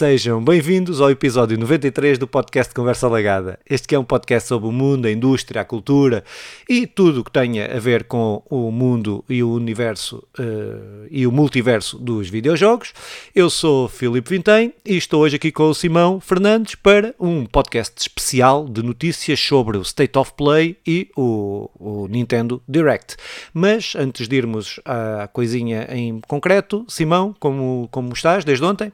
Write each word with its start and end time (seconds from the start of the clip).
Sejam 0.00 0.42
bem-vindos 0.42 0.98
ao 0.98 1.10
episódio 1.10 1.58
93 1.58 2.16
do 2.16 2.26
podcast 2.26 2.72
Conversa 2.72 3.06
Lagada. 3.06 3.58
Este 3.68 3.86
que 3.86 3.94
é 3.94 3.98
um 3.98 4.02
podcast 4.02 4.48
sobre 4.48 4.66
o 4.66 4.72
mundo, 4.72 5.04
a 5.04 5.12
indústria, 5.12 5.60
a 5.60 5.64
cultura 5.64 6.24
e 6.66 6.86
tudo 6.86 7.20
o 7.20 7.24
que 7.24 7.30
tenha 7.30 7.66
a 7.66 7.78
ver 7.78 8.04
com 8.04 8.42
o 8.48 8.70
mundo 8.70 9.22
e 9.28 9.42
o 9.42 9.52
universo 9.52 10.26
uh, 10.38 11.06
e 11.10 11.26
o 11.26 11.30
multiverso 11.30 11.98
dos 11.98 12.30
videojogos. 12.30 12.94
Eu 13.34 13.50
sou 13.50 13.90
Filipe 13.90 14.30
Vintém 14.30 14.72
e 14.86 14.96
estou 14.96 15.20
hoje 15.20 15.36
aqui 15.36 15.52
com 15.52 15.64
o 15.64 15.74
Simão 15.74 16.18
Fernandes 16.18 16.76
para 16.76 17.14
um 17.20 17.44
podcast 17.44 18.00
especial 18.00 18.66
de 18.66 18.82
notícias 18.82 19.38
sobre 19.38 19.76
o 19.76 19.82
State 19.82 20.18
of 20.18 20.32
Play 20.34 20.78
e 20.86 21.10
o, 21.14 21.68
o 21.78 22.08
Nintendo 22.08 22.62
Direct. 22.66 23.18
Mas 23.52 23.94
antes 23.94 24.26
de 24.26 24.34
irmos 24.34 24.80
à 24.82 25.28
coisinha 25.28 25.86
em 25.90 26.22
concreto, 26.26 26.86
Simão, 26.88 27.36
como, 27.38 27.86
como 27.92 28.14
estás 28.14 28.46
desde 28.46 28.64
ontem? 28.64 28.90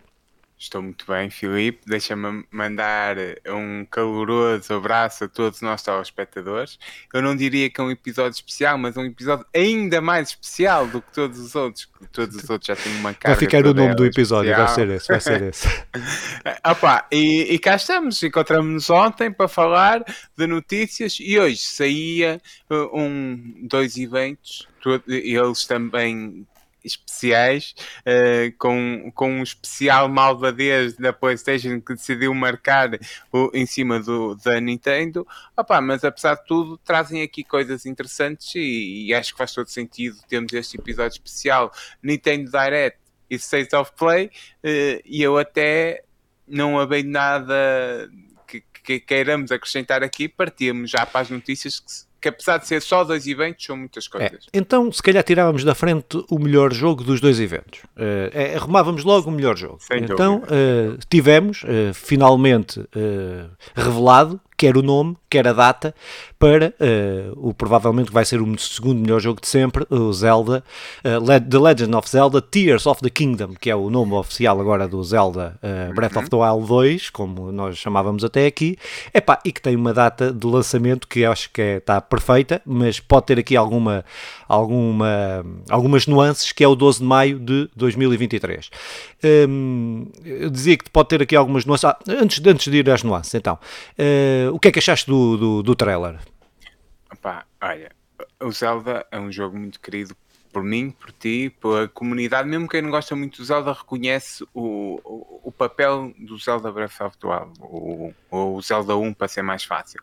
Estou 0.59 0.80
muito 0.80 1.05
bem, 1.06 1.28
Filipe. 1.28 1.80
Deixa-me 1.87 2.45
mandar 2.51 3.16
um 3.46 3.84
caloroso 3.84 4.73
abraço 4.73 5.24
a 5.24 5.29
todos 5.29 5.59
os 5.59 5.62
nossos 5.62 5.84
telespectadores. 5.84 6.79
Eu 7.12 7.20
não 7.20 7.37
diria 7.37 7.69
que 7.69 7.79
é 7.79 7.84
um 7.84 7.91
episódio 7.91 8.37
especial, 8.37 8.79
mas 8.79 8.96
um 8.96 9.05
episódio 9.05 9.45
ainda 9.55 10.01
mais 10.01 10.30
especial 10.30 10.87
do 10.87 11.02
que 11.02 11.12
todos 11.12 11.38
os 11.38 11.55
outros. 11.55 11.87
Todos 12.10 12.37
os 12.37 12.48
outros 12.48 12.69
já 12.69 12.74
têm 12.74 12.96
uma 12.96 13.12
cara. 13.12 13.34
Vai 13.34 13.41
ficar 13.41 13.66
o 13.66 13.74
nome 13.74 13.95
do 13.95 14.06
episódio, 14.06 14.51
especial. 14.51 14.66
vai 14.66 14.74
ser 14.74 14.88
esse, 14.95 15.09
vai 15.09 15.20
ser 15.20 15.42
esse. 15.42 15.69
Opa, 16.65 17.07
e, 17.12 17.54
e 17.54 17.59
cá 17.59 17.77
estamos, 17.77 18.23
encontramos-nos 18.23 18.88
ontem 18.88 19.30
para 19.30 19.48
falar 19.48 20.02
de 20.37 20.46
notícias 20.46 21.18
e 21.20 21.38
hoje 21.38 21.59
saía 21.59 22.41
uh, 22.70 22.98
um, 22.98 23.66
dois 23.68 23.98
eventos, 23.98 24.66
eles 25.07 25.66
também 25.66 26.46
especiais, 26.87 27.74
uh, 28.01 28.56
com, 28.59 29.10
com 29.15 29.30
um 29.30 29.42
especial 29.42 30.09
malvadez 30.09 30.96
da 30.96 31.12
PlayStation 31.12 31.80
que 31.80 31.95
decidiu 31.95 32.32
marcar 32.32 32.90
o, 33.32 33.51
em 33.52 33.66
cima 33.66 34.01
do, 34.01 34.34
da 34.37 34.60
Nintendo. 34.60 35.26
Opa, 35.57 35.80
mas 35.80 36.04
apesar 36.04 36.37
de 36.37 36.46
tudo, 36.46 36.79
trazem 36.79 37.23
aqui 37.23 37.42
coisas 37.45 37.84
interessantes 37.84 38.54
e, 38.54 39.07
e 39.07 39.14
acho 39.14 39.32
que 39.32 39.38
faz 39.38 39.52
todo 39.52 39.68
sentido 39.68 40.16
termos 40.29 40.52
este 40.52 40.79
episódio 40.79 41.14
especial 41.14 41.73
Nintendo 42.02 42.51
Direct 42.51 42.98
e 43.29 43.34
State 43.34 43.74
of 43.74 43.92
Play. 43.98 44.26
Uh, 44.64 45.02
e 45.04 45.23
eu 45.23 45.37
até 45.37 46.04
não 46.46 46.79
havei 46.79 47.02
nada 47.02 48.09
que, 48.46 48.62
que 48.84 49.01
queiramos 49.01 49.51
acrescentar 49.51 50.02
aqui, 50.02 50.29
partimos 50.29 50.90
já 50.90 51.04
para 51.04 51.23
as 51.23 51.30
notícias 51.30 51.80
que 51.80 52.05
que 52.21 52.29
apesar 52.29 52.59
de 52.59 52.67
ser 52.67 52.83
só 52.83 53.05
dois 53.05 53.27
eventos, 53.27 53.65
são 53.65 53.77
muitas 53.77 54.09
coisas. 54.09 54.47
É, 54.53 54.59
então, 54.59 54.91
se 54.91 55.03
calhar 55.03 55.23
tirávamos 55.23 55.65
da 55.65 55.75
frente 55.75 56.25
o 56.31 56.39
melhor 56.39 56.73
jogo 56.73 57.05
dos 57.05 57.21
dois 57.21 57.39
eventos. 57.41 57.81
Uh, 57.97 58.31
é, 58.33 58.57
arrumávamos 58.57 59.05
logo 59.05 59.29
o 59.29 59.33
melhor 59.33 59.57
jogo. 59.57 59.79
Sem 59.81 60.03
então, 60.03 60.39
uh, 60.39 60.99
tivemos, 61.09 61.63
uh, 61.63 61.95
finalmente 61.95 62.85
revelado, 63.75 64.41
quer 64.56 64.76
o 64.76 64.82
nome, 64.82 65.16
quer 65.28 65.47
a 65.47 65.53
data, 65.53 65.94
para 66.38 66.75
uh, 66.81 67.49
o 67.49 67.54
provavelmente 67.54 68.12
vai 68.12 68.25
ser 68.25 68.41
o 68.41 68.59
segundo 68.59 69.00
melhor 69.00 69.21
jogo 69.21 69.41
de 69.41 69.48
sempre, 69.48 69.87
o 69.91 70.12
Zelda, 70.12 70.62
uh, 71.04 71.41
The 71.41 71.59
Legend 71.59 71.94
of 71.94 72.09
Zelda 72.09 72.43
Tears 72.43 72.87
of 72.87 73.00
the 73.00 73.10
Kingdom, 73.10 73.54
que 73.60 73.71
é 73.71 73.76
o 73.76 73.88
nome 73.88 74.12
oficial 74.15 74.60
agora 74.60 74.87
do 74.87 75.03
Zelda 75.03 75.59
uh, 75.62 75.94
Breath 75.94 76.16
of 76.16 76.28
the 76.28 76.37
Wild 76.37 76.66
2, 76.66 77.10
como 77.10 77.50
nós 77.50 77.78
chamávamos 77.78 78.25
até 78.25 78.47
aqui, 78.47 78.76
Epá, 79.12 79.38
e 79.44 79.53
que 79.53 79.60
tem 79.60 79.76
uma 79.76 79.94
data 79.94 80.32
de 80.32 80.47
lançamento 80.47 81.09
que 81.09 81.25
acho 81.25 81.50
que 81.50 81.62
é, 81.62 81.76
está 81.76 82.00
perfeita, 82.00 82.60
mas 82.65 83.00
pode 83.00 83.26
ter 83.26 83.38
aqui 83.38 83.56
alguma, 83.56 84.04
alguma, 84.48 85.44
algumas 85.69 86.06
nuances, 86.06 86.53
que 86.53 86.62
é 86.62 86.69
o 86.69 86.75
12 86.75 86.98
de 86.98 87.04
maio 87.04 87.38
de 87.38 87.69
2023. 87.76 88.70
Um, 89.25 90.06
eu 90.25 90.50
dizia 90.50 90.76
que 90.76 90.91
pode 90.91 91.08
ter 91.08 91.22
aqui 91.22 91.34
algumas 91.34 91.64
nuances. 91.64 91.84
Ah, 91.84 91.98
antes, 92.06 92.41
antes 92.47 92.70
de 92.70 92.78
ir 92.78 92.91
às 92.91 93.02
nuances, 93.02 93.34
então, 93.34 93.58
uh, 93.98 94.45
o 94.52 94.58
que 94.58 94.68
é 94.68 94.72
que 94.72 94.78
achaste 94.78 95.06
do, 95.06 95.36
do, 95.36 95.62
do 95.62 95.74
trailer? 95.76 96.18
Opa, 97.12 97.46
olha, 97.60 97.90
o 98.40 98.50
Zelda 98.52 99.06
é 99.10 99.18
um 99.18 99.30
jogo 99.30 99.56
muito 99.56 99.80
querido 99.80 100.16
por 100.52 100.62
mim, 100.62 100.90
por 100.90 101.12
ti, 101.12 101.54
pela 101.60 101.86
comunidade, 101.86 102.48
mesmo 102.48 102.66
quem 102.66 102.80
não 102.80 102.90
gosta 102.90 103.14
muito 103.14 103.36
do 103.36 103.44
Zelda 103.44 103.74
reconhece 103.74 104.42
o, 104.54 104.98
o, 105.04 105.40
o 105.44 105.52
papel 105.52 106.14
do 106.18 106.38
Zelda 106.38 106.72
Breath 106.72 106.98
of 107.02 107.18
the 107.18 107.26
Wild, 107.26 108.14
ou 108.30 108.56
o 108.56 108.62
Zelda 108.62 108.96
1 108.96 109.12
para 109.12 109.28
ser 109.28 109.42
mais 109.42 109.64
fácil. 109.64 110.00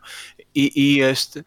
E, 0.54 0.70
e 0.76 1.00
este 1.00 1.44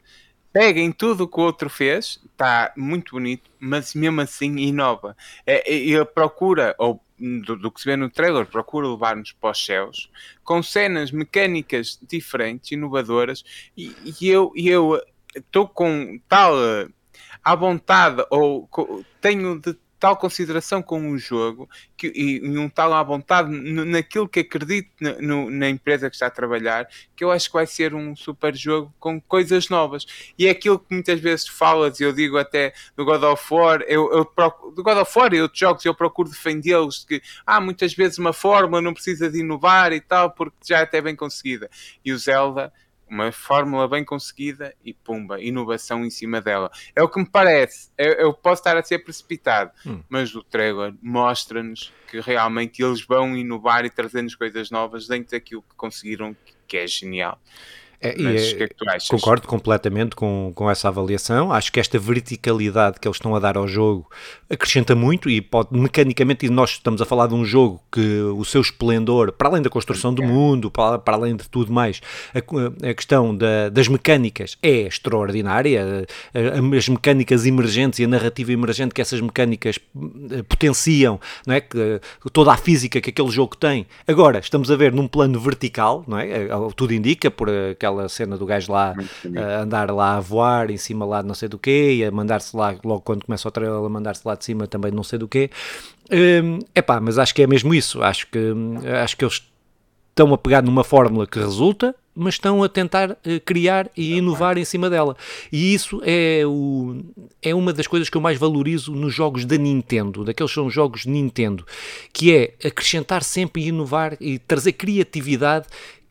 pega 0.51 0.81
em 0.81 0.91
tudo 0.91 1.23
o 1.23 1.27
que 1.27 1.39
o 1.39 1.43
outro 1.43 1.69
fez, 1.69 2.19
está 2.25 2.73
muito 2.75 3.11
bonito, 3.11 3.49
mas 3.59 3.93
mesmo 3.93 4.19
assim 4.19 4.57
inova. 4.57 5.15
É, 5.45 5.71
ele 5.71 6.03
procura, 6.03 6.75
ou 6.77 7.01
do, 7.19 7.55
do, 7.55 7.71
que 7.71 7.81
se 7.81 7.85
vê 7.85 7.95
no 7.95 8.09
trailer, 8.09 8.45
procura 8.45 8.87
levar-nos 8.87 9.31
para 9.31 9.51
os 9.51 9.65
céus, 9.65 10.09
com 10.43 10.61
cenas 10.61 11.11
mecânicas 11.11 11.99
diferentes, 12.07 12.71
inovadoras, 12.71 13.43
e, 13.75 13.95
e 14.05 14.29
eu 14.29 15.01
estou 15.35 15.67
com 15.67 16.19
tal 16.27 16.53
à 17.43 17.55
vontade, 17.55 18.25
ou 18.29 18.69
tenho 19.21 19.59
de 19.59 19.75
tal 19.99 20.15
consideração 20.15 20.81
com 20.81 21.11
o 21.11 21.17
jogo 21.17 21.69
que, 21.95 22.11
e, 22.15 22.57
um 22.57 22.69
tal 22.69 22.93
à 22.93 23.01
vontade 23.03 23.49
naquilo 23.49 24.27
que 24.27 24.41
acredito 24.41 24.89
na, 24.99 25.13
no, 25.13 25.49
na 25.49 25.69
empresa 25.69 26.09
que 26.09 26.15
está 26.15 26.27
a 26.27 26.31
trabalhar, 26.31 26.87
que 27.15 27.23
eu 27.23 27.31
acho 27.31 27.47
que 27.47 27.53
vai 27.53 27.65
ser 27.65 27.93
um 27.93 28.15
super 28.15 28.55
jogo 28.55 28.93
com 28.99 29.19
coisas 29.19 29.69
novas. 29.69 30.05
E 30.37 30.47
é 30.47 30.51
aquilo 30.51 30.79
que 30.79 30.93
muitas 30.93 31.19
vezes 31.19 31.47
falas, 31.47 31.99
e 31.99 32.03
eu 32.03 32.13
digo 32.13 32.37
até 32.37 32.73
do 32.95 33.03
God 33.03 33.23
of 33.23 33.53
War, 33.53 33.81
eu, 33.87 34.11
eu 34.11 34.25
procuro, 34.25 34.75
do 34.75 34.83
God 34.83 34.97
of 34.97 35.19
War 35.19 35.33
e 35.33 35.41
outros 35.41 35.59
jogos, 35.59 35.85
eu 35.85 35.95
procuro 35.95 36.29
defendê-los 36.29 37.03
que 37.05 37.21
ah, 37.45 37.59
muitas 37.59 37.93
vezes 37.93 38.17
uma 38.17 38.33
fórmula 38.33 38.81
não 38.81 38.93
precisa 38.93 39.29
de 39.29 39.39
inovar 39.39 39.91
e 39.93 40.01
tal, 40.01 40.31
porque 40.31 40.57
já 40.65 40.79
é 40.79 40.81
até 40.83 41.01
bem 41.01 41.15
conseguida. 41.15 41.69
E 42.05 42.11
o 42.11 42.17
Zelda 42.17 42.71
uma 43.09 43.31
fórmula 43.31 43.87
bem 43.87 44.03
conseguida 44.03 44.73
e 44.83 44.93
pumba, 44.93 45.41
inovação 45.41 46.05
em 46.05 46.09
cima 46.09 46.41
dela. 46.41 46.71
É 46.95 47.01
o 47.01 47.09
que 47.09 47.19
me 47.19 47.25
parece. 47.25 47.89
Eu, 47.97 48.13
eu 48.13 48.33
posso 48.33 48.61
estar 48.61 48.77
a 48.77 48.83
ser 48.83 48.99
precipitado, 48.99 49.71
hum. 49.85 50.01
mas 50.09 50.35
o 50.35 50.43
trailer 50.43 50.93
mostra-nos 51.01 51.93
que 52.09 52.19
realmente 52.19 52.83
eles 52.83 53.01
vão 53.01 53.35
inovar 53.35 53.85
e 53.85 53.89
trazer-nos 53.89 54.35
coisas 54.35 54.69
novas 54.69 55.07
dentro 55.07 55.31
daquilo 55.31 55.61
que 55.61 55.75
conseguiram, 55.75 56.35
que 56.67 56.77
é 56.77 56.87
genial. 56.87 57.39
É, 57.99 58.15
Mas, 58.21 58.53
é, 58.53 58.53
que 58.53 58.63
é 58.63 58.67
que 58.67 59.07
concordo 59.09 59.47
completamente 59.47 60.15
com, 60.15 60.51
com 60.53 60.69
essa 60.69 60.87
avaliação. 60.87 61.51
Acho 61.51 61.71
que 61.71 61.79
esta 61.79 61.97
verticalidade 61.97 62.99
que 62.99 63.07
eles 63.07 63.15
estão 63.15 63.35
a 63.35 63.39
dar 63.39 63.57
ao 63.57 63.67
jogo 63.67 64.07
acrescenta 64.49 64.95
muito 64.95 65.29
e 65.29 65.41
pode 65.41 65.69
mecanicamente, 65.71 66.45
e 66.45 66.49
nós 66.49 66.71
estamos 66.71 67.01
a 67.01 67.05
falar 67.05 67.27
de 67.27 67.33
um 67.33 67.43
jogo 67.43 67.81
que 67.91 68.21
o 68.21 68.45
seu 68.45 68.61
esplendor, 68.61 69.31
para 69.31 69.49
além 69.49 69.63
da 69.63 69.69
construção 69.69 70.13
do 70.13 70.21
mundo, 70.21 70.69
para, 70.69 70.99
para 70.99 71.15
além 71.15 71.35
de 71.35 71.49
tudo 71.49 71.73
mais, 71.73 71.99
a, 72.33 72.89
a 72.89 72.93
questão 72.93 73.35
da, 73.35 73.69
das 73.69 73.87
mecânicas 73.87 74.57
é 74.61 74.81
extraordinária. 74.81 76.05
As 76.77 76.87
mecânicas 76.87 77.45
emergentes 77.45 77.97
e 77.99 78.03
a 78.03 78.07
narrativa 78.07 78.51
emergente 78.51 78.93
que 78.93 79.01
essas 79.01 79.19
mecânicas 79.19 79.79
eh, 80.31 80.43
potenciam, 80.43 81.19
não 81.45 81.55
é? 81.55 81.61
Que, 81.61 81.99
toda 82.31 82.53
a 82.53 82.57
física 82.57 83.01
que 83.01 83.09
aquele 83.09 83.29
jogo 83.29 83.55
tem. 83.55 83.87
Agora, 84.07 84.39
estamos 84.39 84.69
a 84.69 84.75
ver 84.75 84.93
num 84.93 85.07
plano 85.07 85.39
vertical, 85.39 86.03
não 86.07 86.19
é? 86.19 86.29
Eh, 86.29 86.49
tudo 86.75 86.93
indica 86.93 87.31
por 87.31 87.49
aquela 87.49 87.86
aquela 87.87 88.09
cena 88.09 88.37
do 88.37 88.45
gajo 88.45 88.71
lá 88.71 88.93
a 89.35 89.61
andar 89.61 89.91
lá 89.91 90.17
a 90.17 90.19
voar 90.19 90.69
em 90.69 90.77
cima 90.77 91.05
lá 91.05 91.21
de 91.21 91.27
não 91.27 91.35
sei 91.35 91.49
do 91.49 91.57
quê 91.57 91.95
e 91.95 92.05
a 92.05 92.11
mandar-se 92.11 92.55
lá, 92.55 92.75
logo 92.83 93.01
quando 93.01 93.25
começa 93.25 93.47
o 93.47 93.51
trailer, 93.51 93.77
a 93.77 93.89
mandar-se 93.89 94.21
lá 94.25 94.35
de 94.35 94.45
cima 94.45 94.67
também 94.67 94.91
não 94.91 95.03
sei 95.03 95.19
do 95.19 95.27
quê. 95.27 95.49
É 96.09 96.41
um, 96.41 96.59
pá, 96.83 96.99
mas 96.99 97.17
acho 97.17 97.33
que 97.33 97.41
é 97.41 97.47
mesmo 97.47 97.73
isso. 97.73 98.01
Acho 98.01 98.27
que, 98.27 98.39
acho 99.03 99.17
que 99.17 99.25
eles 99.25 99.43
estão 100.09 100.33
a 100.33 100.37
pegar 100.37 100.63
numa 100.63 100.83
fórmula 100.83 101.27
que 101.27 101.37
resulta, 101.37 101.93
mas 102.15 102.33
estão 102.33 102.63
a 102.63 102.69
tentar 102.69 103.11
uh, 103.11 103.15
criar 103.45 103.91
e 103.95 104.15
inovar 104.15 104.57
em 104.57 104.65
cima 104.65 104.89
dela. 104.89 105.15
E 105.51 105.73
isso 105.75 106.01
é, 106.03 106.41
o, 106.45 107.03
é 107.43 107.53
uma 107.53 107.71
das 107.71 107.85
coisas 107.85 108.09
que 108.09 108.17
eu 108.17 108.21
mais 108.21 108.39
valorizo 108.39 108.91
nos 108.93 109.13
jogos 109.13 109.45
da 109.45 109.55
Nintendo, 109.55 110.23
daqueles 110.23 110.51
são 110.51 110.67
jogos 110.67 111.05
Nintendo, 111.05 111.63
que 112.11 112.35
é 112.35 112.55
acrescentar 112.65 113.23
sempre 113.23 113.61
e 113.61 113.67
inovar 113.67 114.17
e 114.19 114.39
trazer 114.39 114.71
criatividade 114.71 115.67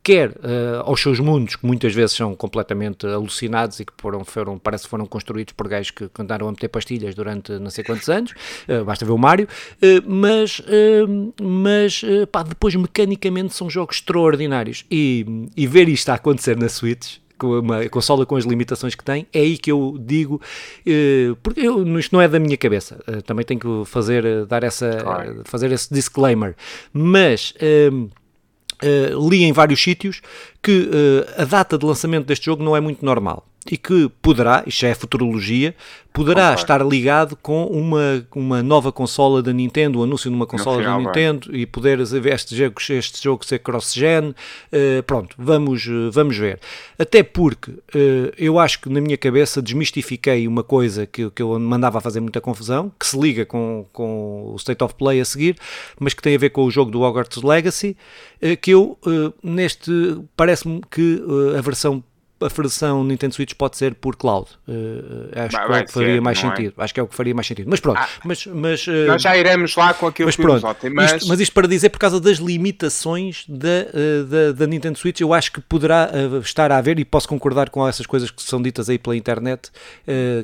quer 0.07 0.31
uh, 0.31 0.83
aos 0.85 1.01
seus 1.01 1.19
mundos, 1.19 1.57
que 1.57 1.67
muitas 1.67 1.93
vezes 1.93 2.15
são 2.15 2.33
completamente 2.37 3.05
alucinados 3.05 3.81
e 3.81 3.85
que 3.85 3.93
foram, 3.99 4.25
foram 4.25 4.57
parece 4.57 4.85
que 4.85 4.91
foram 4.91 5.05
construídos 5.05 5.53
por 5.53 5.67
gajos 5.67 5.91
que 5.91 6.09
andaram 6.21 6.47
a 6.47 6.53
meter 6.53 6.69
pastilhas 6.69 7.13
durante 7.13 7.51
não 7.59 7.71
sei 7.71 7.83
quantos 7.83 8.09
anos, 8.09 8.31
uh, 8.69 8.85
basta 8.85 9.05
ver 9.05 9.11
o 9.11 9.19
Mario, 9.19 9.49
uh, 9.49 10.09
mas, 10.09 10.63
mas 11.43 12.03
pá, 12.31 12.45
depois 12.45 12.77
mecanicamente 12.77 13.53
são 13.53 13.69
jogos 13.69 13.97
extraordinários. 13.97 14.85
E, 14.89 15.49
e 15.57 15.67
ver 15.67 15.89
isto 15.89 16.09
a 16.11 16.15
acontecer 16.15 16.57
na 16.57 16.69
Switch 16.69 17.17
com 17.37 17.59
uma 17.59 17.89
consola 17.89 18.25
com 18.25 18.37
as 18.37 18.45
limitações 18.45 18.95
que 18.95 19.03
tem, 19.03 19.27
é 19.33 19.41
aí 19.41 19.59
que 19.59 19.73
eu 19.73 19.97
digo, 19.99 20.41
porque 21.43 21.61
eu, 21.61 21.99
isto 21.99 22.15
não 22.15 22.23
é 22.23 22.29
da 22.29 22.39
minha 22.39 22.57
cabeça, 22.57 22.99
também 23.27 23.45
tenho 23.45 23.61
que 23.61 23.91
fazer, 23.91 24.47
dar 24.47 24.63
essa, 24.63 24.99
claro. 25.03 25.43
fazer 25.45 25.73
esse 25.73 25.93
disclaimer, 25.93 26.55
mas 26.93 27.53
Uh, 28.83 29.29
li 29.29 29.45
em 29.45 29.53
vários 29.53 29.83
sítios 29.83 30.21
que 30.63 30.91
uh, 30.91 31.43
a 31.43 31.45
data 31.45 31.79
de 31.79 31.87
lançamento 31.87 32.27
deste 32.27 32.47
jogo 32.47 32.63
não 32.63 32.77
é 32.77 32.81
muito 32.81 33.05
normal. 33.05 33.47
E 33.73 33.77
que 33.77 34.11
poderá, 34.23 34.63
isto 34.67 34.81
já 34.81 34.89
é 34.89 34.95
futurologia, 34.95 35.75
poderá 36.17 36.55
estar 36.55 36.85
ligado 36.85 37.37
com 37.37 37.67
uma, 37.67 38.27
uma 38.35 38.63
nova 38.63 38.91
consola 38.91 39.43
da 39.43 39.53
Nintendo, 39.53 40.01
o 40.01 40.03
anúncio 40.03 40.31
de 40.31 40.35
uma 40.35 40.47
consola 40.47 40.83
da 40.83 40.99
Nintendo 40.99 41.55
e 41.55 41.67
poder 41.67 42.03
ver 42.05 42.33
este 42.33 42.57
jogo, 42.57 42.75
este 42.89 43.23
jogo 43.23 43.45
ser 43.45 43.59
cross-gen. 43.59 44.31
Uh, 44.31 45.03
pronto, 45.07 45.37
vamos, 45.39 45.87
vamos 46.11 46.39
ver. 46.39 46.59
Até 46.99 47.23
porque 47.23 47.71
uh, 47.71 48.33
eu 48.39 48.59
acho 48.59 48.81
que 48.81 48.89
na 48.89 48.99
minha 48.99 49.19
cabeça 49.19 49.61
desmistifiquei 49.61 50.49
uma 50.49 50.63
coisa 50.63 51.07
que, 51.07 51.31
que 51.31 51.43
eu 51.43 51.59
mandava 51.61 51.99
a 51.99 52.01
fazer 52.01 52.21
muita 52.21 52.41
confusão, 52.41 52.91
que 52.99 53.07
se 53.07 53.19
liga 53.19 53.45
com, 53.45 53.85
com 53.93 54.53
o 54.55 54.57
State 54.57 54.83
of 54.83 54.95
Play 54.95 55.21
a 55.21 55.25
seguir, 55.25 55.57
mas 56.01 56.15
que 56.15 56.23
tem 56.23 56.35
a 56.35 56.39
ver 56.39 56.49
com 56.49 56.65
o 56.65 56.71
jogo 56.71 56.91
do 56.91 57.03
Hogwarts 57.03 57.43
Legacy, 57.43 57.95
uh, 58.43 58.57
que 58.57 58.71
eu, 58.71 58.99
neste, 59.43 59.91
parece-me 60.35 60.81
que 60.91 61.23
a 61.57 61.61
versão 61.61 62.03
a 62.41 62.49
versão 62.49 63.03
Nintendo 63.03 63.35
Switch 63.35 63.55
pode 63.55 63.77
ser 63.77 63.95
por 63.95 64.17
cloud. 64.17 64.51
Uh, 64.69 65.31
acho 65.35 65.57
vai, 65.57 65.67
que 65.67 65.73
é 65.73 65.81
o 65.81 65.87
que 65.87 65.93
faria 65.93 66.15
ser, 66.15 66.21
mais 66.21 66.39
é? 66.39 66.41
sentido. 66.41 66.75
É? 66.77 66.85
Acho 66.85 66.95
que 66.95 67.01
é 67.01 67.03
o 67.03 67.07
que 67.07 67.15
faria 67.15 67.35
mais 67.35 67.47
sentido. 67.47 67.71
Mas 67.71 67.81
pronto, 67.81 67.99
ah, 67.99 68.09
mas, 68.25 68.47
mas 68.47 68.87
uh, 68.87 69.07
nós 69.07 69.23
já 69.23 69.37
iremos 69.37 69.75
lá 69.75 69.95
com 69.95 70.07
aquilo 70.07 70.29
mas 70.29 70.37
que 70.37 70.43
pronto, 70.43 70.67
ontem, 70.67 70.91
mas... 70.91 71.13
Isto, 71.13 71.29
mas 71.29 71.41
isto 71.41 71.53
para 71.53 71.67
dizer 71.67 71.89
por 71.89 71.99
causa 71.99 72.21
das 72.21 72.39
limitações 72.39 73.45
da, 73.49 73.85
da, 74.29 74.53
da, 74.53 74.67
Nintendo 74.67 74.99
Switch, 74.99 75.21
eu 75.21 75.33
acho 75.33 75.53
que 75.53 75.61
poderá 75.61 76.11
estar 76.43 76.71
a 76.71 76.77
haver 76.77 76.99
e 76.99 77.05
posso 77.05 77.29
concordar 77.29 77.71
com 77.71 77.87
essas 77.87 78.07
coisas 78.07 78.31
que 78.31 78.43
são 78.43 78.61
ditas 78.61 78.91
aí 78.91 78.99
pela 78.99 79.17
internet, 79.17 79.71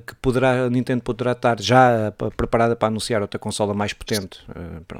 que 0.06 0.14
poderá 0.20 0.64
a 0.64 0.70
Nintendo 0.70 1.02
poderá 1.02 1.32
estar 1.32 1.60
já 1.60 2.12
preparada 2.36 2.74
para 2.74 2.88
anunciar 2.88 3.20
outra 3.20 3.38
consola 3.38 3.74
mais 3.74 3.92
potente. 3.92 4.40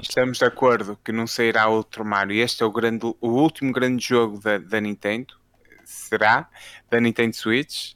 Estamos 0.03 0.39
de 0.39 0.45
acordo 0.45 0.99
que 1.05 1.13
não 1.13 1.27
sairá 1.27 1.69
outro 1.69 2.05
Mario. 2.05 2.43
Este 2.43 2.63
é 2.63 2.67
o 2.67 2.71
grande, 2.71 3.07
o 3.21 3.29
último 3.29 3.73
grande 3.73 4.05
jogo 4.05 4.41
da, 4.41 4.59
da 4.59 4.81
Nintendo 4.81 5.42
será 5.93 6.49
da 6.91 7.01
Nintendo 7.01 7.37
Switch. 7.37 7.95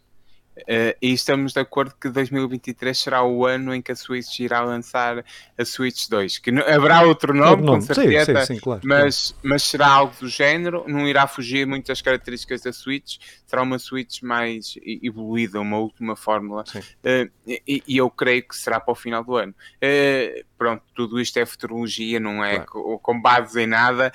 Uh, 0.56 0.96
e 1.02 1.12
estamos 1.12 1.52
de 1.52 1.60
acordo 1.60 1.94
que 2.00 2.08
2023 2.08 2.98
será 2.98 3.22
o 3.22 3.44
ano 3.44 3.74
em 3.74 3.82
que 3.82 3.92
a 3.92 3.96
Switch 3.96 4.40
irá 4.40 4.62
lançar 4.62 5.22
a 5.56 5.64
Switch 5.66 6.08
2. 6.08 6.38
Que 6.38 6.50
haverá 6.50 7.02
outro 7.02 7.34
nome, 7.34 7.62
nome. 7.62 7.80
com 7.80 7.80
certeza, 7.82 8.40
sim, 8.40 8.46
sim, 8.46 8.54
sim, 8.54 8.60
claro, 8.60 8.80
mas, 8.82 9.34
mas 9.42 9.62
será 9.62 9.88
algo 9.88 10.14
do 10.18 10.28
género, 10.30 10.82
não 10.88 11.06
irá 11.06 11.26
fugir 11.26 11.66
muito 11.66 11.88
das 11.88 12.00
características 12.00 12.62
da 12.62 12.72
Switch, 12.72 13.18
será 13.46 13.60
uma 13.60 13.78
Switch 13.78 14.22
mais 14.22 14.78
evoluída, 14.82 15.60
uma 15.60 15.76
última 15.76 16.16
fórmula, 16.16 16.64
uh, 16.74 17.30
e, 17.46 17.82
e, 17.86 17.96
eu 17.98 18.08
creio 18.08 18.48
que 18.48 18.56
será 18.56 18.80
para 18.80 18.92
o 18.92 18.94
final 18.94 19.22
do 19.22 19.36
ano. 19.36 19.54
Uh, 19.74 20.42
pronto, 20.56 20.82
tudo 20.94 21.20
isto 21.20 21.38
é 21.38 21.44
futurologia, 21.44 22.18
não 22.18 22.42
é 22.42 22.60
claro. 22.60 22.98
com 22.98 23.20
base 23.20 23.60
em 23.60 23.66
nada, 23.66 24.10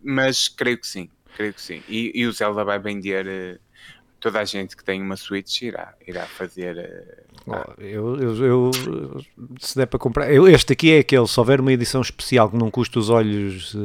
mas 0.00 0.46
creio 0.46 0.78
que 0.78 0.86
sim 0.86 1.10
creio 1.34 1.54
que 1.54 1.60
sim. 1.60 1.84
E, 1.88 2.12
e 2.14 2.26
o 2.26 2.32
Zelda 2.32 2.64
vai 2.64 2.78
vender 2.78 3.26
uh, 3.26 3.63
toda 4.24 4.40
a 4.40 4.44
gente 4.46 4.74
que 4.74 4.82
tem 4.82 5.02
uma 5.02 5.16
Switch 5.16 5.60
irá, 5.60 5.92
irá 6.08 6.24
fazer. 6.24 7.22
Uh, 7.46 7.52
eu, 7.78 8.16
eu, 8.16 8.44
eu, 8.44 8.70
se 9.60 9.76
der 9.76 9.84
para 9.84 9.98
comprar, 9.98 10.32
eu, 10.32 10.48
este 10.48 10.72
aqui 10.72 10.92
é 10.92 11.00
aquele. 11.00 11.28
Se 11.28 11.38
houver 11.38 11.60
uma 11.60 11.70
edição 11.70 12.00
especial 12.00 12.48
que 12.48 12.56
não 12.56 12.70
custa 12.70 12.98
os 12.98 13.10
olhos, 13.10 13.74
uh, 13.74 13.78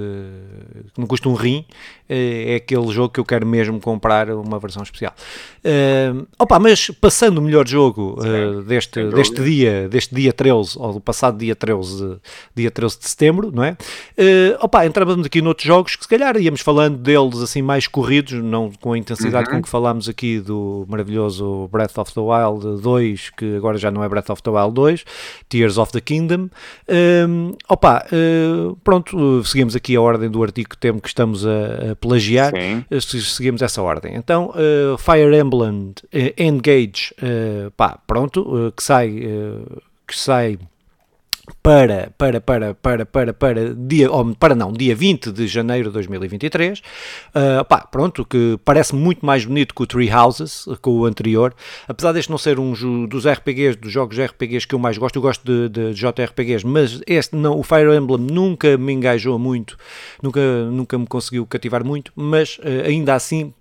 que 0.93 0.97
não 0.97 1.07
custa 1.07 1.27
um 1.27 1.33
rim, 1.33 1.65
é 2.07 2.55
aquele 2.55 2.87
jogo 2.87 3.13
que 3.13 3.19
eu 3.19 3.25
quero 3.25 3.45
mesmo 3.45 3.81
comprar 3.81 4.29
uma 4.29 4.57
versão 4.57 4.81
especial. 4.81 5.13
Uh, 5.59 6.25
opa, 6.39 6.57
mas 6.57 6.89
passando 6.89 7.39
o 7.39 7.41
melhor 7.41 7.67
jogo 7.67 8.17
uh, 8.19 8.63
deste, 8.63 9.03
deste 9.09 9.43
dia, 9.43 9.89
deste 9.89 10.15
dia 10.15 10.31
13, 10.31 10.79
ou 10.79 10.93
do 10.93 11.01
passado 11.01 11.37
dia 11.37 11.55
13, 11.55 12.17
dia 12.55 12.71
13 12.71 12.97
de 12.97 13.09
setembro, 13.09 13.51
não 13.51 13.63
é? 13.63 13.71
Uh, 14.17 14.57
opa, 14.61 14.85
entramos 14.85 15.25
aqui 15.25 15.41
noutros 15.41 15.67
jogos 15.67 15.97
que 15.97 16.03
se 16.03 16.09
calhar 16.09 16.37
íamos 16.37 16.61
falando 16.61 16.97
deles 16.97 17.41
assim 17.41 17.61
mais 17.61 17.87
corridos, 17.87 18.41
não 18.41 18.71
com 18.79 18.93
a 18.93 18.97
intensidade 18.97 19.49
uhum. 19.49 19.57
com 19.57 19.63
que 19.63 19.69
falámos 19.69 20.07
aqui 20.07 20.28
do 20.37 20.85
maravilhoso 20.87 21.67
Breath 21.71 21.97
of 21.97 22.13
the 22.13 22.19
Wild 22.19 22.81
2, 22.81 23.31
que 23.37 23.55
agora 23.55 23.77
já 23.77 23.89
não 23.89 24.03
é 24.03 24.09
Breath 24.09 24.29
of 24.29 24.43
the 24.43 24.51
Wild 24.51 24.75
2, 24.75 25.03
Tears 25.47 25.77
of 25.77 25.91
the 25.91 26.01
Kingdom. 26.01 26.49
Uh, 26.87 27.57
opa, 27.67 28.05
uh, 28.11 28.75
pronto, 28.83 29.43
seguimos 29.45 29.75
aqui 29.75 29.95
a 29.95 30.01
ordem 30.01 30.29
do 30.29 30.43
artigo 30.43 30.69
que 30.69 30.77
temos 30.77 31.01
que 31.01 31.07
estamos 31.07 31.45
a, 31.45 31.91
a 31.91 31.95
plagiar, 31.95 32.51
Sim. 32.51 32.83
Eh, 32.91 32.99
seguimos 32.99 33.61
essa 33.61 33.81
ordem. 33.81 34.15
Então, 34.15 34.51
uh, 34.51 34.97
Fire 34.97 35.33
Emblem 35.35 35.93
uh, 36.03 36.17
Engage, 36.37 37.13
pá, 37.77 37.97
pronto, 38.05 38.73
que 38.75 38.83
sai, 38.83 39.09
que 40.05 40.17
sai 40.17 40.59
para, 41.61 42.11
para, 42.17 42.41
para, 42.41 42.73
para, 42.73 43.05
para, 43.05 43.33
para, 43.33 43.75
dia, 43.75 44.11
ou 44.11 44.33
para 44.35 44.55
não, 44.55 44.71
dia 44.71 44.95
20 44.95 45.31
de 45.31 45.47
janeiro 45.47 45.89
de 45.89 45.93
2023, 45.93 46.79
uh, 46.79 47.65
pá, 47.65 47.79
pronto, 47.79 48.25
que 48.25 48.59
parece 48.63 48.95
muito 48.95 49.25
mais 49.25 49.45
bonito 49.45 49.73
que 49.73 49.83
o 49.83 49.87
Three 49.87 50.11
Houses, 50.11 50.65
com 50.81 50.91
o 50.91 51.05
anterior, 51.05 51.53
apesar 51.87 52.11
deste 52.11 52.29
não 52.29 52.37
ser 52.37 52.59
um 52.59 52.73
dos 53.07 53.27
RPGs, 53.27 53.77
dos 53.77 53.91
jogos 53.91 54.19
RPGs 54.19 54.67
que 54.67 54.75
eu 54.75 54.79
mais 54.79 54.97
gosto, 54.97 55.15
eu 55.17 55.21
gosto 55.21 55.43
de, 55.43 55.69
de 55.69 55.93
JRPGs, 55.93 56.65
mas 56.65 57.01
este 57.07 57.35
não, 57.35 57.57
o 57.57 57.63
Fire 57.63 57.95
Emblem 57.95 58.19
nunca 58.19 58.77
me 58.77 58.93
engajou 58.93 59.37
muito, 59.37 59.77
nunca, 60.21 60.41
nunca 60.65 60.97
me 60.97 61.07
conseguiu 61.07 61.45
cativar 61.45 61.83
muito, 61.83 62.11
mas 62.15 62.57
uh, 62.59 62.85
ainda 62.85 63.15
assim 63.15 63.53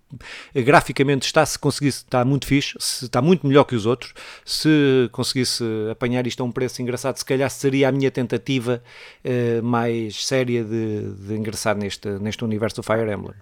graficamente 0.54 1.26
está 1.26 1.44
se 1.44 1.58
conseguisse 1.58 1.98
está 1.98 2.24
muito 2.24 2.46
fixe, 2.46 2.74
se, 2.78 3.04
está 3.04 3.20
muito 3.20 3.46
melhor 3.46 3.64
que 3.64 3.74
os 3.74 3.86
outros. 3.86 4.14
Se 4.44 5.08
conseguisse 5.12 5.64
apanhar 5.90 6.26
isto 6.26 6.42
a 6.42 6.46
um 6.46 6.52
preço 6.52 6.80
engraçado, 6.82 7.16
se 7.16 7.24
calhar 7.24 7.50
seria 7.50 7.88
a 7.88 7.92
minha 7.92 8.10
tentativa 8.10 8.82
uh, 9.24 9.62
mais 9.62 10.24
séria 10.24 10.64
de, 10.64 11.12
de 11.12 11.34
ingressar 11.34 11.76
neste, 11.76 12.08
neste 12.18 12.44
universo 12.44 12.76
do 12.76 12.82
Fire 12.82 13.10
Emblem. 13.10 13.34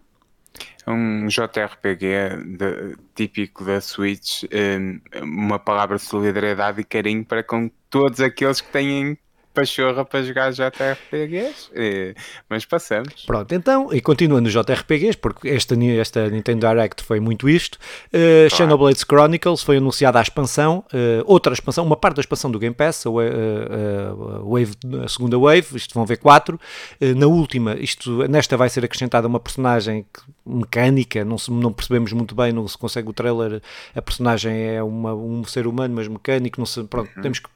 É 0.86 0.90
um 0.90 1.26
JRPG 1.26 2.56
de, 2.56 2.96
típico 3.14 3.64
da 3.64 3.80
Switch, 3.80 4.44
um, 4.44 5.00
eh, 5.10 5.20
uma 5.20 5.58
palavra 5.58 5.96
de 5.96 6.02
solidariedade 6.02 6.80
e 6.80 6.84
carinho 6.84 7.24
para 7.24 7.42
com 7.42 7.68
todos 7.90 8.20
aqueles 8.20 8.60
que 8.60 8.70
têm 8.70 9.18
pachorra 9.56 10.04
para 10.04 10.22
jogar 10.22 10.52
JRPGs, 10.52 11.70
e, 11.74 12.14
mas 12.46 12.66
passamos. 12.66 13.24
Pronto, 13.26 13.54
então, 13.54 13.88
e 13.90 14.02
continua 14.02 14.38
nos 14.38 14.52
JRPGs, 14.52 15.16
porque 15.16 15.48
esta, 15.48 15.74
esta 15.98 16.28
Nintendo 16.28 16.68
Direct 16.68 17.02
foi 17.02 17.20
muito 17.20 17.48
isto. 17.48 17.76
Uh, 17.76 18.10
claro. 18.10 18.50
Xenoblade 18.50 18.98
Chronicles 18.98 19.62
foi 19.62 19.78
anunciada 19.78 20.18
a 20.18 20.22
expansão, 20.22 20.84
uh, 20.92 21.24
outra 21.24 21.54
expansão, 21.54 21.86
uma 21.86 21.96
parte 21.96 22.16
da 22.16 22.20
expansão 22.20 22.50
do 22.50 22.58
Game 22.58 22.74
Pass, 22.74 23.06
a, 23.06 23.10
uh, 23.10 24.52
wave, 24.52 24.74
a 25.02 25.08
segunda 25.08 25.38
Wave, 25.38 25.74
isto 25.74 25.94
vão 25.94 26.04
ver 26.04 26.18
quatro. 26.18 26.60
na 27.00 27.26
última, 27.26 27.74
isto, 27.76 28.28
nesta 28.28 28.58
vai 28.58 28.68
ser 28.68 28.84
acrescentada 28.84 29.26
uma 29.26 29.40
personagem 29.40 30.04
mecânica, 30.44 31.24
não, 31.24 31.38
se, 31.38 31.50
não 31.50 31.72
percebemos 31.72 32.12
muito 32.12 32.34
bem, 32.34 32.52
não 32.52 32.68
se 32.68 32.76
consegue 32.76 33.08
o 33.08 33.12
trailer, 33.12 33.62
a 33.94 34.02
personagem 34.02 34.54
é 34.54 34.82
uma, 34.82 35.14
um 35.14 35.44
ser 35.44 35.66
humano, 35.66 35.94
mas 35.94 36.08
mecânico, 36.08 36.60
não 36.60 36.66
se, 36.66 36.84
pronto, 36.84 37.10
uhum. 37.16 37.22
temos 37.22 37.38
que 37.38 37.48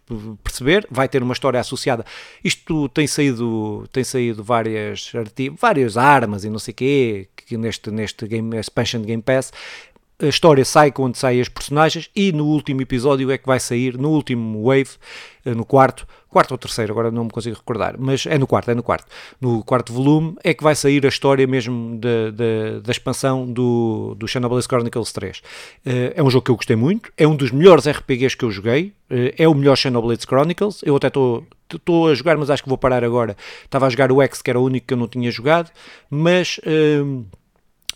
perceber, 0.42 0.86
vai 0.90 1.08
ter 1.08 1.22
uma 1.22 1.32
história 1.32 1.60
associada 1.60 1.89
Isto 2.44 2.88
tem 2.88 3.06
saído, 3.06 3.88
tem 3.92 4.04
saído 4.04 4.42
várias, 4.42 5.10
várias 5.58 5.96
armas 5.96 6.44
e 6.44 6.50
não 6.50 6.58
sei 6.58 6.72
o 6.72 6.74
quê, 6.74 7.28
que 7.34 7.56
neste, 7.56 7.90
neste 7.90 8.26
game, 8.26 8.56
expansion 8.56 9.00
de 9.00 9.06
Game 9.08 9.22
Pass, 9.22 9.52
a 10.22 10.26
história 10.26 10.64
sai 10.64 10.92
quando 10.92 11.16
saem 11.16 11.40
as 11.40 11.48
personagens 11.48 12.10
e 12.14 12.30
no 12.30 12.46
último 12.46 12.82
episódio 12.82 13.30
é 13.30 13.38
que 13.38 13.46
vai 13.46 13.58
sair, 13.58 13.96
no 13.96 14.10
último 14.10 14.64
wave, 14.64 14.90
eh, 15.44 15.54
no 15.54 15.64
quarto, 15.64 16.06
quarto 16.28 16.52
ou 16.52 16.58
terceiro, 16.58 16.92
agora 16.92 17.10
não 17.10 17.24
me 17.24 17.30
consigo 17.30 17.56
recordar, 17.56 17.96
mas 17.98 18.26
é 18.26 18.36
no 18.36 18.46
quarto, 18.46 18.70
é 18.70 18.74
no 18.74 18.82
quarto. 18.82 19.06
No 19.40 19.64
quarto 19.64 19.92
volume 19.92 20.36
é 20.44 20.52
que 20.52 20.62
vai 20.62 20.74
sair 20.74 21.04
a 21.06 21.08
história 21.08 21.46
mesmo 21.46 21.98
da 21.98 22.92
expansão 22.92 23.50
do, 23.50 24.14
do 24.16 24.28
Xenoblade 24.28 24.66
Chronicles 24.66 25.12
3. 25.12 25.42
Eh, 25.86 26.12
é 26.16 26.22
um 26.22 26.30
jogo 26.30 26.44
que 26.44 26.50
eu 26.50 26.56
gostei 26.56 26.76
muito, 26.76 27.10
é 27.16 27.26
um 27.26 27.34
dos 27.34 27.50
melhores 27.50 27.88
RPGs 27.88 28.36
que 28.36 28.44
eu 28.44 28.50
joguei, 28.50 28.92
eh, 29.08 29.34
é 29.38 29.48
o 29.48 29.54
melhor 29.54 29.76
Xenoblade 29.76 30.26
Chronicles, 30.26 30.82
eu 30.84 30.94
até 30.96 31.06
estou 31.06 31.46
estou 31.76 32.08
a 32.08 32.14
jogar, 32.14 32.36
mas 32.36 32.50
acho 32.50 32.62
que 32.62 32.68
vou 32.68 32.78
parar 32.78 33.04
agora. 33.04 33.36
Estava 33.64 33.86
a 33.86 33.90
jogar 33.90 34.12
o 34.12 34.22
X, 34.22 34.42
que 34.42 34.50
era 34.50 34.58
o 34.58 34.64
único 34.64 34.86
que 34.86 34.94
eu 34.94 34.98
não 34.98 35.08
tinha 35.08 35.30
jogado, 35.30 35.70
mas 36.10 36.58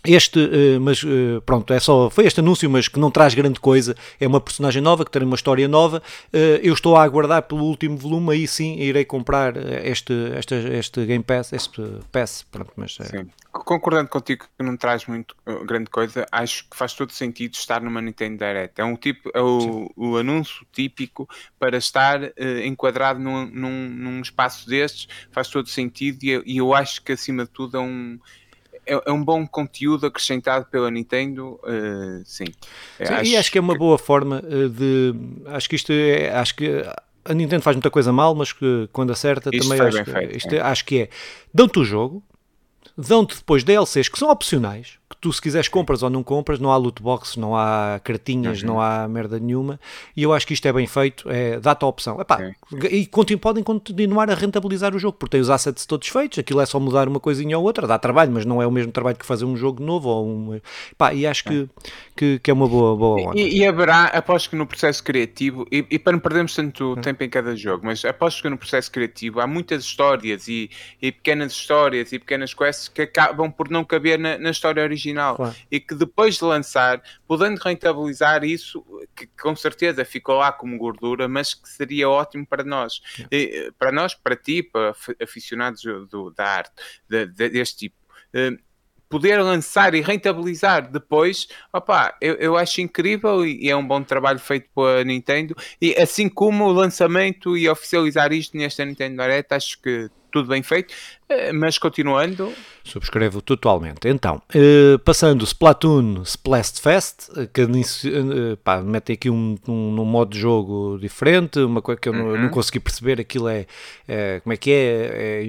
este, 0.07 0.39
uh, 0.39 0.81
mas 0.81 1.03
uh, 1.03 1.41
pronto, 1.47 1.73
é 1.73 1.81
só, 1.81 2.11
foi 2.11 2.27
este 2.27 2.41
anúncio, 2.41 2.69
mas 2.69 2.89
que 2.89 3.01
não 3.01 3.11
traz 3.11 3.35
grande 3.35 3.59
coisa. 3.59 3.97
É 4.21 4.27
uma 4.27 4.41
personagem 4.41 4.83
nova, 4.83 5.05
que 5.05 5.11
tem 5.11 5.23
uma 5.23 5.35
história 5.35 5.67
nova. 5.67 6.03
Uh, 6.33 6.61
eu 6.63 6.75
estou 6.75 6.95
a 6.95 7.03
aguardar 7.03 7.43
pelo 7.45 7.65
último 7.65 7.97
volume, 7.97 8.33
aí 8.33 8.47
sim 8.47 8.77
irei 8.79 9.05
comprar 9.05 9.57
este, 9.57 10.13
este, 10.39 10.55
este 10.55 11.07
Game 11.07 11.25
Pass, 11.25 11.53
este 11.55 11.83
Pass. 12.13 12.45
Pronto, 12.51 12.73
mas, 12.77 12.97
sim. 12.97 13.27
Concordando 13.55 14.09
contigo 14.09 14.47
que 14.59 14.65
não 14.65 14.77
traz 14.77 15.07
muito 15.07 15.37
grande 15.65 15.89
coisa, 15.89 16.27
acho 16.33 16.69
que 16.69 16.77
faz 16.77 16.93
todo 16.93 17.13
sentido 17.13 17.55
estar 17.55 17.81
numa 17.81 18.03
Nintendo 18.03 18.39
Direct. 18.39 18.81
É, 18.81 18.85
um 18.85 18.97
tipo, 18.97 19.31
é 19.33 19.41
o, 19.41 19.91
o 19.97 20.17
anúncio 20.17 20.67
típico 20.73 21.29
para 21.59 21.77
estar 21.77 22.21
enquadrado 22.65 23.21
num, 23.21 23.47
num, 23.47 23.89
num, 23.89 24.21
espaço 24.21 24.69
destes, 24.69 25.09
faz 25.31 25.49
todo 25.49 25.69
sentido 25.69 26.25
e, 26.25 26.43
e 26.45 26.57
eu 26.59 26.75
acho 26.75 27.03
que 27.03 27.13
acima 27.13 27.45
de 27.45 27.51
tudo 27.51 27.77
é 27.77 27.81
um 27.81 28.19
é, 28.87 29.01
é, 29.07 29.13
um 29.13 29.23
bom 29.23 29.47
conteúdo 29.47 30.07
acrescentado 30.07 30.67
pela 30.67 30.91
Nintendo, 30.91 31.59
uh, 31.63 32.23
sim. 32.25 32.45
sim 32.47 33.15
acho 33.15 33.31
e 33.31 33.37
acho 33.37 33.53
que 33.53 33.59
é 33.59 33.61
uma 33.61 33.77
boa 33.77 33.99
forma 33.99 34.43
eh, 34.45 34.69
de. 34.69 35.15
Acho 35.47 35.69
que 35.69 35.77
isto 35.77 35.93
é. 35.93 36.31
Acho 36.35 36.55
que 36.55 36.85
a 37.25 37.35
Nintendo 37.35 37.63
faz 37.63 37.77
muita 37.77 37.91
coisa 37.91 38.13
mal, 38.13 38.35
mas 38.35 38.53
que 38.53 38.89
quando 38.93 39.13
acerta 39.13 39.51
isto 39.53 39.69
também 39.69 39.87
acho, 39.87 40.05
feito, 40.05 40.37
isto 40.37 40.55
é. 40.55 40.61
acho 40.61 40.85
que 40.85 41.03
é. 41.03 41.09
Dão-te 41.53 41.79
o 41.79 41.85
jogo, 41.85 42.23
dão-te 42.97 43.37
depois 43.37 43.65
DLCs 43.65 44.09
que 44.09 44.19
são 44.19 44.31
opcionais, 44.31 44.99
tu 45.21 45.33
se 45.33 45.41
quiseres 45.41 45.69
compras 45.69 46.03
ou 46.03 46.11
não 46.11 46.23
compras, 46.23 46.59
não 46.59 46.71
há 46.71 46.77
loot 46.77 47.03
box, 47.03 47.39
não 47.39 47.57
há 47.57 48.01
cartinhas, 48.03 48.61
uhum. 48.61 48.69
não 48.69 48.81
há 48.81 49.07
merda 49.09 49.39
nenhuma, 49.39 49.79
e 50.17 50.23
eu 50.23 50.33
acho 50.33 50.47
que 50.47 50.55
isto 50.55 50.67
é 50.67 50.73
bem 50.73 50.87
feito, 50.87 51.29
é, 51.31 51.59
dá-te 51.61 51.85
a 51.85 51.89
opção. 51.89 52.21
Epá, 52.21 52.55
e 52.91 53.07
continu, 53.07 53.39
podem 53.39 53.63
continuar 53.63 54.31
a 54.31 54.35
rentabilizar 54.35 54.95
o 54.95 54.99
jogo, 54.99 55.17
porque 55.19 55.33
tem 55.33 55.41
os 55.41 55.51
assets 55.51 55.87
todos 55.87 56.09
feitos, 56.09 56.39
aquilo 56.39 56.61
é 56.61 56.67
só 56.67 56.79
mudar 56.79 57.09
uma 57.09 57.21
coisinha 57.21 57.59
ou 57.59 57.65
outra, 57.65 57.87
dá 57.87 57.99
trabalho, 57.99 58.33
mas 58.33 58.45
não 58.45 58.61
é 58.61 58.67
o 58.67 58.71
mesmo 58.71 58.93
trabalho 58.93 59.17
que 59.17 59.27
fazer 59.27 59.45
um 59.45 59.57
jogo 59.57 59.83
novo 59.83 60.09
ou 60.09 60.27
um, 60.27 60.61
epá, 60.93 61.15
e 61.15 61.27
acho 61.27 61.45
que, 61.45 61.69
que, 62.17 62.39
que, 62.39 62.51
é 62.51 62.55
uma 62.55 62.69
boa, 62.69 62.97
boa 62.97 63.33
e, 63.35 63.59
e, 63.59 63.67
haverá, 63.67 64.05
aposto 64.07 64.51
que 64.51 64.57
no 64.57 64.67
processo 64.67 65.03
criativo, 65.03 65.67
e, 65.71 65.87
e 65.91 65.99
para 65.99 66.13
não 66.13 66.21
perdermos 66.21 66.55
tanto 66.55 66.95
uhum. 66.95 67.01
tempo 67.01 67.23
em 67.23 67.29
cada 67.29 67.55
jogo, 67.57 67.87
mas 67.87 68.05
aposto 68.05 68.43
que 68.43 68.49
no 68.49 68.59
processo 68.59 68.91
criativo 68.91 69.41
há 69.41 69.47
muitas 69.47 69.85
histórias 69.85 70.49
e, 70.49 70.71
e 71.01 71.13
pequenas 71.13 71.53
histórias 71.53 72.13
e 72.13 72.19
pequenas 72.19 72.53
quests 72.53 72.89
que 72.89 73.03
acabam 73.03 73.51
por 73.51 73.71
não 73.71 73.85
caber 73.85 74.19
na, 74.19 74.39
na 74.39 74.51
história 74.51 74.83
original 74.83 75.04
claro. 75.13 75.55
e 75.71 75.81
que 75.81 75.95
depois 75.95 76.37
de 76.37 76.45
lançar, 76.45 77.03
podendo 77.27 77.59
rentabilizar 77.59 78.45
isso, 78.45 78.85
que 79.15 79.27
com 79.27 79.55
certeza 79.55 80.05
ficou 80.05 80.37
lá 80.37 80.53
como 80.53 80.79
gordura, 80.79 81.29
mas 81.29 81.55
que 81.55 81.69
seria 81.69 82.09
ótimo 82.09 82.47
para 82.47 82.65
nós, 82.65 83.01
e, 83.31 83.73
para 83.79 83.93
nós, 83.93 84.15
para 84.15 84.37
ti, 84.37 84.63
para 84.63 84.95
aficionados 85.23 85.83
do, 85.83 86.31
da 86.31 86.45
arte 86.45 86.73
de, 87.09 87.27
de, 87.27 87.49
deste 87.49 87.77
tipo. 87.77 87.97
Uh, 88.35 88.59
poder 89.15 89.41
lançar 89.41 89.95
e 89.95 90.01
rentabilizar 90.01 90.91
depois, 90.91 91.47
opa, 91.73 92.17
eu, 92.21 92.35
eu 92.35 92.57
acho 92.57 92.81
incrível 92.81 93.47
e, 93.47 93.67
e, 93.67 93.71
é 93.71 93.77
um 93.77 93.87
bom 93.87 94.03
trabalho 94.03 94.41
feito 94.41 94.69
pela 94.75 95.05
Nintendo. 95.05 95.55
E 95.81 95.95
assim 95.95 96.29
como 96.29 96.65
o 96.65 96.73
lançamento 96.73 97.57
e 97.57 97.69
oficializar 97.69 98.33
isto 98.33 98.57
nesta 98.57 98.85
Nintendo 98.85 99.23
Direct, 99.23 99.55
acho 99.55 99.81
que 99.81 100.11
tudo 100.33 100.49
bem 100.49 100.65
feito. 100.65 100.93
Eh, 101.29 101.53
mas 101.53 101.79
continuando. 101.79 102.53
Subscrevo 102.83 103.41
totalmente. 103.41 104.07
Então, 104.07 104.43
uh, 104.55 104.99
passando 104.99 105.43
Splatoon 105.45 106.23
Splast 106.23 106.83
Fest, 106.83 107.31
eh, 107.35 107.49
que 107.51 107.63
uh, 107.63 108.57
pá, 108.63 108.83
mete 108.83 109.13
aqui 109.13 109.31
um, 109.31 109.57
um, 109.67 110.01
um, 110.01 110.05
modo 110.05 110.33
de 110.33 110.39
jogo 110.39 110.99
diferente, 111.01 111.61
uma 111.61 111.81
coisa 111.81 111.99
que 111.99 112.11
eu 112.11 112.13
uhum. 112.13 112.33
não, 112.33 112.43
não, 112.43 112.49
consegui 112.51 112.79
perceber, 112.79 113.23
aquilo 113.23 113.49
é, 113.49 113.65
é 114.07 114.41
como 114.41 114.53
é 114.53 114.57
que 114.59 114.71
é? 114.71 115.45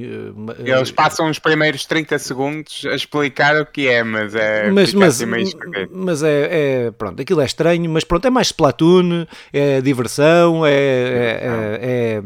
é 0.63 0.71
Eles 0.71 0.91
passam 0.91 1.29
os 1.29 1.39
primeiros 1.39 1.85
30 1.85 2.19
segundos 2.19 2.85
a 2.89 2.95
explicar 2.95 3.59
o 3.59 3.65
que 3.65 3.89
é, 3.89 4.01
mas 4.01 4.33
é 4.33 4.71
mas, 4.71 4.93
mas, 4.93 5.21
assim 5.21 5.45
mas 5.91 6.23
é, 6.23 6.85
é, 6.85 6.91
pronto, 6.91 7.21
aquilo 7.21 7.41
é 7.41 7.45
estranho, 7.45 7.89
mas 7.89 8.05
pronto, 8.05 8.25
é 8.25 8.29
mais 8.29 8.47
Splatoon, 8.47 9.27
é 9.51 9.81
diversão, 9.81 10.65
é, 10.65 10.71
é, 10.71 12.21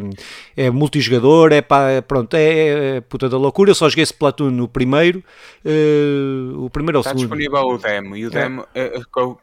é, 0.55 0.65
é 0.65 0.69
multijogador, 0.69 1.51
é 1.51 1.63
pá, 1.63 2.03
pronto, 2.07 2.35
é, 2.35 2.97
é 2.97 3.01
puta 3.01 3.27
da 3.27 3.38
loucura. 3.39 3.71
Eu 3.71 3.75
só 3.75 3.89
joguei 3.89 4.03
Splatoon 4.03 4.51
no 4.51 4.67
primeiro, 4.67 5.23
uh, 5.65 6.63
o 6.63 6.69
primeiro 6.69 6.97
ou 6.97 7.03
o 7.03 7.07
Está 7.07 7.11
segundo. 7.11 7.37
disponível 7.37 7.67
o 7.67 7.77
demo, 7.77 8.15
e 8.15 8.25
o 8.25 8.27
é. 8.27 8.31
demo 8.31 8.67
é, 8.73 8.89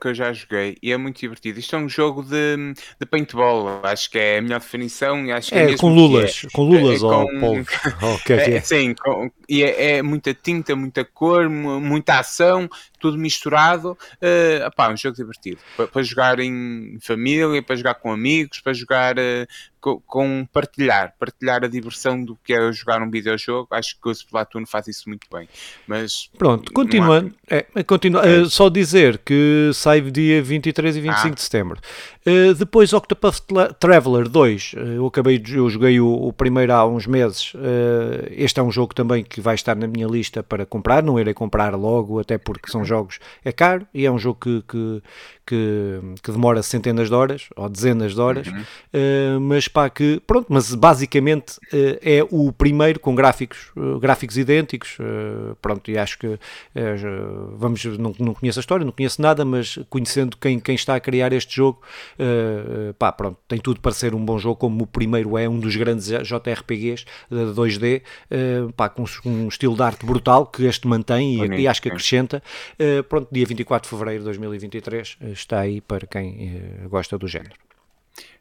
que 0.00 0.08
eu 0.08 0.14
já 0.14 0.32
joguei, 0.32 0.76
e 0.82 0.92
é 0.92 0.96
muito 0.96 1.20
divertido. 1.20 1.58
Isto 1.58 1.76
é 1.76 1.78
um 1.78 1.88
jogo 1.88 2.22
de, 2.22 2.74
de 3.00 3.06
paintball, 3.06 3.80
acho 3.82 4.10
que 4.10 4.18
é 4.18 4.38
a 4.38 4.42
melhor 4.42 4.60
definição. 4.60 5.30
Acho 5.32 5.50
que 5.50 5.58
é, 5.58 5.72
é 5.72 5.76
com 5.76 5.94
lulas, 5.94 6.42
é. 6.44 6.48
com 6.52 6.62
lulas 6.62 7.02
é, 7.02 7.06
ou 7.06 7.26
com... 7.40 7.64
oh, 8.02 8.18
que 8.24 8.32
é, 8.32 8.54
é, 8.54 8.60
Sim, 8.60 8.94
com... 8.94 9.30
e 9.48 9.62
é, 9.62 9.96
é, 9.96 10.02
muita 10.02 10.34
tinta, 10.34 10.76
muita 10.76 11.04
cor, 11.04 11.48
muita 11.48 12.18
ação, 12.18 12.68
tudo 12.98 13.18
misturado. 13.18 13.92
Uh, 13.92 13.96
eh, 14.20 14.66
opá, 14.66 14.90
um 14.90 14.96
jogo 14.96 15.16
divertido 15.16 15.58
para, 15.76 15.86
para, 15.86 16.02
jogar 16.02 16.38
em 16.40 16.98
família, 17.00 17.62
para 17.62 17.76
jogar 17.76 17.94
com 17.94 18.12
amigos, 18.12 18.60
para 18.60 18.72
jogar 18.72 19.16
uh, 19.18 19.46
com, 19.80 20.00
com, 20.00 20.48
partilhar, 20.52 21.14
partilhar 21.18 21.62
a 21.62 21.68
diversão 21.68 22.24
do 22.24 22.36
que 22.42 22.52
é 22.52 22.72
jogar 22.72 23.00
um 23.00 23.10
videojogo. 23.10 23.68
Acho 23.70 23.96
que 24.00 24.08
o 24.08 24.10
Splatoon 24.10 24.66
faz 24.66 24.88
isso 24.88 25.08
muito 25.08 25.26
bem. 25.32 25.48
Mas 25.86 26.28
pronto, 26.36 26.72
continuando, 26.72 27.32
há... 27.48 27.56
é, 27.74 27.84
continua, 27.84 28.26
é. 28.26 28.40
Uh, 28.40 28.50
só 28.50 28.68
dizer 28.68 29.18
que 29.18 29.70
sai 29.72 30.00
dia 30.00 30.42
23 30.42 30.96
e 30.96 31.00
25 31.00 31.26
ah. 31.26 31.30
de 31.30 31.42
setembro. 31.42 31.80
Uh, 32.26 32.54
depois 32.54 32.92
Octopath 32.92 33.42
Traveler 33.78 34.28
2, 34.28 34.74
eu 34.96 35.06
acabei 35.06 35.40
eu 35.48 35.70
joguei 35.70 36.00
o, 36.00 36.08
o 36.08 36.32
primeiro 36.32 36.72
há 36.72 36.84
uns 36.84 37.06
meses. 37.06 37.52
este 38.30 38.58
é 38.58 38.62
um 38.62 38.72
jogo 38.72 38.94
também 38.94 39.22
que 39.22 39.40
vai 39.40 39.54
estar 39.54 39.76
na 39.76 39.86
minha 39.86 40.08
lista 40.08 40.42
para 40.42 40.66
comprar, 40.66 41.02
não 41.02 41.20
irei 41.20 41.34
comprar 41.34 41.76
logo, 41.76 42.18
até 42.18 42.38
porque 42.38 42.70
são 42.70 42.84
jogos 42.88 43.18
é 43.44 43.52
caro 43.52 43.86
e 43.92 44.06
é 44.06 44.10
um 44.10 44.18
jogo 44.18 44.38
que, 44.40 44.62
que, 44.68 45.02
que, 45.46 46.00
que 46.22 46.32
demora 46.32 46.62
centenas 46.62 47.08
de 47.08 47.14
horas 47.14 47.48
ou 47.54 47.68
dezenas 47.68 48.14
de 48.14 48.20
horas, 48.20 48.46
uhum. 48.48 48.60
uh, 48.60 49.40
mas 49.40 49.68
pá, 49.68 49.88
que 49.88 50.20
pronto, 50.26 50.46
mas 50.48 50.74
basicamente 50.74 51.58
uh, 51.72 51.98
é 52.02 52.26
o 52.30 52.52
primeiro 52.52 52.98
com 52.98 53.14
gráficos, 53.14 53.70
uh, 53.76 53.98
gráficos 53.98 54.36
idênticos, 54.36 54.98
pronto, 55.60 55.90
e 55.90 55.98
acho 55.98 56.18
que 56.18 56.38
vamos, 57.56 57.84
não, 57.98 58.14
não 58.18 58.34
conheço 58.34 58.58
a 58.58 58.60
história, 58.60 58.84
não 58.84 58.92
conheço 58.92 59.20
nada, 59.20 59.44
mas 59.44 59.78
conhecendo 59.88 60.36
quem, 60.36 60.58
quem 60.58 60.74
está 60.74 60.96
a 60.96 61.00
criar 61.00 61.32
este 61.32 61.54
jogo, 61.54 61.80
pá, 62.98 63.12
pronto, 63.12 63.38
tem 63.46 63.58
tudo 63.58 63.80
para 63.80 63.92
ser 63.92 64.14
um 64.14 64.24
bom 64.24 64.38
jogo, 64.38 64.56
como 64.56 64.84
o 64.84 64.86
primeiro 64.86 65.36
é 65.38 65.48
um 65.48 65.58
dos 65.58 65.76
grandes 65.76 66.06
JRPGs 66.06 67.04
de 67.30 67.36
2D, 67.54 68.02
pá, 68.76 68.88
com 68.88 69.04
um 69.24 69.48
estilo 69.48 69.76
de 69.76 69.82
arte 69.82 70.04
brutal 70.04 70.46
que 70.46 70.64
este 70.64 70.86
mantém 70.86 71.44
e, 71.44 71.60
e 71.62 71.68
acho 71.68 71.82
que 71.82 71.88
acrescenta. 71.88 72.42
Pronto, 73.08 73.28
dia 73.32 73.46
24 73.46 73.88
de 73.88 73.96
fevereiro 73.96 74.20
de 74.20 74.24
2023 74.26 75.18
está 75.32 75.60
aí 75.60 75.80
para 75.80 76.06
quem 76.06 76.82
uh, 76.84 76.88
gosta 76.88 77.16
do 77.18 77.26
género. 77.26 77.54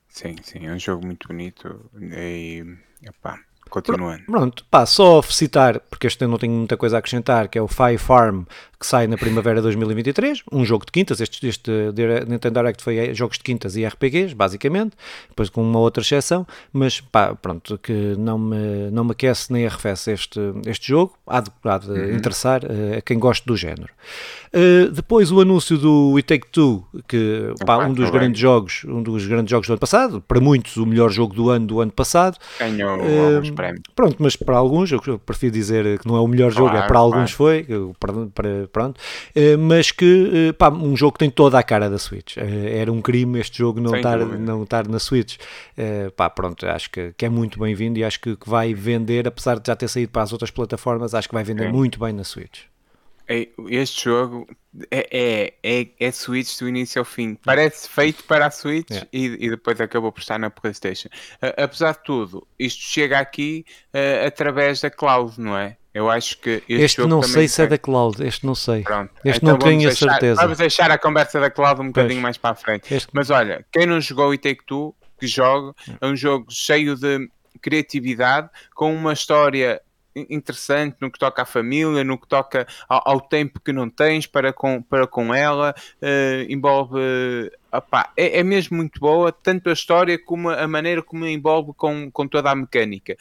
Sim, 0.07 0.35
sim, 0.41 0.65
é 0.65 0.71
um 0.71 0.79
jogo 0.79 1.05
muito 1.05 1.27
bonito 1.27 1.89
e 1.99 2.63
epá, 3.03 3.37
continuando. 3.69 4.23
Pronto, 4.25 4.65
pá, 4.71 4.85
só 4.85 5.21
citar, 5.21 5.79
porque 5.81 6.07
este 6.07 6.23
eu 6.23 6.29
não 6.29 6.37
tenho 6.37 6.53
muita 6.53 6.77
coisa 6.77 6.95
a 6.95 6.99
acrescentar, 6.99 7.49
que 7.49 7.57
é 7.57 7.61
o 7.61 7.67
Fire 7.67 7.97
Farm, 7.97 8.43
que 8.79 8.85
sai 8.85 9.07
na 9.07 9.17
primavera 9.17 9.57
de 9.57 9.63
2023, 9.63 10.43
um 10.51 10.65
jogo 10.65 10.85
de 10.85 10.91
quintas, 10.91 11.21
este, 11.21 11.47
este 11.47 11.71
Nintendo 12.27 12.59
Direct 12.59 12.83
foi 12.83 13.13
jogos 13.13 13.37
de 13.37 13.43
quintas 13.43 13.75
e 13.75 13.85
RPGs, 13.85 14.33
basicamente, 14.33 14.95
depois 15.29 15.49
com 15.49 15.61
uma 15.61 15.79
outra 15.79 16.01
exceção, 16.01 16.45
mas 16.71 16.99
pá, 16.99 17.35
pronto, 17.35 17.77
que 17.77 18.15
não 18.17 18.37
me, 18.37 18.89
não 18.91 19.03
me 19.03 19.11
aquece 19.11 19.51
nem 19.51 19.65
arrefece 19.65 20.11
este, 20.11 20.39
este 20.65 20.87
jogo, 20.87 21.13
há 21.25 21.41
de, 21.41 21.51
há 21.63 21.77
de 21.77 21.89
uhum. 21.89 22.15
interessar 22.15 22.63
uh, 22.63 22.97
a 22.97 23.01
quem 23.01 23.17
gosta 23.17 23.45
do 23.45 23.55
género. 23.55 23.89
Uh, 24.53 24.89
depois 24.91 25.31
o 25.31 25.41
anúncio 25.41 25.77
do 25.77 26.11
We 26.13 26.21
Take 26.21 26.47
Two, 26.47 26.85
que 27.07 27.53
pá, 27.65 27.85
um 27.85 27.93
dos 27.93 28.09
grandes 28.09 28.39
jogos, 28.39 28.83
um 28.85 29.01
dos 29.01 29.25
grandes 29.25 29.51
jogos 29.51 29.67
do 29.67 29.73
ano 29.73 29.79
passado, 29.79 30.21
para 30.21 30.39
muitos 30.39 30.77
o 30.77 30.85
melhor 30.85 31.09
jogo 31.09 31.33
do 31.33 31.49
ano 31.49 31.65
do 31.65 31.81
ano 31.81 31.91
passado. 31.91 32.37
Ganhou 32.59 32.99
uh, 32.99 33.35
alguns 33.35 33.51
prémios. 33.51 33.83
Pronto, 33.95 34.15
mas 34.19 34.35
para 34.35 34.55
alguns, 34.55 34.91
eu 34.91 35.19
prefiro 35.19 35.53
dizer 35.53 35.99
que 35.99 36.07
não 36.07 36.15
é 36.15 36.19
o 36.19 36.27
melhor 36.27 36.51
jogo, 36.51 36.75
é 36.75 36.87
para 36.87 36.99
alguns 36.99 37.31
foi, 37.31 37.65
para, 37.99 38.13
para, 38.33 38.64
pronto, 38.67 38.99
uh, 38.99 39.57
mas 39.57 39.91
que 39.91 40.53
pá, 40.57 40.69
um 40.69 40.95
jogo 40.95 41.13
que 41.13 41.19
tem 41.19 41.29
toda 41.29 41.57
a 41.57 41.63
cara 41.63 41.89
da 41.89 41.97
Switch. 41.97 42.37
era 42.37 42.91
um 42.91 43.01
crime 43.01 43.39
este 43.39 43.59
jogo 43.59 43.79
não 43.79 43.95
estar, 43.95 44.17
não 44.17 44.63
estar 44.63 44.87
na 44.87 44.99
Switch. 44.99 45.37
pá, 46.15 46.29
pronto, 46.29 46.65
acho 46.67 46.89
que, 46.89 47.13
que 47.17 47.25
é 47.25 47.29
muito 47.29 47.59
bem-vindo 47.59 47.99
e 47.99 48.03
acho 48.03 48.19
que, 48.19 48.35
que, 48.35 48.49
vai 48.49 48.73
vender, 48.73 49.27
apesar 49.27 49.59
de 49.59 49.67
já 49.67 49.75
ter 49.75 49.87
saído 49.87 50.11
para 50.11 50.23
as 50.23 50.31
outras 50.31 50.51
plataformas, 50.51 51.13
acho 51.13 51.27
que 51.27 51.33
vai 51.33 51.43
vender 51.43 51.71
muito 51.71 51.99
bem 51.99 52.13
na 52.13 52.23
Switch. 52.23 52.63
Este 53.27 54.05
jogo 54.05 54.47
é, 54.91 55.07
é, 55.11 55.53
é, 55.63 55.87
é 55.99 56.11
Switch 56.11 56.59
do 56.59 56.67
início 56.69 56.99
ao 56.99 57.05
fim. 57.05 57.35
Parece 57.35 57.89
feito 57.89 58.23
para 58.25 58.45
a 58.45 58.51
Switch 58.51 58.89
yeah. 58.89 59.09
e, 59.11 59.45
e, 59.45 59.49
depois 59.49 59.81
acabou 59.81 60.11
por 60.11 60.19
estar 60.19 60.37
na 60.37 60.49
PlayStation. 60.49 61.07
Uh, 61.41 61.63
apesar 61.63 61.93
de 61.93 62.03
tudo, 62.03 62.47
isto 62.59 62.81
chega 62.81 63.17
aqui 63.17 63.65
uh, 63.93 64.27
através 64.27 64.81
da 64.81 64.91
cloud, 64.91 65.39
não 65.39 65.57
é? 65.57 65.77
Eu 65.95 66.09
acho 66.11 66.37
que 66.39 66.61
este, 66.67 66.83
este 66.83 67.05
não 67.05 67.23
sei 67.23 67.47
se 67.47 67.61
é 67.61 67.67
da 67.67 67.77
cloud, 67.77 68.21
este 68.21 68.45
não 68.45 68.53
sei. 68.53 68.81
Pronto. 68.81 69.13
Este 69.23 69.37
então 69.37 69.53
não 69.53 69.57
tenho 69.57 69.87
a 69.87 69.95
certeza. 69.95 70.41
Vamos 70.41 70.57
deixar 70.57 70.91
a 70.91 70.97
conversa 70.97 71.39
da 71.39 71.49
cloud 71.49 71.79
um 71.79 71.87
bocadinho 71.87 72.15
pois. 72.15 72.21
mais 72.21 72.37
para 72.37 72.49
a 72.49 72.55
frente. 72.55 72.93
Este... 72.93 73.07
Mas 73.13 73.29
olha, 73.29 73.65
quem 73.71 73.85
não 73.85 74.01
jogou 74.01 74.33
e 74.33 74.37
Take 74.37 74.65
Two, 74.65 74.93
que 75.17 75.25
joga, 75.25 75.73
é 76.01 76.05
um 76.05 76.13
jogo 76.13 76.47
cheio 76.49 76.97
de 76.97 77.29
criatividade, 77.61 78.49
com 78.73 78.93
uma 78.93 79.13
história 79.13 79.81
interessante 80.29 80.97
no 80.99 81.09
que 81.09 81.17
toca 81.17 81.43
à 81.43 81.45
família, 81.45 82.03
no 82.03 82.17
que 82.17 82.27
toca 82.27 82.67
ao, 82.89 83.01
ao 83.05 83.21
tempo 83.21 83.61
que 83.61 83.71
não 83.71 83.89
tens 83.89 84.27
para 84.27 84.51
com, 84.51 84.81
para 84.81 85.07
com 85.07 85.33
ela, 85.33 85.73
uh, 86.01 86.51
envolve. 86.51 86.99
Opá, 87.71 88.11
é, 88.15 88.39
é, 88.39 88.43
mesmo 88.43 88.77
muito 88.77 88.99
boa, 88.99 89.31
tanto 89.31 89.69
a 89.69 89.73
história 89.73 90.17
como 90.17 90.49
a 90.49 90.67
maneira 90.67 91.01
como 91.01 91.25
envolve 91.25 91.73
com, 91.75 92.09
com 92.11 92.27
toda 92.27 92.51
a 92.51 92.55
mecânica. 92.55 93.15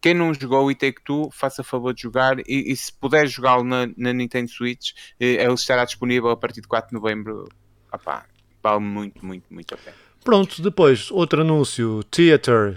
Quem 0.00 0.14
não 0.14 0.32
jogou 0.32 0.70
e 0.70 0.74
Take 0.74 1.02
Two, 1.04 1.30
faça 1.30 1.62
favor 1.62 1.92
de 1.92 2.02
jogar 2.02 2.38
e, 2.40 2.72
e 2.72 2.76
se 2.76 2.92
puder 2.92 3.26
jogá-lo 3.26 3.64
na, 3.64 3.86
na, 3.96 4.12
Nintendo 4.12 4.50
Switch, 4.50 4.92
eh, 5.20 5.44
ele 5.44 5.54
estará 5.54 5.84
disponível 5.84 6.30
a 6.30 6.36
partir 6.36 6.60
de 6.60 6.68
4 6.68 6.88
de 6.88 6.94
novembro. 6.94 7.48
Opá, 7.92 8.24
vale 8.62 8.80
muito, 8.80 9.24
muito, 9.24 9.44
muito 9.50 9.74
a 9.74 9.76
pena. 9.76 9.96
Pronto, 10.22 10.62
depois 10.62 11.10
outro 11.10 11.42
anúncio: 11.42 12.02
Theater 12.04 12.76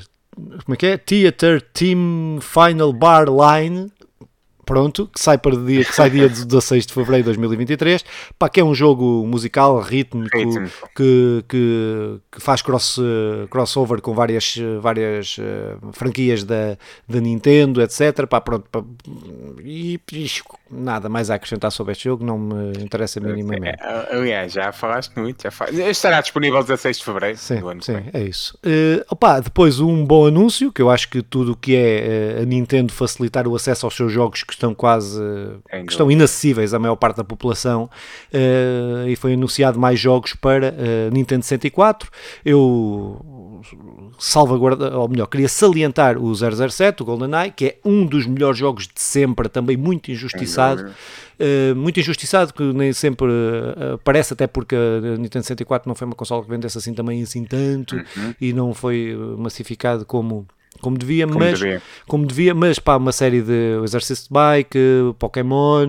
como 0.63 0.73
é 0.73 0.77
que 0.77 0.85
é? 0.85 0.97
Theater 0.97 1.61
Team 1.61 2.39
Final 2.41 2.93
Bar 2.93 3.25
Line. 3.27 3.91
Pronto, 4.67 5.07
que 5.07 5.19
sai, 5.19 5.37
para 5.37 5.55
dia, 5.55 5.83
que 5.83 5.95
sai 5.95 6.09
dia 6.09 6.27
16 6.29 6.85
de 6.85 6.93
fevereiro 6.93 7.23
de 7.23 7.37
2023, 7.37 8.03
pá, 8.37 8.49
que 8.49 8.59
é 8.59 8.63
um 8.63 8.75
jogo 8.75 9.25
musical, 9.25 9.79
rítmico, 9.79 10.37
que, 10.93 11.43
que, 11.47 12.19
que, 12.29 12.41
faz 12.41 12.61
cross, 12.61 12.99
crossover 13.49 14.01
com 14.01 14.13
várias, 14.13 14.55
várias 14.81 15.37
uh, 15.37 15.91
franquias 15.93 16.43
da, 16.43 16.77
da 17.07 17.21
Nintendo, 17.21 17.81
etc. 17.81 18.27
Pá, 18.27 18.41
pronto, 18.41 18.67
pá, 18.69 18.83
e, 19.63 19.99
e, 20.11 20.27
nada 20.69 21.07
mais 21.07 21.31
a 21.31 21.35
acrescentar 21.35 21.71
sobre 21.71 21.93
este 21.93 22.03
jogo, 22.03 22.25
não 22.25 22.37
me 22.37 22.73
interessa 22.83 23.21
minimamente. 23.21 23.81
É, 23.81 24.15
aliás, 24.15 24.51
já 24.51 24.71
falaste 24.73 25.17
muito, 25.17 25.43
já 25.43 25.51
falaste. 25.51 25.79
estará 25.79 26.19
disponível 26.19 26.61
16 26.61 26.97
de 26.97 27.03
fevereiro 27.05 27.37
sim, 27.37 27.59
do 27.59 27.69
ano 27.69 27.81
Sim, 27.81 28.03
é 28.13 28.21
isso. 28.21 28.57
Uh, 28.65 29.05
opa, 29.09 29.39
depois 29.39 29.79
um 29.79 30.05
bom 30.05 30.27
anúncio, 30.27 30.73
que 30.73 30.81
eu 30.81 30.89
acho 30.89 31.09
que 31.09 31.21
tudo 31.21 31.53
o 31.53 31.55
que 31.55 31.75
é 31.75 32.37
uh, 32.37 32.43
a 32.43 32.45
Nintendo 32.45 32.91
facilitar 32.91 33.47
o 33.47 33.55
acesso 33.55 33.85
aos 33.85 33.95
seus 33.95 34.11
jogos 34.11 34.43
que 34.43 34.56
estão 34.57 34.73
quase 34.73 35.21
que 35.85 35.91
estão 35.91 36.11
inacessíveis 36.11 36.73
à 36.73 36.79
maior 36.79 36.95
parte 36.95 37.17
da 37.17 37.23
população 37.23 37.89
uh, 38.33 39.07
e 39.07 39.15
foi 39.15 39.33
anunciado 39.33 39.79
mais 39.79 39.99
jogos 39.99 40.33
para 40.33 40.69
uh, 40.69 41.13
Nintendo 41.13 41.43
64 41.43 42.09
eu 42.43 43.61
salvaguarda, 44.19 44.97
ou 44.97 45.07
melhor, 45.07 45.27
queria 45.27 45.49
salientar 45.49 46.17
o 46.17 46.33
007, 46.33 47.01
o 47.01 47.05
GoldenEye, 47.05 47.51
que 47.51 47.65
é 47.65 47.77
um 47.83 48.05
dos 48.05 48.25
melhores 48.25 48.57
jogos 48.57 48.87
de 48.87 49.01
sempre, 49.01 49.49
também 49.49 49.75
muito 49.75 50.11
injustiçado. 50.11 50.91
uh, 51.39 51.75
muito 51.75 51.99
injustiçado, 51.99 52.53
que 52.53 52.63
nem 52.63 52.93
sempre 52.93 53.31
aparece, 53.95 54.33
até 54.33 54.47
porque 54.47 54.75
a 54.75 55.17
Nintendo 55.17 55.43
64 55.43 55.87
não 55.87 55.95
foi 55.95 56.05
uma 56.05 56.15
console 56.15 56.43
que 56.43 56.49
vendesse 56.49 56.77
assim 56.77 56.93
também 56.93 57.21
assim 57.21 57.43
tanto 57.43 57.95
uhum. 57.95 58.33
e 58.39 58.53
não 58.53 58.73
foi 58.73 59.15
massificado 59.37 60.05
como 60.05 60.47
como 60.81 60.97
devia, 60.97 61.27
como 61.27 61.39
mas 61.39 61.59
devia. 61.59 61.81
como 62.07 62.25
devia, 62.25 62.53
mas 62.53 62.79
pá, 62.79 62.97
uma 62.97 63.11
série 63.11 63.41
de 63.41 63.81
Exercício 63.83 64.25
de 64.25 64.33
Bike, 64.33 64.77
Pokémon, 65.19 65.87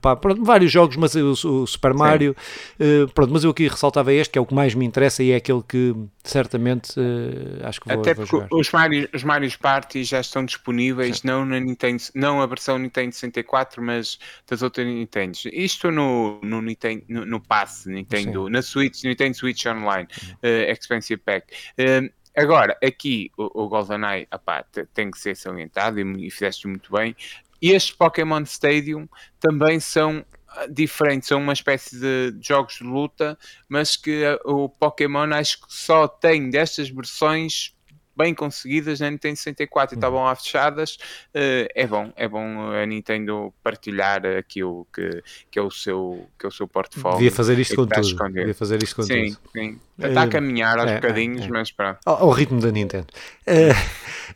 pá, 0.00 0.16
pronto, 0.16 0.44
vários 0.44 0.70
jogos, 0.70 0.96
mas 0.96 1.14
o, 1.14 1.66
Super 1.66 1.94
Mario, 1.94 2.36
uh, 2.80 3.08
pronto, 3.12 3.32
mas 3.32 3.44
eu 3.44 3.50
aqui 3.50 3.68
ressaltava 3.68 4.12
este, 4.12 4.32
que 4.32 4.38
é 4.38 4.42
o 4.42 4.46
que 4.46 4.54
mais 4.54 4.74
me 4.74 4.84
interessa 4.84 5.22
e 5.22 5.30
é 5.30 5.36
aquele 5.36 5.62
que 5.62 5.94
certamente 6.24 6.98
uh, 6.98 7.66
acho 7.66 7.80
que 7.80 7.88
vou, 7.88 8.00
Até 8.00 8.14
vou 8.14 8.26
porque 8.26 8.36
jogar. 8.36 8.60
os 8.60 8.70
Mario, 8.70 9.08
os 9.14 9.24
Mario 9.24 9.58
Party 9.58 10.04
já 10.04 10.20
estão 10.20 10.44
disponíveis, 10.44 11.18
Sim. 11.18 11.28
não 11.28 11.44
na 11.44 11.60
Nintendo, 11.60 12.02
não 12.14 12.40
a 12.40 12.46
versão 12.46 12.78
Nintendo 12.78 13.12
64, 13.12 13.82
mas 13.82 14.18
das 14.48 14.62
outras 14.62 14.86
Nintendo. 14.86 15.38
Isto 15.52 15.90
no, 15.90 16.40
no 16.42 16.62
Nintendo, 16.62 17.04
no, 17.08 17.26
no 17.26 17.40
Pass 17.40 17.86
Nintendo, 17.86 18.46
Sim. 18.46 18.52
na 18.52 18.62
Switch, 18.62 19.04
Nintendo 19.04 19.36
Switch 19.36 19.66
Online, 19.66 20.08
uh, 20.42 20.70
Expensive 20.70 21.20
Pack. 21.24 21.52
Uh, 21.78 22.10
Agora, 22.36 22.76
aqui 22.82 23.30
o, 23.36 23.64
o 23.64 23.68
GoldenEye 23.68 24.26
apá, 24.30 24.64
tem 24.94 25.10
que 25.10 25.18
ser 25.18 25.36
salientado 25.36 26.00
e, 26.00 26.26
e 26.26 26.30
fizeste 26.30 26.66
muito 26.66 26.90
bem. 26.92 27.14
E 27.60 27.70
estes 27.70 27.94
Pokémon 27.94 28.42
Stadium 28.42 29.08
também 29.38 29.78
são 29.78 30.24
ah, 30.48 30.66
diferentes, 30.66 31.28
são 31.28 31.40
uma 31.40 31.52
espécie 31.52 31.98
de 31.98 32.34
jogos 32.40 32.74
de 32.74 32.84
luta, 32.84 33.38
mas 33.68 33.96
que 33.96 34.24
ah, 34.24 34.38
o 34.44 34.68
Pokémon 34.68 35.32
acho 35.32 35.60
que 35.60 35.72
só 35.72 36.08
tem 36.08 36.50
destas 36.50 36.88
versões 36.88 37.74
bem 38.16 38.34
conseguidas 38.34 39.00
na 39.00 39.10
Nintendo 39.10 39.36
64 39.36 39.94
e 39.94 39.96
estavam 39.96 40.20
uhum. 40.20 40.26
lá 40.26 40.34
fechadas, 40.34 40.96
uh, 41.34 41.68
é 41.74 41.86
bom, 41.86 42.12
é 42.16 42.28
bom 42.28 42.70
a 42.70 42.84
Nintendo 42.86 43.52
partilhar 43.62 44.24
aquilo 44.26 44.86
que, 44.92 45.22
que, 45.50 45.58
é, 45.58 45.62
o 45.62 45.70
seu, 45.70 46.26
que 46.38 46.46
é 46.46 46.48
o 46.48 46.52
seu 46.52 46.68
portfólio. 46.68 47.18
Devia 47.18 47.32
fazer 47.32 47.58
isto 47.58 47.76
com 47.76 47.86
tudo. 47.86 48.32
Devia 48.32 48.54
fazer 48.54 48.82
isto 48.82 48.96
com 48.96 49.02
sim, 49.02 49.32
tudo. 49.32 49.38
Sim, 49.52 49.80
está 49.98 50.22
a 50.22 50.24
eh, 50.24 50.28
caminhar 50.28 50.78
aos 50.78 50.90
é, 50.90 50.94
bocadinhos, 50.96 51.42
é, 51.42 51.46
é. 51.46 51.48
mas 51.48 51.70
pronto. 51.70 51.98
Ao, 52.04 52.22
ao, 52.22 52.30
ritmo 52.30 52.60
da 52.60 52.70
Nintendo. 52.70 53.06
Uh, 53.46 53.72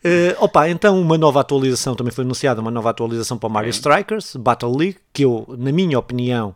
uh, 0.09 0.37
opa, 0.45 0.69
então 0.69 1.01
uma 1.01 1.19
nova 1.19 1.41
atualização 1.41 1.95
também 1.95 2.13
foi 2.13 2.25
anunciada, 2.25 2.61
uma 2.61 2.71
nova 2.71 2.91
atualização 2.91 3.39
para 3.39 3.49
o 3.49 3.51
Mario 3.51 3.71
Strikers, 3.71 4.37
Battle 4.37 4.77
League, 4.77 4.99
que 5.13 5.25
eu, 5.25 5.45
na 5.59 5.73
minha 5.73 5.99
opinião, 5.99 6.55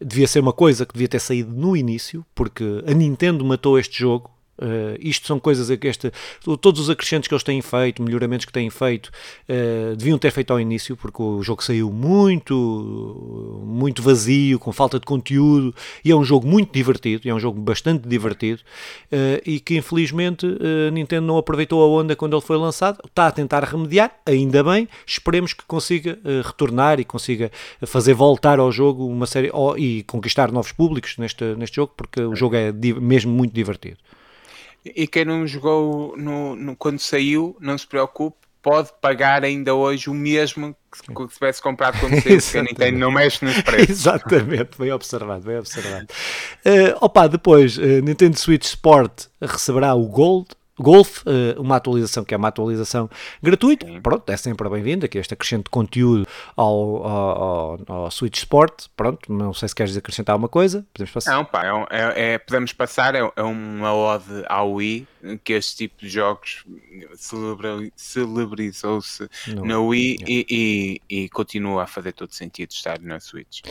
devia 0.00 0.26
ser 0.26 0.40
uma 0.40 0.52
coisa 0.52 0.84
que 0.84 0.92
devia 0.92 1.08
ter 1.08 1.20
saído 1.20 1.52
no 1.52 1.76
início, 1.76 2.24
porque 2.34 2.82
a 2.86 2.92
Nintendo 2.92 3.44
matou 3.44 3.78
este 3.78 3.98
jogo 3.98 4.33
Uh, 4.56 4.96
isto 5.00 5.26
são 5.26 5.40
coisas 5.40 5.76
que 5.76 5.88
este, 5.88 6.12
todos 6.60 6.80
os 6.80 6.90
acrescentos 6.90 7.26
que 7.26 7.34
eles 7.34 7.42
têm 7.42 7.60
feito, 7.60 8.02
melhoramentos 8.02 8.46
que 8.46 8.52
têm 8.52 8.70
feito, 8.70 9.10
uh, 9.48 9.96
deviam 9.96 10.16
ter 10.18 10.30
feito 10.30 10.52
ao 10.52 10.60
início, 10.60 10.96
porque 10.96 11.20
o 11.20 11.42
jogo 11.42 11.62
saiu 11.62 11.90
muito, 11.90 13.62
muito 13.64 14.02
vazio, 14.02 14.58
com 14.58 14.72
falta 14.72 15.00
de 15.00 15.06
conteúdo, 15.06 15.74
e 16.04 16.10
é 16.10 16.16
um 16.16 16.24
jogo 16.24 16.46
muito 16.46 16.72
divertido, 16.72 17.28
é 17.28 17.34
um 17.34 17.40
jogo 17.40 17.60
bastante 17.60 18.08
divertido, 18.08 18.62
uh, 19.12 19.42
e 19.44 19.58
que 19.58 19.76
infelizmente 19.76 20.46
a 20.46 20.90
Nintendo 20.90 21.26
não 21.26 21.36
aproveitou 21.36 21.82
a 21.82 21.86
onda 21.86 22.14
quando 22.14 22.36
ele 22.36 22.44
foi 22.44 22.56
lançado, 22.56 23.00
está 23.04 23.26
a 23.26 23.32
tentar 23.32 23.64
remediar, 23.64 24.12
ainda 24.24 24.62
bem, 24.62 24.88
esperemos 25.06 25.52
que 25.52 25.64
consiga 25.64 26.18
retornar 26.44 27.00
e 27.00 27.04
consiga 27.04 27.50
fazer 27.82 28.14
voltar 28.14 28.58
ao 28.58 28.70
jogo 28.70 29.06
uma 29.06 29.26
série, 29.26 29.50
oh, 29.52 29.76
e 29.76 30.02
conquistar 30.04 30.52
novos 30.52 30.72
públicos 30.72 31.16
neste, 31.18 31.44
neste 31.56 31.76
jogo, 31.76 31.92
porque 31.96 32.20
o 32.20 32.34
jogo 32.34 32.56
é 32.56 32.72
mesmo 32.72 33.32
muito 33.32 33.52
divertido. 33.52 33.98
E 34.84 35.06
quem 35.06 35.24
não 35.24 35.46
jogou 35.46 36.16
no, 36.16 36.54
no, 36.54 36.76
quando 36.76 36.98
saiu, 36.98 37.56
não 37.60 37.76
se 37.78 37.86
preocupe, 37.86 38.36
pode 38.62 38.90
pagar 39.00 39.44
ainda 39.44 39.74
hoje 39.74 40.08
o 40.08 40.14
mesmo 40.14 40.74
que 40.90 40.98
se 40.98 41.34
tivesse 41.34 41.60
comprado 41.60 41.98
quando 42.00 42.12
saiu, 42.22 42.40
porque 42.40 42.58
a 42.58 42.62
Nintendo 42.62 42.98
não 42.98 43.10
mexe 43.10 43.44
nos 43.44 43.60
preços. 43.62 43.88
Exatamente, 43.90 44.78
bem 44.78 44.92
observado, 44.92 45.44
bem 45.44 45.58
observado. 45.58 46.06
Uh, 46.64 46.96
opa, 47.00 47.26
depois, 47.26 47.76
uh, 47.76 48.00
Nintendo 48.02 48.38
Switch 48.38 48.64
Sport 48.64 49.26
receberá 49.40 49.94
o 49.94 50.06
Gold, 50.06 50.48
Golf, 50.78 51.22
eh, 51.26 51.54
uma 51.58 51.76
atualização 51.76 52.24
que 52.24 52.34
é 52.34 52.36
uma 52.36 52.48
atualização 52.48 53.08
gratuita, 53.42 53.86
pronto, 54.02 54.28
é 54.30 54.36
sempre 54.36 54.68
bem-vinda, 54.68 55.06
que 55.06 55.18
é 55.18 55.20
este 55.20 55.34
acrescente 55.34 55.70
conteúdo 55.70 56.26
ao, 56.56 57.06
ao, 57.06 57.78
ao, 57.86 58.10
Switch 58.10 58.38
Sport, 58.38 58.86
pronto, 58.96 59.32
não 59.32 59.54
sei 59.54 59.68
se 59.68 59.74
queres 59.74 59.96
acrescentar 59.96 60.32
alguma 60.34 60.48
coisa, 60.48 60.84
podemos 60.92 61.12
passar. 61.12 61.32
Não, 61.32 61.44
pá, 61.44 61.86
é, 61.90 61.98
é, 61.98 62.32
é 62.34 62.38
podemos 62.38 62.72
passar, 62.72 63.14
é, 63.14 63.20
é, 63.36 63.42
uma 63.42 63.94
ode 63.94 64.44
ao 64.48 64.72
Wii, 64.72 65.06
que 65.42 65.52
este 65.52 65.76
tipo 65.76 66.00
de 66.00 66.08
jogos 66.08 66.64
celebrizou-se 67.96 69.28
na 69.64 69.78
Wii 69.80 70.16
e, 70.26 70.46
e, 70.50 71.00
e, 71.08 71.28
continua 71.28 71.84
a 71.84 71.86
fazer 71.86 72.12
todo 72.12 72.32
sentido 72.32 72.70
estar 72.70 73.00
na 73.00 73.20
Switch. 73.20 73.62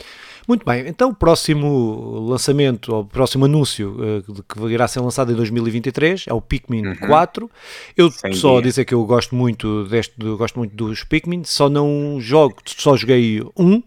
Muito 0.48 0.64
bem, 0.64 0.86
então 0.86 1.10
o 1.10 1.14
próximo 1.14 2.26
lançamento, 2.28 2.92
ou 2.94 3.02
o 3.02 3.06
próximo 3.06 3.44
anúncio 3.44 3.96
uh, 4.28 4.42
que 4.42 4.60
irá 4.72 4.88
ser 4.88 5.00
lançado 5.00 5.32
em 5.32 5.36
2023 5.36 6.26
é 6.28 6.32
o 6.32 6.40
Pikmin 6.40 6.86
uhum. 6.86 6.96
4. 6.96 7.50
Eu 7.96 8.10
Sem 8.10 8.32
só 8.32 8.54
dia. 8.54 8.62
dizer 8.62 8.84
que 8.84 8.94
eu 8.94 9.04
gosto 9.04 9.34
muito 9.34 9.84
deste, 9.84 10.14
gosto 10.36 10.58
muito 10.58 10.74
dos 10.74 11.04
Pikmin, 11.04 11.44
só 11.44 11.68
não 11.68 12.18
jogo, 12.20 12.56
só 12.66 12.96
joguei 12.96 13.42
um, 13.56 13.82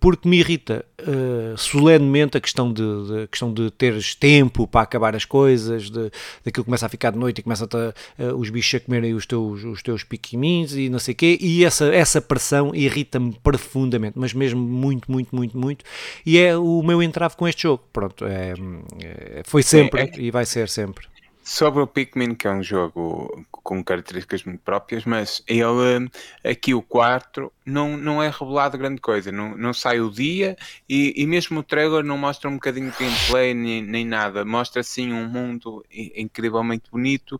porque 0.00 0.28
me 0.28 0.38
irrita 0.38 0.84
uh, 1.00 1.56
solenemente 1.56 2.36
a 2.36 2.40
questão 2.40 2.72
de, 2.72 2.82
de, 2.82 3.22
a 3.22 3.26
questão 3.26 3.52
de 3.52 3.70
teres 3.70 4.14
tempo 4.14 4.66
para 4.66 4.82
acabar 4.82 5.14
as 5.14 5.24
coisas, 5.24 5.90
de, 5.90 6.10
daquilo 6.44 6.64
começa 6.64 6.86
a 6.86 6.88
ficar 6.88 7.10
de 7.10 7.18
noite 7.18 7.38
e 7.38 7.42
começa 7.42 7.64
a, 7.64 8.22
uh, 8.22 8.36
os 8.36 8.50
bichos 8.50 8.74
a 8.74 8.80
comerem 8.80 9.14
os 9.14 9.26
teus, 9.26 9.64
os 9.64 9.82
teus 9.82 10.02
piquimins 10.02 10.72
e 10.72 10.88
não 10.88 10.98
sei 10.98 11.12
o 11.12 11.16
quê, 11.16 11.38
e 11.40 11.64
essa, 11.64 11.86
essa 11.86 12.20
pressão 12.20 12.74
irrita-me 12.74 13.36
profundamente, 13.42 14.18
mas 14.18 14.32
mesmo 14.32 14.60
muito, 14.60 15.10
muito, 15.10 15.34
muito, 15.34 15.56
muito, 15.56 15.84
e 16.24 16.38
é 16.38 16.56
o 16.56 16.82
meu 16.82 17.02
entrave 17.02 17.36
com 17.36 17.46
este 17.46 17.62
jogo, 17.62 17.82
pronto, 17.92 18.24
é, 18.24 18.54
é 19.00 19.42
foi 19.44 19.62
sempre 19.62 20.02
é, 20.02 20.04
é, 20.04 20.20
e 20.20 20.30
vai 20.30 20.44
ser 20.44 20.68
sempre. 20.68 21.13
Sobre 21.46 21.82
o 21.82 21.86
Pikmin, 21.86 22.34
que 22.34 22.48
é 22.48 22.50
um 22.50 22.62
jogo 22.62 23.46
com 23.50 23.84
características 23.84 24.44
muito 24.44 24.60
próprias, 24.60 25.04
mas 25.04 25.42
ele, 25.46 26.10
aqui 26.42 26.74
o 26.74 26.80
4, 26.80 27.52
não, 27.66 27.96
não 27.96 28.22
é 28.22 28.30
revelado 28.30 28.78
grande 28.78 29.00
coisa, 29.00 29.30
não, 29.30 29.56
não 29.56 29.72
sai 29.72 30.00
o 30.00 30.10
dia 30.10 30.56
e, 30.88 31.14
e 31.16 31.26
mesmo 31.26 31.60
o 31.60 31.62
trailer 31.62 32.02
não 32.02 32.16
mostra 32.18 32.48
um 32.48 32.54
bocadinho 32.54 32.90
de 32.90 32.98
gameplay 32.98 33.54
nem, 33.54 33.82
nem 33.82 34.04
nada, 34.06 34.44
mostra 34.44 34.82
sim 34.82 35.12
um 35.12 35.26
mundo 35.28 35.84
incrivelmente 35.90 36.90
bonito 36.90 37.38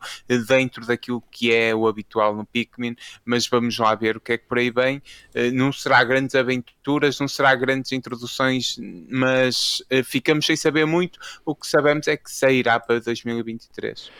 dentro 0.49 0.87
daquilo 0.87 1.23
que 1.31 1.53
é 1.53 1.75
o 1.75 1.87
habitual 1.87 2.35
no 2.35 2.45
Pikmin, 2.47 2.97
mas 3.25 3.47
vamos 3.47 3.79
lá 3.79 3.95
ver 3.95 4.17
o 4.17 4.21
que 4.21 4.33
é 4.33 4.39
que 4.39 4.47
por 4.47 4.59
aí 4.59 4.71
vem. 4.71 5.03
Eh, 5.35 5.51
não 5.51 5.73
será 5.73 6.03
grandes 6.05 6.35
aventuras, 6.35 7.19
não 7.21 7.29
será 7.29 7.55
grandes 7.55 7.93
introduções, 7.93 8.79
mas 9.11 9.83
eh, 9.91 10.03
ficamos 10.03 10.47
sem 10.47 10.57
saber 10.57 10.87
muito. 10.87 11.19
O 11.45 11.55
que 11.55 11.67
sabemos 11.67 12.09
é 12.09 12.17
que 12.17 12.31
sairá 12.31 12.81
para 12.81 13.01
2023. 13.01 13.94
is. 13.95 14.11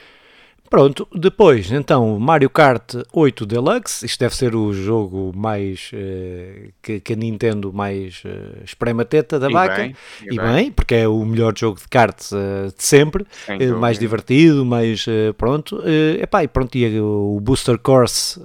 Pronto, 0.69 1.07
depois 1.15 1.71
então 1.71 2.19
Mario 2.19 2.51
Kart 2.51 2.95
8 3.13 3.47
Deluxe, 3.47 4.05
isto 4.05 4.19
deve 4.19 4.35
ser 4.35 4.57
o 4.57 4.73
jogo 4.73 5.31
mais 5.37 5.91
uh, 5.93 6.73
que, 6.83 7.01
que, 7.01 7.13
a 7.13 7.17
Nintendo 7.17 7.73
mais 7.73 8.23
uh, 8.25 8.65
esprema 8.65 9.05
teta 9.05 9.39
da 9.39 9.49
e 9.49 9.53
vaca, 9.53 9.77
bem, 9.77 9.97
e, 10.23 10.35
e 10.35 10.37
bem. 10.37 10.53
bem. 10.55 10.73
porque 10.73 10.95
é 10.95 11.07
o 11.07 11.25
melhor 11.25 11.57
jogo 11.57 11.79
de 11.79 11.87
karts 11.87 12.33
uh, 12.33 12.75
de 12.77 12.83
sempre, 12.83 13.23
uh, 13.23 13.79
mais 13.79 13.99
divertido, 13.99 14.65
mais 14.65 15.07
pronto, 15.37 15.77
uh, 15.77 16.23
epá, 16.23 16.43
e 16.43 16.49
pronto, 16.49 16.77
e 16.77 16.99
o 16.99 17.39
Booster 17.41 17.79
Course 17.79 18.41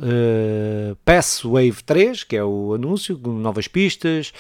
Pass 1.06 1.42
Wave 1.44 1.84
3, 1.86 2.24
que 2.26 2.36
é 2.36 2.44
o 2.44 2.74
anúncio, 2.74 3.20
novas 3.26 3.68
pistas, 3.68 4.34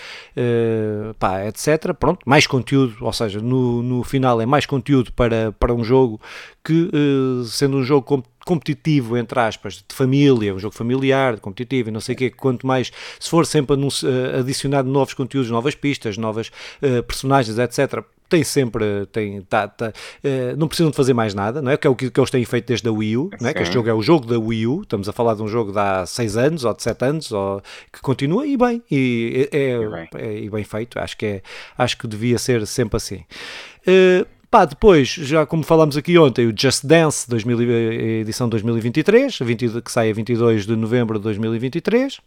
pá, 1.17 1.45
etc, 1.45 1.93
pronto, 1.97 2.19
mais 2.25 2.45
conteúdo, 2.45 2.97
ou 3.01 3.13
seja, 3.13 3.39
no, 3.39 3.81
no 3.81 4.03
final 4.03 4.39
é 4.41 4.45
mais 4.45 4.65
conteúdo 4.65 5.11
para, 5.13 5.51
para 5.53 5.73
um 5.73 5.83
jogo 5.83 6.19
que, 6.63 6.89
uh, 6.93 7.43
sendo 7.69 7.77
um 7.77 7.83
jogo 7.83 8.01
com 8.01 8.23
competitivo, 8.45 9.15
entre 9.15 9.39
aspas, 9.39 9.75
de 9.87 9.93
família, 9.93 10.55
um 10.55 10.57
jogo 10.57 10.73
familiar, 10.73 11.39
competitivo 11.39 11.89
e 11.89 11.91
não 11.91 11.99
sei 11.99 12.15
o 12.15 12.17
quê, 12.17 12.29
quanto 12.31 12.65
mais, 12.65 12.91
se 13.19 13.29
for 13.29 13.45
sempre 13.45 13.75
uh, 13.75 14.39
adicionado 14.39 14.89
novos 14.89 15.13
conteúdos, 15.13 15.51
novas 15.51 15.75
pistas, 15.75 16.17
novas 16.17 16.47
uh, 16.81 17.03
personagens, 17.03 17.59
etc., 17.59 18.03
tem 18.27 18.43
sempre, 18.43 19.05
tem, 19.11 19.41
tá, 19.41 19.67
tá, 19.67 19.89
uh, 19.89 20.57
não 20.57 20.67
precisam 20.67 20.89
de 20.89 20.97
fazer 20.97 21.13
mais 21.13 21.35
nada, 21.35 21.61
não 21.61 21.71
é? 21.71 21.77
Que 21.77 21.85
é 21.85 21.89
o 21.89 21.95
que, 21.95 22.09
que 22.09 22.19
eles 22.19 22.31
têm 22.31 22.43
feito 22.43 22.65
desde 22.65 22.87
a 22.87 22.91
Wii 22.91 23.17
U, 23.17 23.29
não 23.39 23.49
é? 23.49 23.53
que 23.53 23.61
este 23.61 23.73
jogo 23.73 23.89
é 23.89 23.93
o 23.93 24.01
jogo 24.01 24.25
da 24.25 24.39
Wii 24.39 24.67
U, 24.67 24.81
estamos 24.81 25.07
a 25.07 25.13
falar 25.13 25.35
de 25.35 25.43
um 25.43 25.47
jogo 25.47 25.71
de 25.71 25.79
há 25.79 26.05
6 26.05 26.37
anos 26.37 26.63
ou 26.63 26.73
de 26.73 26.81
7 26.81 27.05
anos, 27.05 27.31
ou, 27.31 27.61
que 27.93 28.01
continua 28.01 28.47
e 28.47 28.57
bem, 28.57 28.81
e, 28.89 29.47
é, 29.51 29.75
e 29.75 29.89
bem. 29.89 30.09
É, 30.15 30.39
e 30.39 30.49
bem 30.49 30.63
feito, 30.63 30.97
acho 30.97 31.17
que, 31.17 31.25
é, 31.25 31.41
acho 31.77 31.97
que 31.97 32.07
devia 32.07 32.39
ser 32.39 32.65
sempre 32.65 32.97
assim. 32.97 33.23
Uh, 33.87 34.25
Pá, 34.49 34.65
depois, 34.65 35.09
já 35.09 35.45
como 35.45 35.61
falámos 35.61 35.95
aqui 35.95 36.17
ontem, 36.17 36.47
o 36.47 36.53
Just 36.57 36.83
Dance 36.83 37.29
2000, 37.29 37.61
edição 38.21 38.49
2023, 38.49 39.37
20, 39.37 39.81
que 39.83 39.91
sai 39.91 40.09
a 40.09 40.13
22 40.13 40.65
de 40.65 40.75
novembro 40.75 41.19
de 41.19 41.23
2023. 41.23 42.19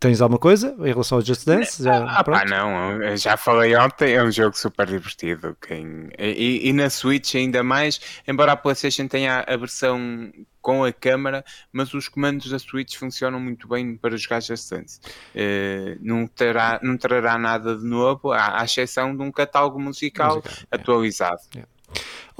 Tens 0.00 0.20
alguma 0.20 0.38
coisa 0.38 0.76
em 0.78 0.88
relação 0.88 1.18
ao 1.18 1.24
Just 1.24 1.44
Dance? 1.44 1.82
Já, 1.82 2.04
ah, 2.04 2.22
pá, 2.22 2.44
não, 2.44 3.16
já 3.16 3.36
falei 3.36 3.74
ontem, 3.76 4.12
é 4.12 4.22
um 4.22 4.30
jogo 4.30 4.56
super 4.56 4.86
divertido. 4.86 5.56
Quem... 5.60 6.08
E, 6.16 6.68
e, 6.68 6.72
na 6.72 6.88
Switch 6.88 7.34
ainda 7.34 7.64
mais, 7.64 8.00
embora 8.26 8.52
a 8.52 8.56
PlayStation 8.56 9.08
tenha 9.08 9.44
a 9.46 9.56
versão 9.56 10.32
com 10.60 10.84
a 10.84 10.92
câmera, 10.92 11.44
mas 11.72 11.92
os 11.94 12.08
comandos 12.08 12.50
da 12.50 12.58
Switch 12.58 12.96
funcionam 12.96 13.40
muito 13.40 13.66
bem 13.66 13.96
para 13.96 14.16
jogar 14.16 14.40
Just 14.40 14.70
Dance. 14.70 15.00
Uh, 15.34 15.98
não, 16.00 16.26
terá, 16.28 16.78
não 16.82 16.96
trará 16.96 17.36
nada 17.36 17.76
de 17.76 17.84
novo, 17.84 18.32
à, 18.32 18.60
à 18.60 18.64
exceção 18.64 19.16
de 19.16 19.22
um 19.22 19.32
catálogo 19.32 19.80
musical, 19.80 20.36
musical 20.36 20.66
atualizado. 20.70 21.40
Yeah. 21.54 21.68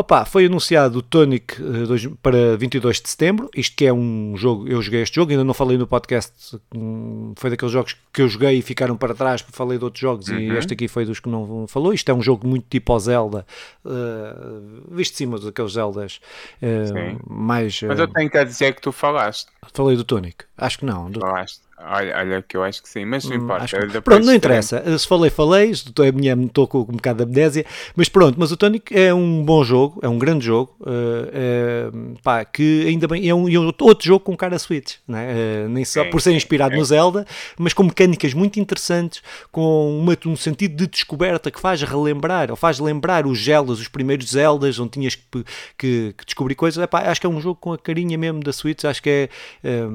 Opa, 0.00 0.24
foi 0.24 0.46
anunciado 0.46 1.00
o 1.00 1.02
Tonic 1.02 1.60
uh, 1.60 2.16
para 2.22 2.56
22 2.56 3.00
de 3.00 3.10
setembro. 3.10 3.50
Isto 3.52 3.76
que 3.76 3.84
é 3.84 3.92
um 3.92 4.36
jogo, 4.36 4.68
eu 4.68 4.80
joguei 4.80 5.02
este 5.02 5.16
jogo, 5.16 5.32
ainda 5.32 5.42
não 5.42 5.52
falei 5.52 5.76
no 5.76 5.88
podcast. 5.88 6.56
Um, 6.72 7.32
foi 7.36 7.50
daqueles 7.50 7.72
jogos 7.72 7.96
que 8.12 8.22
eu 8.22 8.28
joguei 8.28 8.58
e 8.58 8.62
ficaram 8.62 8.96
para 8.96 9.12
trás, 9.12 9.42
porque 9.42 9.56
falei 9.56 9.76
de 9.76 9.82
outros 9.82 10.00
jogos 10.00 10.28
uhum. 10.28 10.38
e 10.38 10.56
este 10.56 10.72
aqui 10.72 10.86
foi 10.86 11.04
dos 11.04 11.18
que 11.18 11.28
não 11.28 11.66
falou. 11.66 11.92
Isto 11.92 12.12
é 12.12 12.14
um 12.14 12.22
jogo 12.22 12.46
muito 12.46 12.66
tipo 12.70 12.92
ao 12.92 13.00
Zelda, 13.00 13.44
uh, 13.84 14.94
visto 14.94 15.12
de 15.12 15.18
cima 15.18 15.36
daqueles 15.36 15.72
Zeldas 15.72 16.20
uh, 16.62 17.20
mais. 17.28 17.82
Mas 17.82 17.98
eu 17.98 18.06
tenho 18.06 18.30
que 18.30 18.44
dizer 18.44 18.76
que 18.76 18.80
tu 18.80 18.92
falaste. 18.92 19.50
Falei 19.74 19.96
do 19.96 20.04
Tonic, 20.04 20.44
acho 20.56 20.78
que 20.78 20.84
não. 20.84 21.10
Do... 21.10 21.18
Falaste. 21.18 21.67
Olha, 21.80 22.18
olha, 22.18 22.42
que 22.42 22.56
eu 22.56 22.62
acho 22.64 22.82
que 22.82 22.88
sim, 22.88 23.04
mas 23.04 23.24
não 23.24 23.36
hum, 23.36 23.40
importa. 23.44 23.66
Que... 23.66 24.00
Pronto, 24.00 24.26
não 24.26 24.34
interessa. 24.34 24.98
Se 24.98 25.06
falei, 25.06 25.30
falei. 25.30 25.70
Estou, 25.70 26.04
a 26.04 26.10
minha 26.10 26.34
estou 26.34 26.66
com 26.66 26.80
um 26.80 26.84
bocado 26.84 27.24
de 27.24 27.30
amnésia. 27.30 27.64
Mas 27.94 28.08
pronto, 28.08 28.38
mas 28.38 28.50
o 28.50 28.56
Tonic 28.56 28.96
é 28.96 29.14
um 29.14 29.44
bom 29.44 29.62
jogo, 29.62 30.00
é 30.02 30.08
um 30.08 30.18
grande 30.18 30.44
jogo. 30.44 30.74
Uh, 30.80 31.94
uh, 31.94 32.18
pá, 32.22 32.44
que 32.44 32.86
ainda 32.86 33.06
bem. 33.06 33.28
É 33.28 33.34
um, 33.34 33.48
é 33.48 33.58
outro 33.58 34.04
jogo 34.06 34.24
com 34.24 34.36
cara 34.36 34.58
Switch, 34.58 34.96
né? 35.06 35.32
Uh, 35.32 35.68
nem 35.68 35.84
só 35.84 36.02
sim, 36.02 36.10
por 36.10 36.20
ser 36.20 36.32
inspirado 36.32 36.72
sim. 36.72 36.78
no 36.78 36.84
Zelda, 36.84 37.26
mas 37.56 37.72
com 37.72 37.84
mecânicas 37.84 38.34
muito 38.34 38.58
interessantes, 38.58 39.22
com 39.52 40.00
uma, 40.00 40.16
um 40.26 40.36
sentido 40.36 40.76
de 40.76 40.86
descoberta 40.88 41.48
que 41.50 41.60
faz 41.60 41.80
relembrar, 41.82 42.50
ou 42.50 42.56
faz 42.56 42.80
lembrar 42.80 43.24
os 43.24 43.44
Zeldas, 43.44 43.78
os 43.78 43.88
primeiros 43.88 44.30
Zeldas, 44.30 44.80
onde 44.80 44.90
tinhas 44.90 45.14
que, 45.14 45.44
que, 45.78 46.14
que 46.18 46.24
descobrir 46.24 46.56
coisas. 46.56 46.82
Epá, 46.82 47.02
acho 47.08 47.20
que 47.20 47.26
é 47.26 47.30
um 47.30 47.40
jogo 47.40 47.58
com 47.60 47.72
a 47.72 47.78
carinha 47.78 48.18
mesmo 48.18 48.40
da 48.40 48.52
Switch. 48.52 48.84
Acho 48.84 49.02
que 49.02 49.10
é. 49.10 49.28
é 49.62 49.88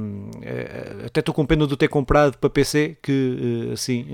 até 1.05 1.19
estou 1.19 1.35
com 1.35 1.45
pena 1.45 1.67
do 1.67 1.72
do 1.73 1.77
ter 1.77 1.87
comprado 1.87 2.37
para 2.37 2.49
PC 2.49 2.97
que 3.01 3.69
assim 3.73 4.05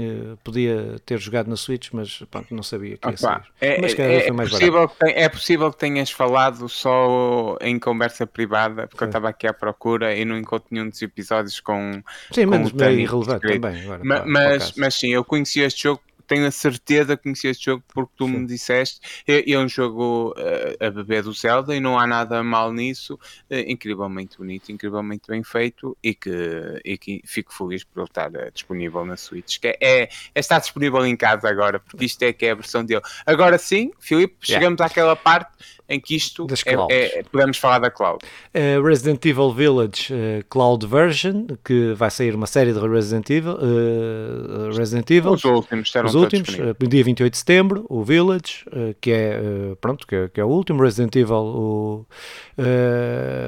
podia 0.43 0.95
ter 1.05 1.19
jogado 1.19 1.47
na 1.47 1.57
Switch, 1.57 1.89
mas 1.91 2.23
pronto, 2.31 2.53
não 2.55 2.63
sabia 2.63 2.97
que 2.97 3.07
ia 3.07 3.15
Opa, 3.15 3.43
é, 3.59 3.81
mas 3.81 3.97
é, 3.99 4.27
é, 4.27 4.31
possível 4.31 4.87
que 4.87 4.99
tem, 4.99 5.13
é 5.15 5.29
possível 5.29 5.71
que 5.71 5.77
tenhas 5.77 6.11
falado 6.11 6.69
só 6.69 7.57
em 7.61 7.77
conversa 7.77 8.25
privada, 8.25 8.87
porque 8.87 8.99
Sim. 8.99 9.05
eu 9.05 9.09
estava 9.09 9.29
aqui 9.29 9.45
à 9.45 9.53
procura 9.53 10.15
e 10.15 10.23
não 10.23 10.37
encontro 10.37 10.67
nenhum 10.71 10.89
dos 10.89 11.01
episódios 11.01 11.59
com. 11.59 12.01
Sim, 12.31 12.45
com 12.47 12.59
mas 12.59 12.81
é 12.81 12.93
irrelevante 12.93 13.59
também. 13.59 13.83
Agora, 13.83 14.01
mas, 14.03 14.25
mas, 14.25 14.73
mas 14.77 14.95
sim, 14.95 15.09
eu 15.09 15.23
conheci 15.23 15.59
este 15.59 15.83
jogo 15.83 16.01
tenho 16.29 16.45
a 16.45 16.51
certeza 16.51 17.17
que 17.17 17.23
conheci 17.23 17.47
este 17.47 17.65
jogo 17.65 17.83
porque 17.87 18.13
tu 18.15 18.27
Sim. 18.27 18.37
me 18.37 18.45
disseste. 18.45 18.99
É, 19.27 19.51
é 19.51 19.57
um 19.57 19.67
jogo 19.67 20.35
uh, 20.37 20.85
a 20.85 20.91
bebê 20.91 21.23
do 21.23 21.33
Zelda 21.33 21.75
e 21.75 21.79
não 21.79 21.97
há 21.99 22.05
nada 22.05 22.43
mal 22.43 22.71
nisso. 22.71 23.15
Uh, 23.49 23.65
incrivelmente 23.67 24.37
bonito, 24.37 24.71
incrivelmente 24.71 25.23
bem 25.27 25.43
feito 25.43 25.97
e 26.03 26.13
que, 26.13 26.79
e 26.85 26.97
que 26.97 27.21
fico 27.25 27.51
feliz 27.51 27.83
por 27.83 28.01
ele 28.01 28.07
estar 28.07 28.29
uh, 28.29 28.51
disponível 28.53 29.03
na 29.03 29.17
Switch. 29.17 29.59
Que 29.59 29.69
é, 29.81 30.03
é, 30.03 30.09
está 30.35 30.59
disponível 30.59 31.03
em 31.03 31.17
casa 31.17 31.49
agora, 31.49 31.79
porque 31.79 32.05
isto 32.05 32.21
é 32.21 32.31
que 32.31 32.45
é 32.45 32.51
a 32.51 32.55
versão 32.55 32.85
dele. 32.85 33.01
Agora 33.25 33.57
sim, 33.57 33.91
Filipe, 33.99 34.35
chegamos 34.39 34.77
yeah. 34.77 34.85
àquela 34.85 35.15
parte 35.15 35.51
em 35.89 35.99
que 35.99 36.15
isto 36.15 36.45
é, 36.89 37.19
é, 37.19 37.23
podemos 37.23 37.57
falar 37.57 37.79
da 37.79 37.89
cloud. 37.89 38.23
Uh, 38.53 38.81
Resident 38.85 39.25
Evil 39.25 39.51
Village 39.51 40.13
uh, 40.13 40.45
Cloud 40.47 40.85
Version, 40.85 41.47
que 41.65 41.93
vai 41.93 42.11
sair 42.11 42.35
uma 42.35 42.45
série 42.45 42.71
de 42.71 42.79
Resident 42.79 43.27
Evil. 43.29 43.53
Uh, 43.53 44.77
Resident 44.77 45.09
Evil. 45.09 45.31
Os 45.31 45.43
últimos, 45.43 45.91
Os 46.05 46.15
últimos, 46.15 46.47
dia 46.87 47.03
28 47.03 47.31
de 47.31 47.37
setembro, 47.37 47.85
o 47.89 48.03
Village, 48.03 48.65
que 49.01 49.11
é 49.11 49.41
pronto, 49.81 50.05
que 50.05 50.15
é, 50.15 50.29
que, 50.29 50.39
é, 50.39 50.43
o 50.43 50.47
último, 50.47 50.83
Resident 50.83 51.15
Evil, 51.15 51.35
o, 51.35 52.05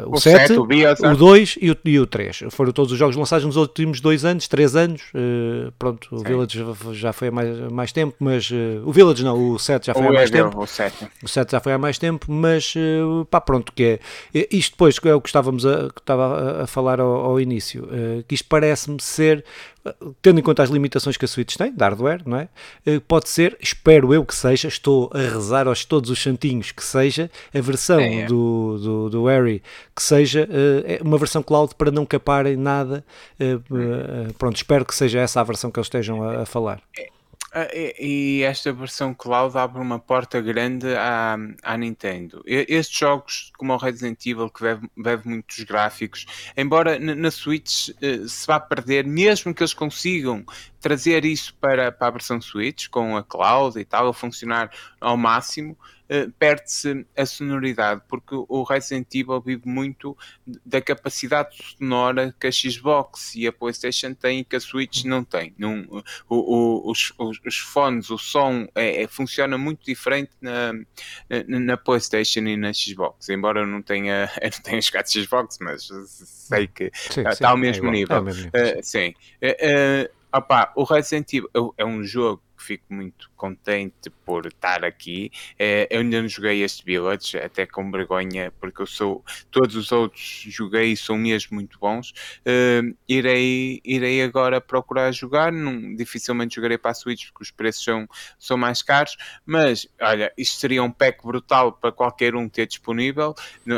o, 0.07 0.15
o 0.15 0.19
7, 0.19 0.47
7 0.47 0.59
o, 0.59 1.11
o 1.11 1.15
2 1.15 1.57
e 1.61 1.71
o, 1.71 1.77
e 1.85 1.99
o 1.99 2.07
3. 2.07 2.45
Foram 2.49 2.71
todos 2.71 2.91
os 2.91 2.97
jogos 2.97 3.15
lançados 3.15 3.45
nos 3.45 3.55
últimos 3.55 4.01
dois 4.01 4.25
anos, 4.25 4.47
três 4.47 4.75
anos. 4.75 5.03
pronto, 5.77 6.07
o 6.11 6.19
Sim. 6.19 6.23
Village 6.23 6.65
já 6.93 7.13
foi 7.13 7.27
há 7.27 7.31
mais, 7.31 7.59
mais 7.71 7.91
tempo, 7.91 8.15
mas 8.19 8.49
o 8.83 8.91
Village 8.91 9.23
não, 9.23 9.51
o 9.51 9.59
7 9.59 9.87
já 9.87 9.93
foi 9.93 10.03
o 10.03 10.09
há 10.09 10.13
mais 10.13 10.31
tempo. 10.31 10.59
O 10.59 10.65
7. 10.65 11.07
o 11.23 11.27
7 11.27 11.51
já 11.51 11.59
foi 11.59 11.73
há 11.73 11.77
mais 11.77 11.97
tempo 11.99 12.30
mas 12.31 12.73
eh, 12.77 13.01
pá, 13.29 13.41
pronto, 13.41 13.73
que 13.73 13.99
é 14.33 14.47
isto 14.49 14.71
depois 14.71 14.97
é 15.03 15.13
o 15.13 15.19
que 15.19 15.27
estávamos 15.27 15.65
a, 15.65 15.89
que 15.89 15.99
estava 15.99 16.63
a, 16.63 16.67
falar 16.67 17.01
ao, 17.01 17.11
ao 17.11 17.41
início, 17.41 17.83
uh, 17.83 18.23
que 18.25 18.35
isto 18.35 18.47
parece-me 18.47 19.01
ser 19.01 19.43
tendo 20.21 20.39
em 20.39 20.43
conta 20.43 20.61
as 20.61 20.69
limitações 20.69 21.17
que 21.17 21.25
a 21.25 21.27
Switch 21.27 21.55
tem, 21.57 21.73
de 21.73 21.83
hardware, 21.83 22.21
não 22.23 22.37
é? 22.37 22.47
Pode 23.07 23.27
ser, 23.27 23.57
espero 23.59 24.13
eu 24.13 24.23
que 24.23 24.35
seja, 24.35 24.67
estou 24.67 25.09
a 25.11 25.17
rezar 25.17 25.67
aos 25.67 25.83
todos 25.83 26.11
os 26.11 26.21
santinhos 26.21 26.71
que 26.71 26.83
seja, 26.83 27.31
a 27.51 27.59
versão 27.59 27.99
é, 27.99 28.21
é. 28.21 28.25
Do, 28.27 28.77
do, 28.77 29.09
do 29.09 29.25
Harry 29.25 29.63
que 29.95 30.03
seja 30.03 30.47
uh, 30.47 31.03
uma 31.03 31.17
versão 31.17 31.41
cloud 31.41 31.73
para 31.75 31.89
não 31.89 32.05
caparem 32.05 32.55
nada. 32.55 33.03
Pronto, 34.37 34.55
espero 34.55 34.85
que 34.85 34.93
seja 34.93 35.19
essa 35.19 35.41
a 35.41 35.43
versão 35.43 35.71
que 35.71 35.79
eles 35.79 35.87
estejam 35.87 36.21
a, 36.21 36.43
a 36.43 36.45
falar. 36.45 36.79
É. 36.95 37.20
Ah, 37.53 37.67
e 37.73 38.43
esta 38.43 38.71
versão 38.71 39.13
cloud 39.13 39.57
abre 39.57 39.81
uma 39.81 39.99
porta 39.99 40.39
grande 40.39 40.87
à, 40.95 41.35
à 41.61 41.77
Nintendo. 41.77 42.41
Estes 42.45 42.97
jogos, 42.97 43.51
como 43.57 43.73
o 43.73 43.77
Resident 43.77 44.25
Evil, 44.25 44.49
que 44.49 44.61
bebe, 44.61 44.89
bebe 44.95 45.27
muitos 45.27 45.59
gráficos, 45.65 46.25
embora 46.55 46.97
na 46.97 47.29
Switch 47.29 47.89
uh, 47.89 48.29
se 48.29 48.47
vá 48.47 48.57
perder, 48.57 49.05
mesmo 49.05 49.53
que 49.53 49.61
eles 49.63 49.73
consigam 49.73 50.45
trazer 50.79 51.25
isso 51.25 51.53
para, 51.55 51.91
para 51.91 52.07
a 52.07 52.11
versão 52.11 52.39
Switch, 52.39 52.87
com 52.87 53.17
a 53.17 53.23
cloud 53.23 53.77
e 53.77 53.83
tal, 53.83 54.07
a 54.07 54.13
funcionar 54.13 54.71
ao 55.01 55.17
máximo, 55.17 55.77
eh, 56.13 56.27
perde-se 56.37 57.05
a 57.15 57.25
sonoridade, 57.25 58.01
porque 58.09 58.35
o 58.35 58.63
Resident 58.63 59.07
Evil 59.15 59.39
vive 59.39 59.61
muito 59.65 60.17
da 60.65 60.81
capacidade 60.81 61.55
sonora 61.55 62.35
que 62.37 62.47
a 62.47 62.51
Xbox 62.51 63.33
e 63.33 63.47
a 63.47 63.53
PlayStation 63.53 64.13
têm 64.13 64.39
e 64.39 64.43
que 64.43 64.57
a 64.57 64.59
Switch 64.59 65.05
não 65.05 65.23
tem. 65.23 65.55
Não, 65.57 65.87
o, 66.27 66.35
o, 66.35 66.91
os, 66.91 67.13
os, 67.17 67.57
fones, 67.59 68.09
o 68.09 68.17
som 68.17 68.67
é, 68.75 69.03
é, 69.03 69.07
funciona 69.07 69.57
muito 69.57 69.85
diferente 69.85 70.31
na, 70.41 70.73
na, 71.47 71.59
na, 71.61 71.77
PlayStation 71.77 72.41
e 72.41 72.57
na 72.57 72.73
Xbox. 72.73 73.29
Embora 73.29 73.61
eu 73.61 73.65
não 73.65 73.81
tenha, 73.81 74.29
eu 74.41 74.51
não 74.51 74.61
tenha 74.63 74.81
jogado 74.81 75.09
Xbox, 75.09 75.59
mas 75.61 75.87
sei 76.07 76.67
que 76.67 76.91
está, 76.93 77.35
sim, 77.35 77.45
ao 77.45 77.55
mesmo 77.55 77.87
é 77.87 77.91
nível. 77.91 78.17
É 78.17 78.21
mesmo 78.21 78.51
nível. 78.53 78.79
Uh, 78.79 78.83
sim. 78.83 79.13
Uh, 79.41 80.13
opa, 80.33 80.73
o 80.75 80.83
Resident 80.83 81.31
Evil 81.31 81.73
é 81.77 81.85
um 81.85 82.03
jogo 82.03 82.43
que 82.61 82.63
fico 82.63 82.93
muito 82.93 83.31
contente 83.35 84.09
por 84.23 84.45
estar 84.45 84.85
aqui. 84.85 85.31
É, 85.57 85.87
eu 85.89 86.01
ainda 86.01 86.21
não 86.21 86.29
joguei 86.29 86.61
este 86.61 86.85
Village, 86.85 87.37
até 87.37 87.65
com 87.65 87.89
vergonha, 87.91 88.53
porque 88.59 88.83
eu 88.83 88.85
sou. 88.85 89.25
Todos 89.49 89.75
os 89.75 89.91
outros 89.91 90.45
joguei 90.47 90.91
e 90.91 90.97
são 90.97 91.17
mesmo 91.17 91.55
muito 91.55 91.79
bons. 91.79 92.11
Uh, 92.41 92.95
irei, 93.09 93.81
irei 93.83 94.21
agora 94.21 94.61
procurar 94.61 95.11
jogar. 95.11 95.51
Dificilmente 95.97 96.55
jogarei 96.55 96.77
para 96.77 96.91
a 96.91 96.93
Switch 96.93 97.27
porque 97.27 97.43
os 97.43 97.51
preços 97.51 97.83
são, 97.83 98.07
são 98.37 98.57
mais 98.57 98.83
caros. 98.83 99.17
Mas 99.45 99.87
olha, 99.99 100.31
isto 100.37 100.59
seria 100.59 100.83
um 100.83 100.91
pack 100.91 101.23
brutal 101.23 101.73
para 101.73 101.91
qualquer 101.91 102.35
um 102.35 102.47
ter 102.47 102.67
disponível. 102.67 103.33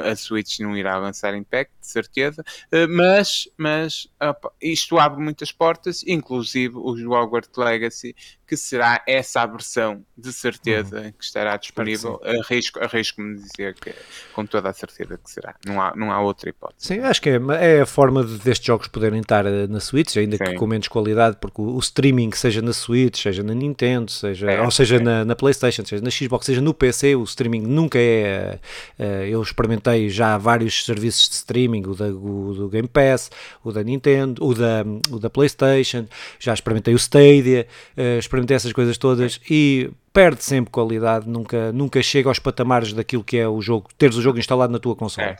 A 0.06 0.16
Switch 0.16 0.60
não 0.60 0.76
irá 0.76 0.98
lançar 0.98 1.34
em 1.34 1.44
pack, 1.44 1.72
de 1.80 1.88
certeza. 1.88 2.44
Uh, 2.66 2.88
mas 2.90 3.48
mas 3.58 4.08
opa, 4.22 4.52
isto 4.62 5.00
abre 5.00 5.24
muitas 5.24 5.52
portas, 5.52 6.04
inclusive 6.06 6.76
o 6.76 6.92
Hogwarts 7.12 7.56
Legacy, 7.56 8.16
que 8.48 8.58
será 8.58 9.02
essa 9.08 9.42
a 9.42 9.46
versão 9.46 10.04
de 10.18 10.32
certeza 10.34 11.00
uhum. 11.00 11.12
que 11.12 11.24
estará 11.24 11.56
disponível, 11.58 12.22
arrisco, 12.24 12.80
arrisco-me 12.84 13.36
dizer 13.36 13.74
que 13.76 13.94
com 14.34 14.46
toda 14.46 14.70
a 14.70 14.74
certeza 14.74 15.18
que 15.18 15.30
será. 15.30 15.56
Não 15.66 15.82
há, 15.82 15.94
não 15.96 16.12
há 16.12 16.22
outra 16.22 16.50
hipótese. 16.50 16.88
Sim, 16.88 17.00
acho 17.00 17.22
que 17.22 17.30
é, 17.30 17.40
é 17.60 17.82
a 17.82 17.86
forma 17.86 18.24
de, 18.24 18.38
destes 18.40 18.66
jogos 18.66 18.88
poderem 18.88 19.22
estar 19.22 19.46
eh, 19.46 19.68
na 19.68 19.80
Switch, 19.80 20.16
ainda 20.18 20.38
Sim. 20.38 20.44
que 20.44 20.54
com 20.56 20.68
menos 20.68 20.88
qualidade, 20.88 21.38
porque 21.40 21.62
o, 21.62 21.76
o, 21.76 21.80
streaming, 21.80 22.32
seja 22.34 22.62
na 22.62 22.74
Switch, 22.74 23.22
seja 23.22 23.44
na 23.44 23.54
Nintendo, 23.54 24.12
seja, 24.12 24.52
é, 24.52 24.62
ou 24.62 24.72
seja 24.72 25.00
na, 25.00 25.24
na, 25.24 25.36
PlayStation, 25.36 25.86
seja 25.86 26.04
na 26.04 26.12
Xbox, 26.12 26.46
seja 26.46 26.62
no 26.62 26.74
PC, 26.74 27.16
o 27.16 27.24
streaming 27.24 27.62
nunca 27.62 27.98
é. 28.00 28.60
Uh, 29.00 29.04
eu 29.26 29.42
experimentei 29.42 30.10
já 30.10 30.38
vários 30.38 30.86
serviços 30.86 31.30
de 31.30 31.36
streaming, 31.36 31.84
o, 31.88 31.96
da, 31.96 32.06
o 32.08 32.54
do 32.54 32.70
Game 32.70 32.88
Pass, 32.88 33.32
o 33.64 33.72
da 33.72 33.84
Nintendo, 33.84 34.44
o 34.46 34.54
da, 34.54 34.84
o 35.10 35.20
da 35.20 35.30
PlayStation, 35.30 36.06
já 36.40 36.54
experimentei 36.54 36.94
o 36.94 36.98
Stadia, 36.98 37.68
uh, 37.98 38.20
experimentei 38.44 38.56
essas 38.56 38.74
coisas 38.74 38.98
todas 38.98 39.40
e 39.50 39.90
perde 40.14 40.44
sempre 40.44 40.70
qualidade, 40.72 41.28
nunca, 41.28 41.72
nunca 41.72 42.02
chega 42.04 42.30
aos 42.30 42.38
patamares 42.38 42.94
daquilo 42.94 43.24
que 43.24 43.36
é 43.36 43.48
o 43.48 43.60
jogo, 43.60 43.90
teres 43.98 44.16
o 44.16 44.22
jogo 44.22 44.38
instalado 44.38 44.72
na 44.72 44.78
tua 44.78 44.96
console. 44.96 45.30
É, 45.30 45.38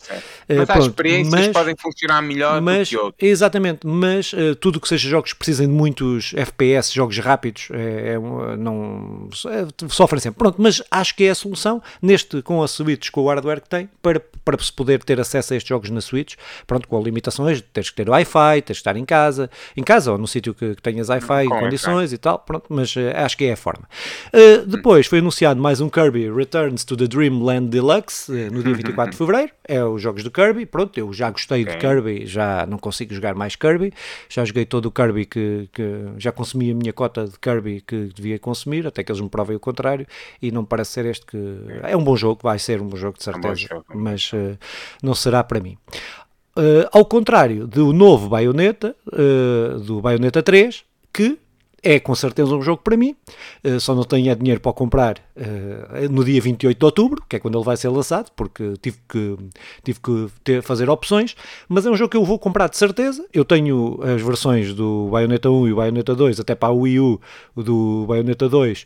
é. 0.50 0.56
Mas 0.56 0.70
uh, 0.70 0.72
há 0.72 0.80
experiências 0.80 1.32
mas, 1.32 1.48
podem 1.50 1.76
funcionar 1.78 2.22
melhor 2.24 2.60
mas, 2.60 2.90
do 2.90 3.14
que. 3.14 3.26
Exatamente, 3.28 3.86
mas 3.86 4.34
uh, 4.34 4.56
tudo 4.56 4.82
que 4.82 4.88
seja 4.88 5.08
jogos 5.08 5.32
que 5.32 5.38
precisem 5.38 5.68
de 5.68 5.74
muitos 5.74 6.34
FPS, 6.36 6.92
jogos 6.92 7.20
rápidos, 7.20 7.68
é, 7.72 8.14
é 8.14 8.20
não, 8.58 9.30
é, 9.46 9.88
sofrem 9.90 10.20
sempre. 10.20 10.40
Pronto, 10.40 10.60
mas 10.60 10.82
acho 10.90 11.16
que 11.16 11.26
é 11.26 11.30
a 11.30 11.36
solução, 11.36 11.82
neste, 12.02 12.42
com 12.42 12.64
a 12.64 12.68
Switch, 12.68 13.12
com 13.12 13.22
o 13.22 13.28
hardware 13.28 13.62
que 13.62 13.70
tem, 13.70 13.88
para, 14.02 14.20
para 14.44 14.58
se 14.58 14.74
poder 14.74 15.04
ter 15.04 15.20
acesso 15.20 15.54
a 15.54 15.58
estes 15.58 15.70
jogos 15.70 15.92
na 15.92 16.02
Switch, 16.02 16.34
pronto, 16.66 16.88
com 16.88 17.00
limitações, 17.00 17.64
tens 17.72 17.92
que 17.92 17.96
ter 17.96 18.10
Wi-Fi, 18.10 18.64
tens 18.64 18.64
que 18.66 18.72
estar 18.72 18.98
em 18.98 19.06
casa, 19.06 19.52
em 19.78 19.84
casa 19.84 20.12
ou 20.12 20.18
no 20.18 20.28
sítio 20.28 20.56
que, 20.56 20.74
que 20.76 20.82
tenhas 20.82 21.10
Wi-Fi, 21.10 21.46
em 21.46 21.50
condições 21.50 22.12
e 22.12 22.18
tal, 22.18 22.40
pronto, 22.40 22.66
mas 22.70 22.96
uh, 22.96 23.02
acho 23.18 23.38
que 23.38 23.46
é 23.46 23.54
a 23.54 23.58
forma. 23.58 23.88
Uh, 24.34 24.63
depois 24.66 25.08
foi 25.08 25.20
anunciado 25.20 25.62
mais 25.62 25.82
um 25.82 25.90
Kirby 25.90 26.32
Returns 26.32 26.84
to 26.84 26.96
the 26.96 27.08
Dreamland 27.08 27.70
Deluxe 27.70 28.32
eh, 28.32 28.50
no 28.50 28.64
dia 28.64 28.74
24 28.74 29.12
de 29.12 29.18
Fevereiro. 29.18 29.52
É 29.68 29.84
os 29.84 30.02
jogos 30.02 30.24
do 30.24 30.32
Kirby. 30.32 30.66
Pronto, 30.66 30.98
eu 30.98 31.12
já 31.14 31.30
gostei 31.30 31.64
okay. 31.64 31.76
de 31.76 31.80
Kirby, 31.80 32.26
já 32.26 32.66
não 32.66 32.78
consigo 32.78 33.14
jogar 33.14 33.36
mais 33.36 33.56
Kirby. 33.56 33.94
Já 34.30 34.44
joguei 34.46 34.66
todo 34.66 34.88
o 34.88 34.92
Kirby 34.92 35.26
que, 35.26 35.70
que, 35.72 36.06
já 36.18 36.32
consumi 36.32 36.72
a 36.72 36.76
minha 36.76 36.94
cota 36.94 37.26
de 37.26 37.38
Kirby 37.40 37.82
que 37.82 38.10
devia 38.14 38.40
consumir, 38.40 38.88
até 38.88 39.04
que 39.04 39.12
eles 39.12 39.22
me 39.22 39.30
provem 39.30 39.56
o 39.56 39.60
contrário. 39.60 40.08
E 40.42 40.52
não 40.52 40.66
parece 40.66 40.92
ser 40.92 41.06
este 41.06 41.26
que. 41.26 41.38
É 41.84 41.96
um 41.96 42.04
bom 42.04 42.16
jogo, 42.16 42.40
vai 42.44 42.60
ser 42.60 42.82
um 42.82 42.88
bom 42.88 42.98
jogo 42.98 43.18
de 43.18 43.24
certeza, 43.24 43.68
é 43.70 43.76
um 43.76 43.84
mas 43.94 44.32
uh, 44.34 44.58
não 45.02 45.14
será 45.14 45.44
para 45.44 45.60
mim. 45.60 45.78
Uh, 46.58 46.88
ao 46.92 47.04
contrário 47.04 47.66
do 47.66 47.92
novo 47.92 48.30
Bayonetta, 48.30 48.96
uh, 49.08 49.80
do 49.80 50.02
Bayonetta 50.02 50.44
3, 50.44 50.84
que 51.12 51.40
é 51.84 52.00
com 52.00 52.16
certeza 52.16 52.56
um 52.56 52.62
jogo 52.62 52.82
para 52.82 52.96
mim, 52.96 53.16
uh, 53.64 53.80
só 53.80 53.94
não 53.94 54.04
tenho 54.04 54.32
é 54.32 54.36
dinheiro 54.36 54.62
para 54.62 54.72
comprar 54.72 55.18
uh, 55.36 56.10
no 56.10 56.24
dia 56.24 56.42
28 56.42 56.78
de 56.78 56.86
outubro, 56.86 57.24
que 57.28 57.36
é 57.36 57.40
quando 57.40 57.58
ele 57.58 57.66
vai 57.66 57.76
ser 57.76 57.90
lançado, 57.90 58.32
porque 58.36 58.74
tive 58.82 58.98
que, 59.08 59.38
tive 59.84 60.00
que 60.00 60.28
ter, 60.44 60.62
fazer 60.64 60.90
opções, 60.90 61.36
mas 61.68 61.86
é 61.86 61.92
um 61.92 61.96
jogo 61.96 62.10
que 62.10 62.18
eu 62.18 62.24
vou 62.24 62.40
comprar 62.40 62.70
de 62.70 62.78
certeza. 62.78 63.26
Eu 63.34 63.44
tenho 63.44 64.00
as 64.02 64.22
versões 64.22 64.74
do 64.74 65.10
Bayonetta 65.12 65.50
1 65.50 65.68
e 65.68 65.74
Bayonetta 65.74 66.16
2, 66.16 66.40
até 66.40 66.56
para 66.56 66.70
a 66.70 66.72
Wii 66.72 67.00
U 67.02 67.22
do 67.56 68.06
Bayonetta 68.08 68.48
2, 68.48 68.82
uh, 68.82 68.86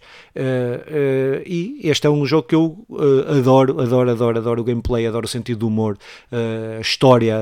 e 1.45 1.79
este 1.83 2.07
é 2.07 2.09
um 2.09 2.25
jogo 2.25 2.47
que 2.47 2.55
eu 2.55 2.83
adoro, 3.27 3.79
adoro, 3.79 4.09
adoro, 4.09 4.37
adoro 4.39 4.61
o 4.61 4.63
gameplay, 4.63 5.05
adoro 5.05 5.25
o 5.25 5.29
sentido 5.29 5.59
do 5.59 5.67
humor, 5.67 5.97
a 6.77 6.81
história, 6.81 7.35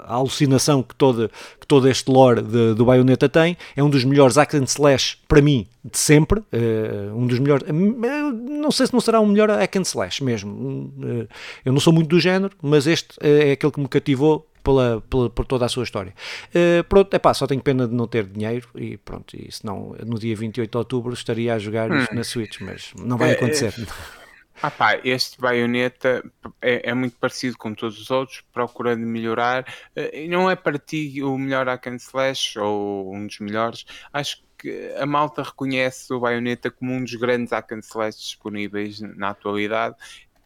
a 0.00 0.14
alucinação 0.14 0.82
que 0.82 0.94
todo, 0.94 1.30
que 1.60 1.66
todo 1.66 1.88
este 1.88 2.10
lore 2.10 2.42
de, 2.42 2.74
do 2.74 2.84
Bayonetta 2.84 3.28
tem. 3.28 3.56
É 3.76 3.82
um 3.82 3.90
dos 3.90 4.04
melhores 4.04 4.23
melhores 4.24 4.36
hack 4.36 4.54
and 4.54 4.64
slash 4.64 5.18
para 5.28 5.40
mim 5.40 5.66
de 5.84 5.98
sempre, 5.98 6.40
uh, 6.40 7.14
um 7.14 7.26
dos 7.26 7.38
melhores, 7.38 7.66
não 7.70 8.70
sei 8.70 8.86
se 8.86 8.92
não 8.92 9.00
será 9.00 9.20
um 9.20 9.26
melhor 9.26 9.50
hack 9.50 9.76
and 9.76 9.82
slash 9.82 10.24
mesmo, 10.24 10.92
uh, 10.98 11.28
eu 11.64 11.72
não 11.72 11.80
sou 11.80 11.92
muito 11.92 12.08
do 12.08 12.18
género, 12.18 12.56
mas 12.62 12.86
este 12.86 13.14
é 13.20 13.52
aquele 13.52 13.72
que 13.72 13.80
me 13.80 13.88
cativou 13.88 14.46
pela, 14.62 15.02
pela, 15.10 15.28
por 15.28 15.44
toda 15.44 15.66
a 15.66 15.68
sua 15.68 15.84
história. 15.84 16.14
Uh, 16.48 16.82
pronto, 16.84 17.12
epá, 17.12 17.34
só 17.34 17.46
tenho 17.46 17.60
pena 17.60 17.86
de 17.86 17.94
não 17.94 18.06
ter 18.06 18.24
dinheiro 18.24 18.66
e 18.74 18.96
pronto, 18.96 19.36
e 19.36 19.52
senão 19.52 19.94
no 20.06 20.18
dia 20.18 20.34
28 20.34 20.70
de 20.70 20.78
outubro 20.78 21.12
estaria 21.12 21.54
a 21.54 21.58
jogar 21.58 21.90
hum. 21.90 21.98
isto 21.98 22.14
na 22.14 22.24
Switch, 22.24 22.60
mas 22.60 22.92
não 22.98 23.18
vai 23.18 23.32
acontecer. 23.32 23.74
Ah 24.62 24.70
pá, 24.70 25.00
este 25.04 25.40
baioneta 25.40 26.24
é, 26.60 26.90
é, 26.90 26.94
muito 26.94 27.16
parecido 27.16 27.56
com 27.58 27.74
todos 27.74 28.00
os 28.00 28.10
outros, 28.10 28.42
procurando 28.52 29.04
melhorar. 29.06 29.64
Uh, 29.96 30.28
não 30.28 30.50
é 30.50 30.56
para 30.56 30.78
ti 30.78 31.22
o 31.22 31.36
melhor 31.36 31.66
hack 31.66 31.86
and 31.88 31.96
slash 31.96 32.58
ou 32.58 33.14
um 33.14 33.26
dos 33.26 33.40
melhores. 33.40 33.84
Acho 34.12 34.42
que 34.56 34.94
a 34.96 35.04
malta 35.04 35.42
reconhece 35.42 36.12
o 36.12 36.20
baioneta 36.20 36.70
como 36.70 36.92
um 36.92 37.02
dos 37.02 37.14
grandes 37.14 37.52
hack 37.52 37.72
and 37.72 37.80
slash 37.80 38.18
disponíveis 38.18 39.00
na 39.00 39.30
atualidade 39.30 39.96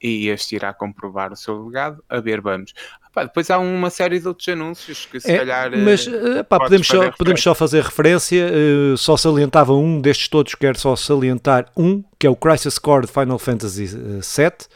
e 0.03 0.29
este 0.29 0.57
irá 0.57 0.73
comprovar 0.73 1.33
o 1.33 1.37
seu 1.37 1.67
legado. 1.67 2.03
A 2.09 2.21
ver, 2.21 2.41
vamos. 2.41 2.73
Pá, 3.13 3.25
depois 3.25 3.51
há 3.51 3.59
uma 3.59 3.91
série 3.91 4.21
de 4.21 4.29
outros 4.29 4.49
anúncios 4.49 5.07
que 5.07 5.19
se 5.19 5.31
é, 5.31 5.39
calhar. 5.39 5.73
Mas 5.77 6.07
eh, 6.07 6.43
pá, 6.43 6.59
podemos, 6.59 6.87
só, 6.87 7.11
podemos 7.11 7.43
só 7.43 7.55
fazer 7.55 7.83
referência, 7.83 8.47
uh, 8.47 8.97
só 8.97 9.17
salientava 9.17 9.73
um 9.73 10.01
destes 10.01 10.29
todos, 10.29 10.55
quero 10.55 10.79
só 10.79 10.95
salientar 10.95 11.67
um, 11.77 12.05
que 12.19 12.27
é 12.27 12.31
o 12.31 12.37
Crisis 12.37 12.79
Core 12.79 13.07
de 13.07 13.13
Final 13.13 13.39
Fantasy 13.39 13.87
VII, 13.87 14.69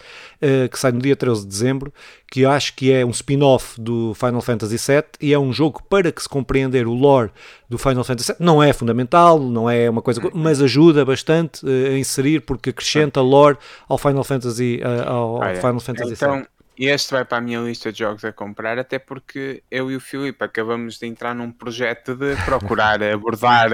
que 0.71 0.79
sai 0.79 0.93
no 0.93 1.01
dia 1.01 1.15
13 1.15 1.43
de 1.43 1.47
dezembro, 1.47 1.93
que 2.31 2.41
eu 2.41 2.51
acho 2.51 2.75
que 2.75 2.93
é 2.93 3.05
um 3.05 3.11
spin-off 3.11 3.81
do 3.81 4.13
Final 4.15 4.41
Fantasy 4.41 4.77
VII 4.77 5.05
e 5.21 5.33
é 5.33 5.39
um 5.39 5.53
jogo 5.53 5.83
para 5.89 6.11
que 6.11 6.23
se 6.23 6.29
compreender 6.29 6.87
o 6.87 6.95
lore 6.95 7.31
do 7.69 7.79
Final 7.79 8.05
Fantasy 8.05 8.33
VII. 8.33 8.45
Não 8.45 8.63
é 8.63 8.73
fundamental, 8.73 9.39
não 9.39 9.69
é 9.69 9.89
uma 9.89 10.03
coisa, 10.03 10.21
mas 10.35 10.61
ajuda 10.61 11.05
bastante 11.05 11.65
uh, 11.65 11.95
a 11.95 11.99
inserir 11.99 12.41
porque 12.41 12.71
acrescenta 12.71 13.21
lore 13.21 13.57
ao 13.89 13.99
Final 13.99 14.25
Fantasy, 14.25 14.81
ao, 15.07 15.43
ao 15.43 15.55
Final 15.57 15.81
Fantasy 15.81 16.15
então, 16.15 16.39
VII. 16.39 16.47
Este 16.79 17.13
vai 17.13 17.25
para 17.25 17.39
a 17.39 17.41
minha 17.41 17.61
lista 17.61 17.93
de 17.93 17.99
jogos 17.99 18.25
a 18.25 18.33
comprar, 18.33 18.79
até 18.79 18.99
porque 18.99 19.63
eu 19.71 19.91
e 19.91 19.97
o 19.97 20.01
Filipe 20.01 20.43
acabamos 20.43 20.99
de 20.99 21.07
entrar 21.07 21.35
num 21.35 21.53
projeto 21.53 22.15
de 22.15 22.35
procurar 22.45 23.03
abordar 23.05 23.71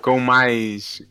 com 0.00 0.20
mais, 0.20 1.02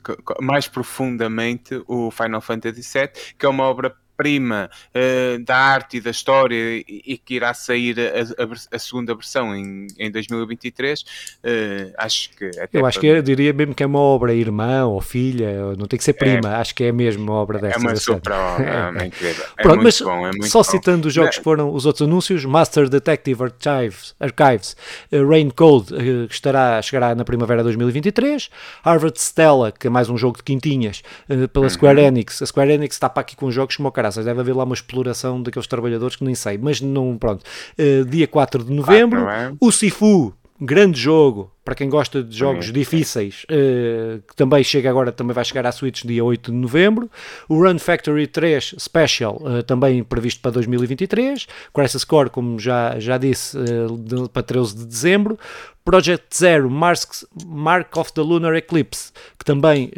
mais 0.42 0.68
profundamente 0.68 1.84
o 1.88 2.10
Final 2.10 2.40
Fantasy 2.40 2.82
VII, 2.82 3.36
que 3.38 3.46
é 3.46 3.50
uma 3.50 3.66
obra 3.66 3.94
prima 4.16 4.70
uh, 4.94 5.44
da 5.44 5.56
arte 5.56 5.98
e 5.98 6.02
da 6.02 6.12
história 6.12 6.56
e, 6.56 7.04
e 7.06 7.18
que 7.18 7.36
irá 7.36 7.54
sair 7.54 7.96
a, 8.00 8.44
a, 8.44 8.76
a, 8.76 8.80
segunda 8.80 9.14
versão 9.14 9.56
em, 9.56 9.88
em 9.98 10.12
2023, 10.12 11.02
uh, 11.02 11.06
eh, 11.44 11.94
acho 11.98 12.30
que 12.32 12.52
Eu 12.72 12.86
acho 12.86 13.00
que 13.00 13.08
eu 13.08 13.22
diria 13.22 13.54
mesmo 13.54 13.74
que 13.74 13.84
é 13.84 13.86
uma 13.86 14.00
obra 14.00 14.34
irmã 14.34 14.86
ou 14.86 15.02
filha, 15.02 15.76
não 15.78 15.88
tem 15.88 15.98
que 15.98 16.04
ser 16.04 16.14
prima, 16.14 16.50
é, 16.50 16.56
acho 16.56 16.74
que 16.74 16.84
é 16.84 16.92
mesmo 16.92 17.24
uma 17.24 17.34
obra 17.34 17.60
dessa. 17.60 17.78
É 17.78 17.80
uma 17.80 17.96
super 17.96 18.32
obra, 18.32 18.94
é, 19.00 19.04
é 19.04 19.08
incrível. 19.08 19.46
É 19.58 19.64
Pronto, 19.64 19.84
mas 19.84 20.02
bom, 20.02 20.28
é 20.28 20.32
só 20.44 20.60
bom. 20.60 20.64
citando 20.64 21.08
os 21.08 21.14
jogos 21.14 21.38
que 21.38 21.44
foram 21.44 21.74
os 21.74 21.86
outros 21.86 22.08
anúncios, 22.08 22.46
Master 22.46 22.90
Detective 22.90 23.44
Archives, 23.44 24.16
Archives 24.20 24.76
uh, 25.12 25.28
Rain 25.28 25.50
uh, 25.50 26.28
que 26.28 26.34
estará, 26.34 26.82
chegará 26.82 27.16
na 27.16 27.26
primavera 27.26 27.62
de 27.62 27.66
2023, 27.66 28.50
Harvard 28.84 29.20
Stella, 29.20 29.72
que 29.72 29.88
é 29.88 29.90
mais 29.90 30.10
um 30.10 30.18
jogo 30.18 30.38
de 30.38 30.44
quintinhas, 30.44 31.04
pela 31.52 31.66
uhum. 31.66 31.70
Square 31.70 32.02
Enix. 32.02 32.42
A 32.42 32.46
Square 32.46 32.72
Enix 32.72 32.96
está 32.96 33.10
para 33.10 33.22
aqui 33.22 33.36
com 33.36 33.50
jogos 33.52 33.76
como 33.76 33.90
o 33.90 33.92
caraças, 34.06 34.26
deve 34.26 34.40
haver 34.40 34.56
lá 34.56 34.64
uma 34.64 34.76
exploração 34.76 35.42
daqueles 35.42 35.68
trabalhadores 35.68 36.16
que 36.16 36.24
nem 36.24 36.36
sei, 36.36 36.58
mas 36.58 36.82
não, 36.82 37.18
pronto. 37.18 37.44
Uh, 37.78 38.06
dia 38.06 38.28
4 38.28 38.64
de 38.64 38.72
novembro, 38.72 39.24
4, 39.24 39.54
é? 39.54 39.54
o 39.60 39.72
Sifu, 39.72 40.34
grande 40.60 41.00
jogo, 41.00 41.52
para 41.64 41.74
quem 41.74 41.90
gosta 41.90 42.24
de 42.24 42.38
jogos 42.38 42.72
difíceis, 42.72 43.46
uh, 43.46 44.22
que 44.28 44.36
também 44.36 44.64
chega 44.64 44.90
agora, 44.90 45.12
também 45.12 45.34
vai 45.34 45.44
chegar 45.44 45.66
à 45.66 45.72
Switch 45.72 46.04
dia 46.04 46.24
8 46.24 46.52
de 46.52 46.58
novembro. 46.58 47.10
O 47.50 47.56
Run 47.56 47.80
Factory 47.80 48.28
3 48.28 48.76
Special, 48.78 49.42
uh, 49.42 49.64
também 49.64 50.04
previsto 50.04 50.42
para 50.42 50.52
2023. 50.52 51.48
Crisis 51.74 52.04
Core, 52.04 52.30
como 52.30 52.60
já, 52.60 53.00
já 53.00 53.18
disse, 53.18 53.58
uh, 53.58 53.98
de, 53.98 54.30
para 54.30 54.44
13 54.44 54.78
de 54.78 54.86
dezembro. 54.86 55.40
Project 55.84 56.36
Zero, 56.36 56.70
Mark 56.70 57.96
of 57.96 58.12
the 58.14 58.22
Lunar 58.22 58.56
Eclipse, 58.56 59.12
que 59.38 59.46
também 59.46 59.92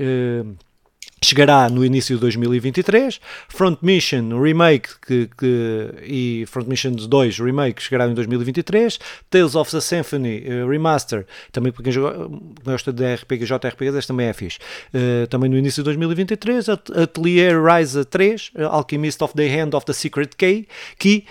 chegará 1.27 1.69
no 1.69 1.83
início 1.83 2.15
de 2.15 2.21
2023. 2.21 3.19
Front 3.49 3.79
Mission 3.81 4.41
Remake 4.41 4.89
que, 5.05 5.29
que, 5.37 5.89
e 6.03 6.45
Front 6.47 6.67
Mission 6.67 6.91
2 6.91 7.39
Remake 7.39 7.81
chegará 7.81 8.07
em 8.07 8.13
2023. 8.13 8.99
Tales 9.29 9.55
of 9.55 9.71
the 9.71 9.81
Symphony 9.81 10.43
uh, 10.47 10.67
Remaster, 10.67 11.25
também 11.51 11.71
para 11.71 11.83
quem 11.83 11.93
gosta 12.63 12.93
de 12.93 13.15
RPG, 13.15 13.45
JRPGs, 13.45 13.97
este 13.97 14.07
também 14.07 14.27
é 14.27 14.33
fixe. 14.33 14.59
Uh, 14.93 15.27
também 15.27 15.49
no 15.49 15.57
início 15.57 15.83
de 15.83 15.85
2023. 15.85 16.69
Atelier 16.69 17.61
Rise 17.61 18.05
3, 18.05 18.51
uh, 18.55 18.63
Alchemist 18.67 19.21
of 19.21 19.33
the 19.33 19.47
Hand 19.47 19.75
of 19.75 19.85
the 19.85 19.93
Secret 19.93 20.35
Key, 20.37 20.67
que 20.97 21.25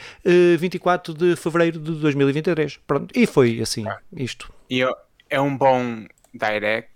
24 0.59 1.15
de 1.15 1.37
fevereiro 1.37 1.79
de 1.79 1.93
2023. 1.93 2.79
Pronto, 2.87 3.13
e 3.15 3.27
foi 3.27 3.61
assim, 3.61 3.85
isto. 4.15 4.53
E 4.69 4.83
é 5.31 5.41
um 5.41 5.57
bom 5.57 6.05
direct 6.35 6.96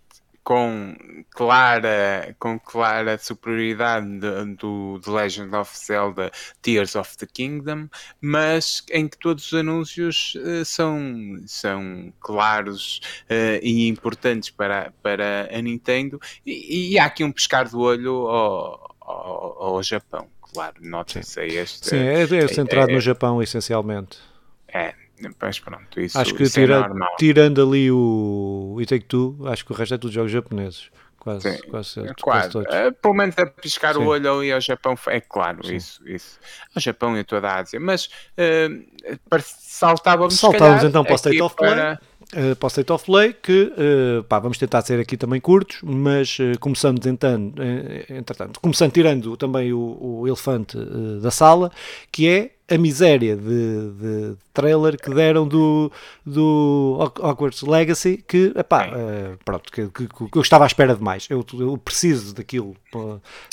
com 0.50 0.96
clara, 1.30 2.34
com 2.36 2.58
clara 2.58 3.16
superioridade 3.16 4.18
de, 4.18 4.56
do 4.56 4.98
The 4.98 5.08
Legend 5.12 5.54
of 5.54 5.78
Zelda 5.78 6.32
Tears 6.60 6.96
of 6.96 7.16
the 7.18 7.26
Kingdom, 7.32 7.88
mas 8.20 8.84
em 8.90 9.06
que 9.06 9.16
todos 9.16 9.52
os 9.52 9.54
anúncios 9.56 10.34
uh, 10.34 10.64
são, 10.64 11.00
são 11.46 12.12
claros 12.18 13.00
uh, 13.30 13.62
e 13.62 13.86
importantes 13.86 14.50
para, 14.50 14.92
para 15.00 15.48
a 15.56 15.62
Nintendo, 15.62 16.20
e, 16.44 16.94
e, 16.94 16.98
há 16.98 17.04
aqui 17.04 17.22
um 17.22 17.30
pescar 17.30 17.70
do 17.70 17.78
olho 17.78 18.26
ao, 18.26 18.96
ao, 19.00 19.62
ao 19.62 19.82
Japão, 19.84 20.26
claro, 20.52 20.74
nota-se 20.80 21.42
este. 21.42 21.90
Sim, 21.90 21.98
é, 21.98 22.22
é 22.22 22.48
centrado 22.48 22.90
é, 22.90 22.94
no 22.94 23.00
Japão 23.00 23.40
essencialmente. 23.40 24.18
É, 24.66 24.94
mas 25.40 25.58
pronto, 25.58 26.00
isso, 26.00 26.18
acho 26.18 26.34
que 26.34 26.42
isso 26.42 26.54
tira, 26.54 26.80
é 26.80 27.16
tirando 27.16 27.62
ali 27.62 27.90
o 27.90 28.76
It 28.78 28.88
Take 28.88 29.06
Two, 29.06 29.36
acho 29.46 29.64
que 29.64 29.72
o 29.72 29.74
resto 29.74 29.94
é 29.94 29.98
tudo 29.98 30.12
jogos 30.12 30.30
japoneses. 30.30 30.90
Quase, 31.18 31.52
Sim, 31.52 31.58
quase, 31.68 32.00
é 32.00 32.14
quase, 32.18 32.48
todos. 32.48 32.74
Uh, 32.74 32.92
pelo 32.94 33.12
menos 33.12 33.36
a 33.36 33.44
piscar 33.44 33.94
Sim. 33.94 34.00
o 34.00 34.06
olho 34.06 34.38
ali 34.38 34.50
ao 34.50 34.60
Japão, 34.60 34.94
é 35.08 35.20
claro, 35.20 35.66
Sim. 35.66 35.76
isso, 35.76 36.00
isso. 36.08 36.38
Ao 36.74 36.80
Japão 36.80 37.14
e 37.14 37.20
a 37.20 37.24
toda 37.24 37.46
a 37.46 37.58
Ásia. 37.58 37.78
Mas 37.78 38.06
uh, 38.06 39.38
saltávamos, 39.42 40.38
saltávamos 40.38 40.82
então 40.82 41.04
para 41.04 41.12
o 41.12 41.16
State 41.16 41.42
of 41.42 41.54
Play. 41.54 41.74
Para... 41.74 42.00
Uh, 42.32 42.56
para 42.56 42.66
o 42.66 42.68
State 42.68 42.92
of 42.92 43.04
Play, 43.04 43.34
que 43.34 43.72
uh, 43.76 44.24
pá, 44.24 44.38
vamos 44.38 44.56
tentar 44.56 44.80
ser 44.82 44.98
aqui 44.98 45.16
também 45.16 45.40
curtos, 45.40 45.80
mas 45.82 46.38
uh, 46.38 46.58
começamos 46.58 47.04
então, 47.04 47.52
entretanto, 48.08 48.58
começando 48.60 48.92
tirando 48.92 49.36
também 49.36 49.74
o, 49.74 49.98
o 50.00 50.26
elefante 50.26 50.78
da 51.20 51.30
sala, 51.30 51.70
que 52.10 52.28
é 52.28 52.52
a 52.70 52.78
miséria 52.78 53.36
de, 53.36 53.90
de, 53.90 54.36
trailer 54.54 54.96
que 54.96 55.12
deram 55.12 55.46
do, 55.46 55.90
do 56.24 56.96
Hogwarts 57.18 57.62
Legacy, 57.62 58.24
que, 58.26 58.52
epá, 58.56 58.88
uh, 58.88 59.38
pronto, 59.44 59.72
que, 59.72 59.88
que, 59.88 60.06
que, 60.06 60.36
eu 60.36 60.42
estava 60.42 60.64
à 60.64 60.68
espera 60.68 60.94
de 60.94 61.02
mais. 61.02 61.26
Eu, 61.28 61.44
eu 61.58 61.76
preciso 61.76 62.32
daquilo 62.32 62.76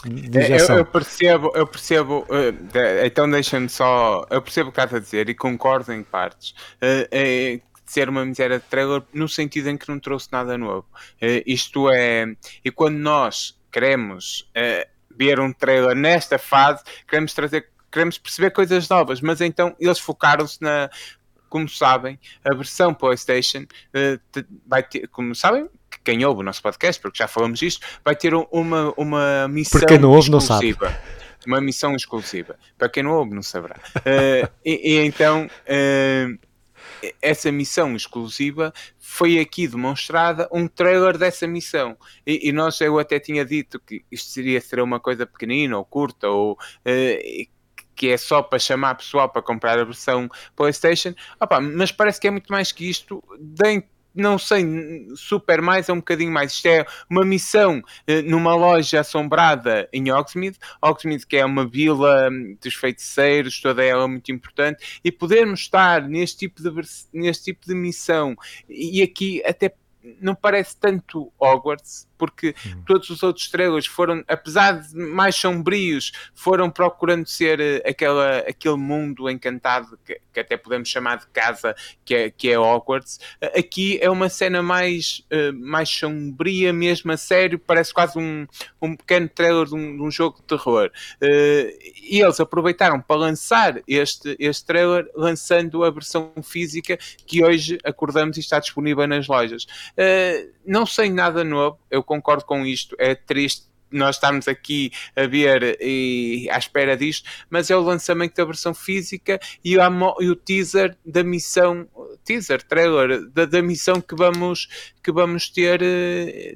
de 0.06 0.38
eu, 0.38 0.76
eu, 0.78 0.86
percebo, 0.86 1.52
eu 1.56 1.66
percebo, 1.66 2.20
uh, 2.30 3.06
então 3.06 3.30
deixa-me 3.30 3.68
só, 3.68 4.24
eu 4.30 4.42
percebo 4.42 4.70
o 4.70 4.72
que 4.72 4.80
estás 4.80 4.94
a 4.94 5.00
dizer 5.00 5.30
e 5.30 5.34
concordo 5.34 5.92
em 5.92 6.04
partes. 6.04 6.52
Uh, 6.76 7.62
ser 7.86 8.10
uma 8.10 8.26
miséria 8.26 8.60
de 8.60 8.66
trailer 8.66 9.02
no 9.14 9.30
sentido 9.30 9.70
em 9.70 9.78
que 9.78 9.88
não 9.88 9.98
trouxe 9.98 10.28
nada 10.30 10.58
novo. 10.58 10.86
isto 11.46 11.90
é, 11.90 12.26
e 12.64 12.70
quando 12.70 12.98
nós 12.98 13.58
queremos 13.72 14.46
ver 15.18 15.40
um 15.40 15.54
trailer 15.54 15.96
nesta 15.96 16.38
fase, 16.38 16.84
queremos 17.08 17.34
trazer 17.34 17.70
queremos 17.98 18.18
perceber 18.20 18.52
coisas 18.52 18.88
novas, 18.88 19.22
mas 19.22 19.42
então 19.42 19.76
eles 19.80 20.00
focaram-se 20.00 20.62
na. 20.62 20.90
Como 21.50 21.68
sabem, 21.70 22.20
a 22.44 22.54
versão 22.54 22.94
PlayStation 22.94 23.60
uh, 23.62 24.46
vai 24.68 24.84
ter, 24.84 25.08
como 25.08 25.34
sabem, 25.34 25.70
quem 26.04 26.26
ouve 26.26 26.42
o 26.42 26.44
nosso 26.44 26.62
podcast, 26.62 27.02
porque 27.02 27.18
já 27.18 27.28
falamos 27.28 27.60
disto, 27.60 27.88
vai 28.04 28.18
ter 28.18 28.34
uma, 28.34 28.94
uma 28.98 29.48
missão 29.48 29.80
porque 29.80 29.98
não 29.98 30.10
ouve, 30.10 30.30
exclusiva. 30.30 30.86
Não 30.86 30.92
sabe. 30.92 31.18
Uma 31.46 31.62
missão 31.62 31.96
exclusiva. 31.96 32.60
Para 32.78 32.90
quem 32.90 33.04
não 33.04 33.12
ouve, 33.12 33.34
não 33.34 33.42
saberá. 33.42 33.78
Uh, 33.96 34.52
e, 34.66 34.96
e, 34.96 35.06
então, 35.06 35.46
uh, 35.46 36.48
essa 37.22 37.52
missão 37.52 37.96
exclusiva 37.96 38.74
foi 38.98 39.40
aqui 39.40 39.68
demonstrada 39.68 40.50
um 40.52 40.68
trailer 40.68 41.18
dessa 41.18 41.48
missão. 41.48 41.98
E, 42.26 42.50
e, 42.50 42.52
nós, 42.52 42.80
eu 42.82 43.00
até 43.00 43.20
tinha 43.20 43.46
dito 43.46 43.80
que 43.80 44.04
isto 44.12 44.30
seria 44.30 44.60
ser 44.60 44.82
uma 44.82 45.00
coisa 45.00 45.26
pequenina 45.26 45.78
ou 45.78 45.86
curta, 45.86 46.28
ou 46.28 46.54
uh, 46.54 47.48
que 47.98 48.10
é 48.10 48.18
só 48.18 48.42
para 48.42 48.60
chamar 48.60 48.96
pessoal 48.96 49.28
para 49.28 49.42
comprar 49.42 49.78
a 49.80 49.84
versão 49.84 50.30
PlayStation, 50.56 51.14
opa, 51.42 51.60
mas 51.60 51.92
parece 51.92 52.22
que 52.22 52.28
é 52.28 52.32
muito 52.32 52.50
mais 52.50 52.72
que 52.72 52.88
isto. 52.88 53.22
Não 54.14 54.40
sei, 54.40 54.66
super 55.16 55.62
mais, 55.62 55.90
é 55.90 55.94
um 55.94 55.98
bocadinho 55.98 56.32
mais. 56.32 56.54
Isto 56.54 56.66
é 56.68 56.86
uma 57.08 57.24
missão 57.24 57.84
eh, 58.08 58.24
numa 58.24 58.56
loja 58.56 59.02
assombrada 59.02 59.88
em 59.94 60.12
Hogsmeade, 60.12 60.58
Hogsmeade 60.82 61.28
que 61.28 61.38
é 61.38 61.46
uma 61.46 61.68
vila 61.68 62.28
hum, 62.32 62.58
dos 62.60 62.74
feiticeiros, 62.74 63.62
toda 63.62 63.84
ela 63.84 64.08
muito 64.08 64.32
importante, 64.32 65.00
e 65.04 65.12
podermos 65.12 65.60
estar 65.60 66.02
neste 66.02 66.48
tipo 66.48 66.64
de, 66.64 66.72
neste 67.14 67.44
tipo 67.44 67.68
de 67.68 67.76
missão, 67.76 68.36
e 68.68 69.04
aqui 69.04 69.44
até 69.46 69.72
não 70.20 70.34
parece 70.34 70.76
tanto 70.78 71.32
Hogwarts, 71.40 72.08
porque 72.18 72.56
uhum. 72.66 72.84
todos 72.86 73.10
os 73.10 73.24
outros 73.24 73.50
trailers 73.50 73.86
foram, 73.86 74.24
apesar 74.28 74.82
de 74.82 74.96
mais 74.96 75.36
sombrios, 75.36 76.12
foram 76.34 76.70
procurando 76.70 77.28
ser 77.28 77.60
uh, 77.60 77.90
aquela, 77.90 78.40
aquele 78.40 78.76
mundo 78.76 79.30
encantado 79.30 79.98
que, 80.06 80.20
que, 80.34 80.40
até 80.40 80.58
podemos 80.58 80.90
chamar 80.90 81.18
de 81.18 81.28
casa, 81.28 81.76
que 82.04 82.16
é, 82.16 82.30
que 82.30 82.50
é 82.50 82.60
Hogwarts. 82.60 83.20
Uh, 83.42 83.60
aqui 83.60 84.00
é 84.02 84.10
uma 84.10 84.30
cena 84.30 84.62
mais, 84.62 85.24
uh, 85.32 85.54
mais 85.54 85.90
sombria, 85.90 86.74
mesmo 86.74 87.12
a 87.12 87.18
sério, 87.18 87.60
parece 87.60 87.94
quase 87.94 88.18
um, 88.18 88.48
um 88.82 88.96
pequeno 88.96 89.30
trailer 89.30 89.66
de 89.66 89.76
um, 89.76 89.96
de 89.98 90.04
um 90.04 90.12
jogo 90.12 90.38
de 90.38 90.44
terror. 90.44 90.92
e 91.22 92.22
eles 92.22 92.40
aproveitaram 92.40 93.00
para 93.02 93.16
lançar 93.16 93.82
este, 93.88 94.36
este 94.40 94.66
trailer, 94.66 95.10
lançando 95.16 95.84
a 95.84 95.92
versão 95.92 96.32
física 96.44 96.98
que 97.26 97.44
hoje 97.44 97.78
acordamos 97.84 98.38
e 98.38 98.40
está 98.40 98.60
disponível 98.60 99.08
nas 99.08 99.28
lojas. 99.28 99.66
não 100.66 100.86
sei 100.86 101.10
nada 101.10 101.44
novo, 101.44 101.78
eu 101.90 102.04
concordo 102.08 102.46
com 102.46 102.66
isto, 102.66 102.96
é 102.98 103.14
triste 103.14 103.68
nós 103.92 104.16
estamos 104.16 104.48
aqui 104.48 104.92
a 105.16 105.26
ver 105.26 105.78
e 105.82 106.48
à 106.52 106.58
espera 106.58 106.98
disto, 106.98 107.30
mas 107.50 107.70
é 107.70 107.76
o 107.76 107.82
lançamento 107.82 108.36
da 108.36 108.46
versão 108.46 108.74
física 108.74 109.40
e, 109.64 109.76
e 109.76 110.30
o 110.30 110.36
teaser 110.36 110.98
da 111.06 111.24
missão, 111.24 111.88
teaser, 112.24 112.62
trailer 112.64 113.26
da, 113.30 113.46
da, 113.46 113.62
missão 113.62 114.02
que 114.02 114.16
vamos, 114.16 114.92
que 115.04 115.12
vamos 115.12 115.50
ter 115.50 115.82
uh, 115.82 115.86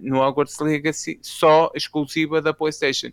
no 0.02 0.20
Hogwarts 0.20 0.60
Legacy, 0.60 1.20
só 1.22 1.72
exclusiva 1.74 2.42
da 2.42 2.54
PlayStation. 2.54 3.12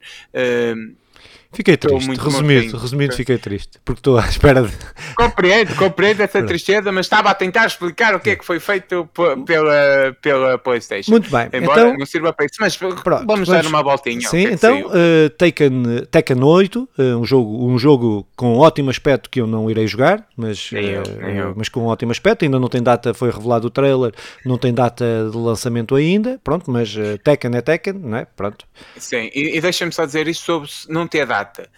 Fiquei 1.50 1.78
triste, 1.78 2.10
resumido, 2.14 2.76
resumido 2.76 3.16
fiquei 3.16 3.38
triste, 3.38 3.80
porque 3.82 4.00
estou 4.00 4.18
à 4.18 4.24
espera 4.28 4.62
de... 4.62 4.72
Compreendo, 5.16 5.74
compreendo 5.76 6.20
essa 6.20 6.42
tristeza, 6.42 6.92
mas 6.92 7.06
estava 7.06 7.30
a 7.30 7.34
tentar 7.34 7.66
explicar 7.66 8.14
o 8.14 8.20
que 8.20 8.30
é 8.30 8.36
que 8.36 8.44
foi 8.44 8.60
feito 8.60 9.08
pela, 9.46 10.14
pela 10.20 10.58
Playstation. 10.58 11.10
Muito 11.10 11.30
bem. 11.30 11.48
Embora 11.52 11.80
então, 11.80 11.98
não 11.98 12.06
sirva 12.06 12.34
para 12.34 12.44
isso, 12.44 12.56
mas 12.60 12.76
pronto, 12.76 13.02
vamos, 13.02 13.26
vamos 13.26 13.48
dar 13.48 13.66
uma 13.66 13.82
voltinha. 13.82 14.28
Sim, 14.28 14.44
então, 14.44 14.88
uh, 14.88 15.30
Taken, 15.38 16.04
Taken 16.10 16.42
8, 16.42 16.76
uh, 16.76 17.02
um, 17.18 17.24
jogo, 17.24 17.66
um 17.66 17.78
jogo 17.78 18.26
com 18.36 18.58
ótimo 18.58 18.90
aspecto 18.90 19.30
que 19.30 19.40
eu 19.40 19.46
não 19.46 19.70
irei 19.70 19.86
jogar, 19.86 20.26
mas, 20.36 20.70
eu, 20.70 21.02
uh, 21.02 21.54
mas 21.56 21.70
com 21.70 21.86
ótimo 21.86 22.12
aspecto, 22.12 22.44
ainda 22.44 22.58
não 22.60 22.68
tem 22.68 22.82
data, 22.82 23.14
foi 23.14 23.30
revelado 23.30 23.68
o 23.68 23.70
trailer, 23.70 24.12
não 24.44 24.58
tem 24.58 24.72
data 24.72 25.28
de 25.30 25.36
lançamento 25.36 25.94
ainda, 25.94 26.38
pronto, 26.44 26.70
mas 26.70 26.94
uh, 26.94 27.18
Tekken 27.24 27.56
é 27.56 27.62
Tekken, 27.62 27.94
não 27.94 28.18
é? 28.18 28.26
Pronto. 28.36 28.66
Sim, 28.98 29.30
e, 29.34 29.56
e 29.56 29.60
deixa-me 29.62 29.92
só 29.92 30.04
dizer 30.04 30.28
isso 30.28 30.42
sobre 30.42 30.68
não 30.90 31.06
ter 31.06 31.26
data 31.26 31.37
data, 31.38 31.70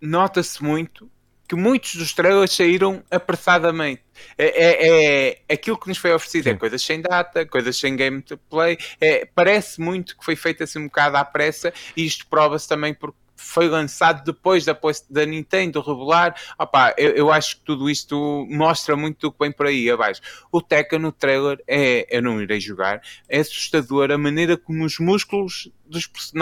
nota-se 0.00 0.62
muito 0.62 1.10
que 1.48 1.56
muitos 1.56 1.96
dos 1.96 2.12
trailers 2.12 2.52
saíram 2.52 3.02
apressadamente. 3.10 4.02
É, 4.38 4.46
é, 4.46 5.40
é, 5.48 5.52
aquilo 5.52 5.76
que 5.76 5.88
nos 5.88 5.98
foi 5.98 6.14
oferecido 6.14 6.46
é 6.46 6.50
Sim. 6.50 6.56
é 6.56 6.58
coisas 6.58 6.80
sem 6.80 7.00
data, 7.00 7.44
coisas 7.44 7.76
sem 7.76 7.96
gameplay. 7.96 8.78
É, 9.00 9.28
parece 9.34 9.80
muito 9.80 10.16
que 10.16 10.24
foi 10.24 10.36
feito 10.36 10.62
assim 10.62 10.78
um 10.78 10.84
bocado 10.84 11.16
à 11.16 11.24
pressa, 11.24 11.74
e 11.96 12.06
isto 12.06 12.24
prova-se 12.28 12.68
também 12.68 12.94
por 12.94 13.12
foi 13.40 13.68
lançado 13.68 14.22
depois 14.24 14.64
da, 14.64 14.78
da 15.08 15.24
Nintendo 15.24 15.80
revelar. 15.80 16.34
Opa, 16.58 16.94
eu, 16.96 17.10
eu, 17.12 17.32
acho 17.32 17.56
que 17.56 17.62
tudo 17.62 17.88
isto 17.88 18.46
mostra 18.50 18.94
muito 18.96 19.18
do 19.18 19.32
que 19.32 19.38
vem 19.40 19.50
por 19.50 19.66
aí 19.66 19.90
abaixo. 19.90 20.20
O 20.52 20.60
Tekken 20.60 20.98
no 20.98 21.10
trailer 21.10 21.62
é, 21.66 22.06
eu 22.14 22.22
não 22.22 22.40
irei 22.40 22.60
jogar, 22.60 23.02
é 23.28 23.40
assustador 23.40 24.10
a 24.10 24.18
maneira 24.18 24.56
como 24.56 24.84
os 24.84 24.98
músculos 24.98 25.70
dos, 25.86 26.06
person 26.06 26.38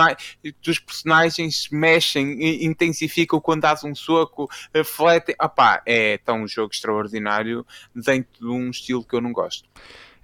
dos 0.63 0.79
personagens 0.79 1.69
mexem, 1.71 2.65
intensificam 2.65 3.41
quando 3.41 3.63
dás 3.63 3.85
um 3.85 3.95
soco, 3.95 4.49
fletem. 4.85 5.35
Opa, 5.41 5.81
é 5.87 6.19
tão 6.19 6.43
um 6.43 6.49
jogo 6.49 6.73
extraordinário 6.73 7.65
dentro 7.95 8.41
de 8.41 8.47
um 8.47 8.71
estilo 8.71 9.05
que 9.05 9.15
eu 9.15 9.21
não 9.21 9.33
gosto. 9.33 9.69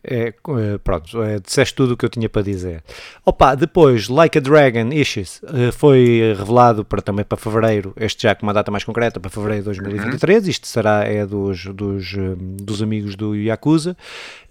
É, 0.07 0.29
é, 0.29 0.79
pronto, 0.83 1.23
é, 1.23 1.41
disseste 1.41 1.75
tudo 1.75 1.95
o 1.95 1.97
que 1.97 2.05
eu 2.05 2.11
tinha 2.11 2.29
para 2.29 2.43
dizer. 2.43 2.83
Opa, 3.25 3.55
depois, 3.55 4.09
Like 4.09 4.37
a 4.37 4.41
Dragon 4.41 4.91
Issues 4.93 5.41
eh, 5.45 5.73
foi 5.73 6.35
revelado 6.37 6.85
para, 6.85 7.01
também 7.01 7.25
para 7.25 7.39
fevereiro, 7.39 7.95
este 7.97 8.25
já 8.25 8.35
com 8.35 8.45
uma 8.45 8.53
data 8.53 8.71
mais 8.71 8.85
concreta, 8.85 9.19
para 9.19 9.31
fevereiro 9.31 9.63
de 9.63 9.81
2023. 9.81 10.45
Uhum. 10.45 10.51
Isto 10.51 10.67
será 10.67 11.05
é 11.05 11.25
dos, 11.25 11.65
dos, 11.67 12.15
eh, 12.15 12.37
dos 12.39 12.83
amigos 12.83 13.17
do 13.17 13.35
Yakuza. 13.35 13.97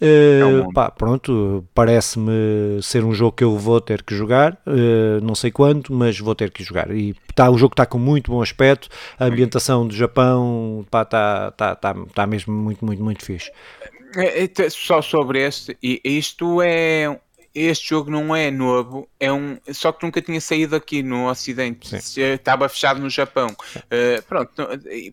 Uh, 0.02 0.70
é 0.70 0.74
pá, 0.74 0.90
pronto, 0.90 1.64
parece-me 1.74 2.82
ser 2.82 3.06
um 3.06 3.14
jogo 3.14 3.34
que 3.34 3.44
eu 3.44 3.58
vou 3.58 3.80
ter 3.80 4.02
que 4.02 4.16
jogar, 4.16 4.54
uh, 4.68 5.24
não 5.24 5.36
sei 5.36 5.52
quando, 5.52 5.94
mas 5.94 6.20
vou 6.20 6.36
ter 6.36 6.52
que 6.52 6.64
jogar. 6.64 6.90
E 6.92 7.16
tá, 7.36 7.50
o 7.50 7.58
jogo 7.58 7.74
está 7.74 7.86
com 7.86 8.00
muito 8.00 8.32
bom 8.32 8.42
aspecto, 8.42 8.90
a 9.20 9.26
ambientação 9.26 9.88
do 9.88 9.96
Japão 9.96 10.82
está 10.86 11.06
tá, 11.06 11.52
tá, 11.52 11.76
tá, 11.76 11.96
tá 12.14 12.28
mesmo 12.28 12.54
muito, 12.54 12.84
muito, 12.84 13.04
muito 13.04 13.24
fixe. 13.24 13.52
É, 14.16 14.44
é, 14.44 14.70
só 14.70 15.02
sobre 15.02 15.40
este, 15.40 15.78
isto 15.82 16.62
é, 16.62 17.20
este 17.54 17.90
jogo 17.90 18.10
não 18.10 18.36
é 18.36 18.50
novo, 18.50 19.08
é 19.20 19.32
um, 19.32 19.58
só 19.72 19.92
que 19.92 20.04
nunca 20.04 20.22
tinha 20.22 20.42
saído 20.42 20.76
aqui 20.76 21.04
no 21.04 21.30
Ocidente, 21.30 22.02
Sim. 22.02 22.22
estava 22.22 22.68
fechado 22.68 23.00
no 23.00 23.10
Japão. 23.10 23.48
Uh, 23.76 24.22
pronto, 24.28 24.68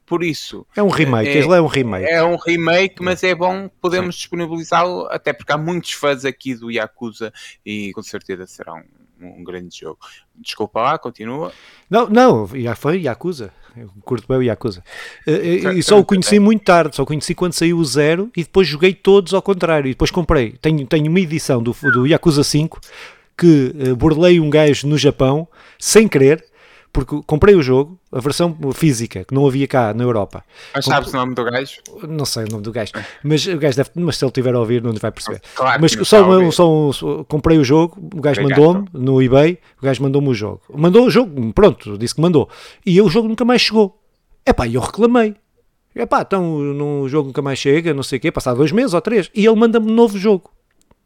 por 0.07 0.23
isso. 0.23 0.67
É 0.75 0.83
um 0.83 0.89
remake, 0.89 1.29
é, 1.29 1.39
é 1.39 1.61
um 1.61 1.67
remake. 1.67 2.07
É 2.07 2.25
um 2.25 2.37
remake, 2.37 3.03
mas 3.03 3.23
é 3.23 3.35
bom, 3.35 3.71
podemos 3.81 4.15
disponibilizá-lo, 4.17 5.07
até 5.11 5.33
porque 5.33 5.53
há 5.53 5.59
muitos 5.59 5.93
fãs 5.93 6.25
aqui 6.25 6.55
do 6.55 6.71
Yakuza 6.71 7.33
e 7.65 7.93
com 7.93 8.03
certeza 8.03 8.47
será 8.47 8.75
um, 8.75 8.85
um 9.21 9.45
grande 9.45 9.79
jogo. 9.79 9.99
Desculpa 10.35 10.81
lá, 10.81 10.99
continua. 10.99 11.53
Não, 11.89 12.09
não, 12.09 12.47
já 12.55 12.75
foi 12.75 13.03
Yakuza. 13.03 13.53
Eu 13.77 13.89
curto 14.03 14.27
bem 14.27 14.39
o 14.39 14.43
Yakuza. 14.43 14.83
Uh, 15.27 15.73
e 15.77 15.83
só 15.83 15.99
o 15.99 16.05
conheci 16.05 16.39
muito 16.39 16.65
tarde, 16.65 16.97
só 16.97 17.03
o 17.03 17.07
conheci 17.07 17.35
quando 17.35 17.53
saiu 17.53 17.79
o 17.79 17.85
zero 17.85 18.31
e 18.37 18.43
depois 18.43 18.67
joguei 18.67 18.93
todos 18.93 19.33
ao 19.33 19.43
contrário. 19.43 19.89
E 19.89 19.93
depois 19.93 20.11
comprei. 20.11 20.53
Tenho, 20.61 20.87
tenho 20.87 21.09
uma 21.09 21.21
edição 21.21 21.63
do, 21.63 21.75
do 21.93 22.07
Yakuza 22.07 22.43
5 22.43 22.81
que 23.39 23.75
uh, 23.75 23.97
burlei 23.97 24.41
um 24.41 24.51
gajo 24.51 24.87
no 24.87 24.99
Japão 24.99 25.47
sem 25.79 26.09
querer 26.09 26.50
porque 26.93 27.21
comprei 27.27 27.55
o 27.55 27.63
jogo, 27.63 27.99
a 28.11 28.21
versão 28.21 28.57
física, 28.75 29.25
que 29.25 29.33
não 29.33 29.47
havia 29.47 29.67
cá 29.69 29.95
na 29.95 30.03
Europa. 30.03 30.45
Mas 30.75 30.85
sabes 30.85 31.13
o 31.13 31.17
nome 31.17 31.35
do 31.35 31.45
gajo? 31.45 31.81
Não 32.09 32.25
sei 32.25 32.45
o 32.45 32.49
nome 32.49 32.63
do 32.63 32.73
gajo, 32.73 32.93
mas 33.23 33.47
o 33.47 33.59
gajo 33.59 33.77
deve, 33.77 33.91
mas 33.95 34.17
se 34.17 34.25
ele 34.25 34.33
tiver 34.33 34.55
a 34.55 34.59
ouvir 34.59 34.83
não 34.83 34.93
vai 34.93 35.13
perceber. 35.13 35.41
Claro 35.55 35.81
mas 35.81 35.93
só, 35.93 36.29
um, 36.29 36.51
só 36.51 36.69
um, 36.69 37.25
comprei 37.25 37.59
o 37.59 37.65
jogo, 37.65 37.97
o 38.15 38.21
gajo 38.21 38.43
mandou-me 38.43 38.89
no 38.93 39.23
eBay, 39.23 39.59
o 39.81 39.85
gajo 39.85 40.03
mandou-me 40.03 40.29
o 40.29 40.35
jogo. 40.35 40.63
Mandou 40.75 41.07
o 41.07 41.11
jogo, 41.11 41.53
pronto, 41.53 41.97
disse 41.97 42.15
que 42.15 42.21
mandou. 42.21 42.49
E 42.85 43.01
o 43.01 43.09
jogo 43.09 43.29
nunca 43.29 43.45
mais 43.45 43.63
chegou. 43.63 44.01
Epá, 44.45 44.67
e 44.67 44.75
eu 44.75 44.81
reclamei. 44.81 45.37
Epá, 45.95 46.23
então 46.23 47.03
o 47.03 47.09
jogo 47.09 47.29
nunca 47.29 47.43
mais 47.43 47.59
chega, 47.59 47.95
não 47.95 48.03
sei 48.03 48.19
o 48.19 48.21
quê, 48.21 48.33
passado 48.33 48.57
dois 48.57 48.73
meses 48.73 48.95
ou 48.95 49.01
três. 49.01 49.31
E 49.35 49.47
ele 49.47 49.57
manda-me 49.57 49.91
um 49.91 49.95
novo 49.95 50.19
jogo, 50.19 50.51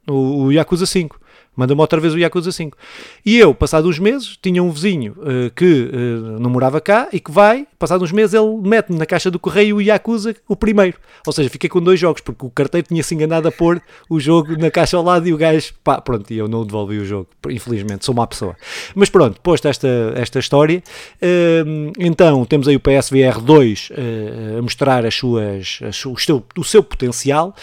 o, 0.08 0.44
o 0.44 0.52
Yakuza 0.52 0.86
5. 0.86 1.20
Manda-me 1.56 1.80
outra 1.80 2.00
vez 2.00 2.12
o 2.14 2.18
Yakuza 2.18 2.50
5. 2.50 2.76
E 3.24 3.38
eu, 3.38 3.54
passados 3.54 3.88
uns 3.88 3.98
meses, 3.98 4.36
tinha 4.40 4.62
um 4.62 4.70
vizinho 4.70 5.12
uh, 5.18 5.50
que 5.54 5.64
uh, 5.64 6.40
não 6.40 6.50
morava 6.50 6.80
cá 6.80 7.08
e 7.12 7.20
que 7.20 7.30
vai, 7.30 7.66
passados 7.78 8.08
uns 8.08 8.12
meses, 8.12 8.34
ele 8.34 8.56
mete-me 8.62 8.98
na 8.98 9.06
caixa 9.06 9.30
do 9.30 9.38
correio 9.38 9.76
o 9.76 9.82
Yakuza, 9.82 10.34
o 10.48 10.56
primeiro. 10.56 10.98
Ou 11.26 11.32
seja, 11.32 11.48
fiquei 11.48 11.70
com 11.70 11.80
dois 11.80 11.98
jogos, 11.98 12.20
porque 12.20 12.44
o 12.44 12.50
carteiro 12.50 12.88
tinha-se 12.88 13.14
enganado 13.14 13.46
a 13.46 13.52
pôr 13.52 13.80
o 14.08 14.18
jogo 14.18 14.58
na 14.58 14.70
caixa 14.70 14.96
ao 14.96 15.02
lado 15.02 15.28
e 15.28 15.32
o 15.32 15.36
gajo, 15.36 15.72
pá, 15.82 16.00
pronto, 16.00 16.32
e 16.32 16.38
eu 16.38 16.48
não 16.48 16.64
devolvi 16.64 16.98
o 16.98 17.04
jogo, 17.04 17.28
infelizmente, 17.48 18.04
sou 18.04 18.14
má 18.14 18.26
pessoa. 18.26 18.56
Mas 18.94 19.08
pronto, 19.08 19.40
posto 19.40 19.68
esta, 19.68 19.88
esta 20.16 20.38
história, 20.38 20.82
uh, 21.22 21.92
então 21.98 22.44
temos 22.44 22.66
aí 22.66 22.76
o 22.76 22.80
PSVR 22.80 23.40
2 23.40 23.92
a 24.58 24.62
mostrar 24.62 25.06
as 25.06 25.14
suas, 25.14 25.78
as, 25.86 26.04
o, 26.04 26.16
seu, 26.16 26.44
o 26.56 26.64
seu 26.64 26.82
potencial 26.82 27.54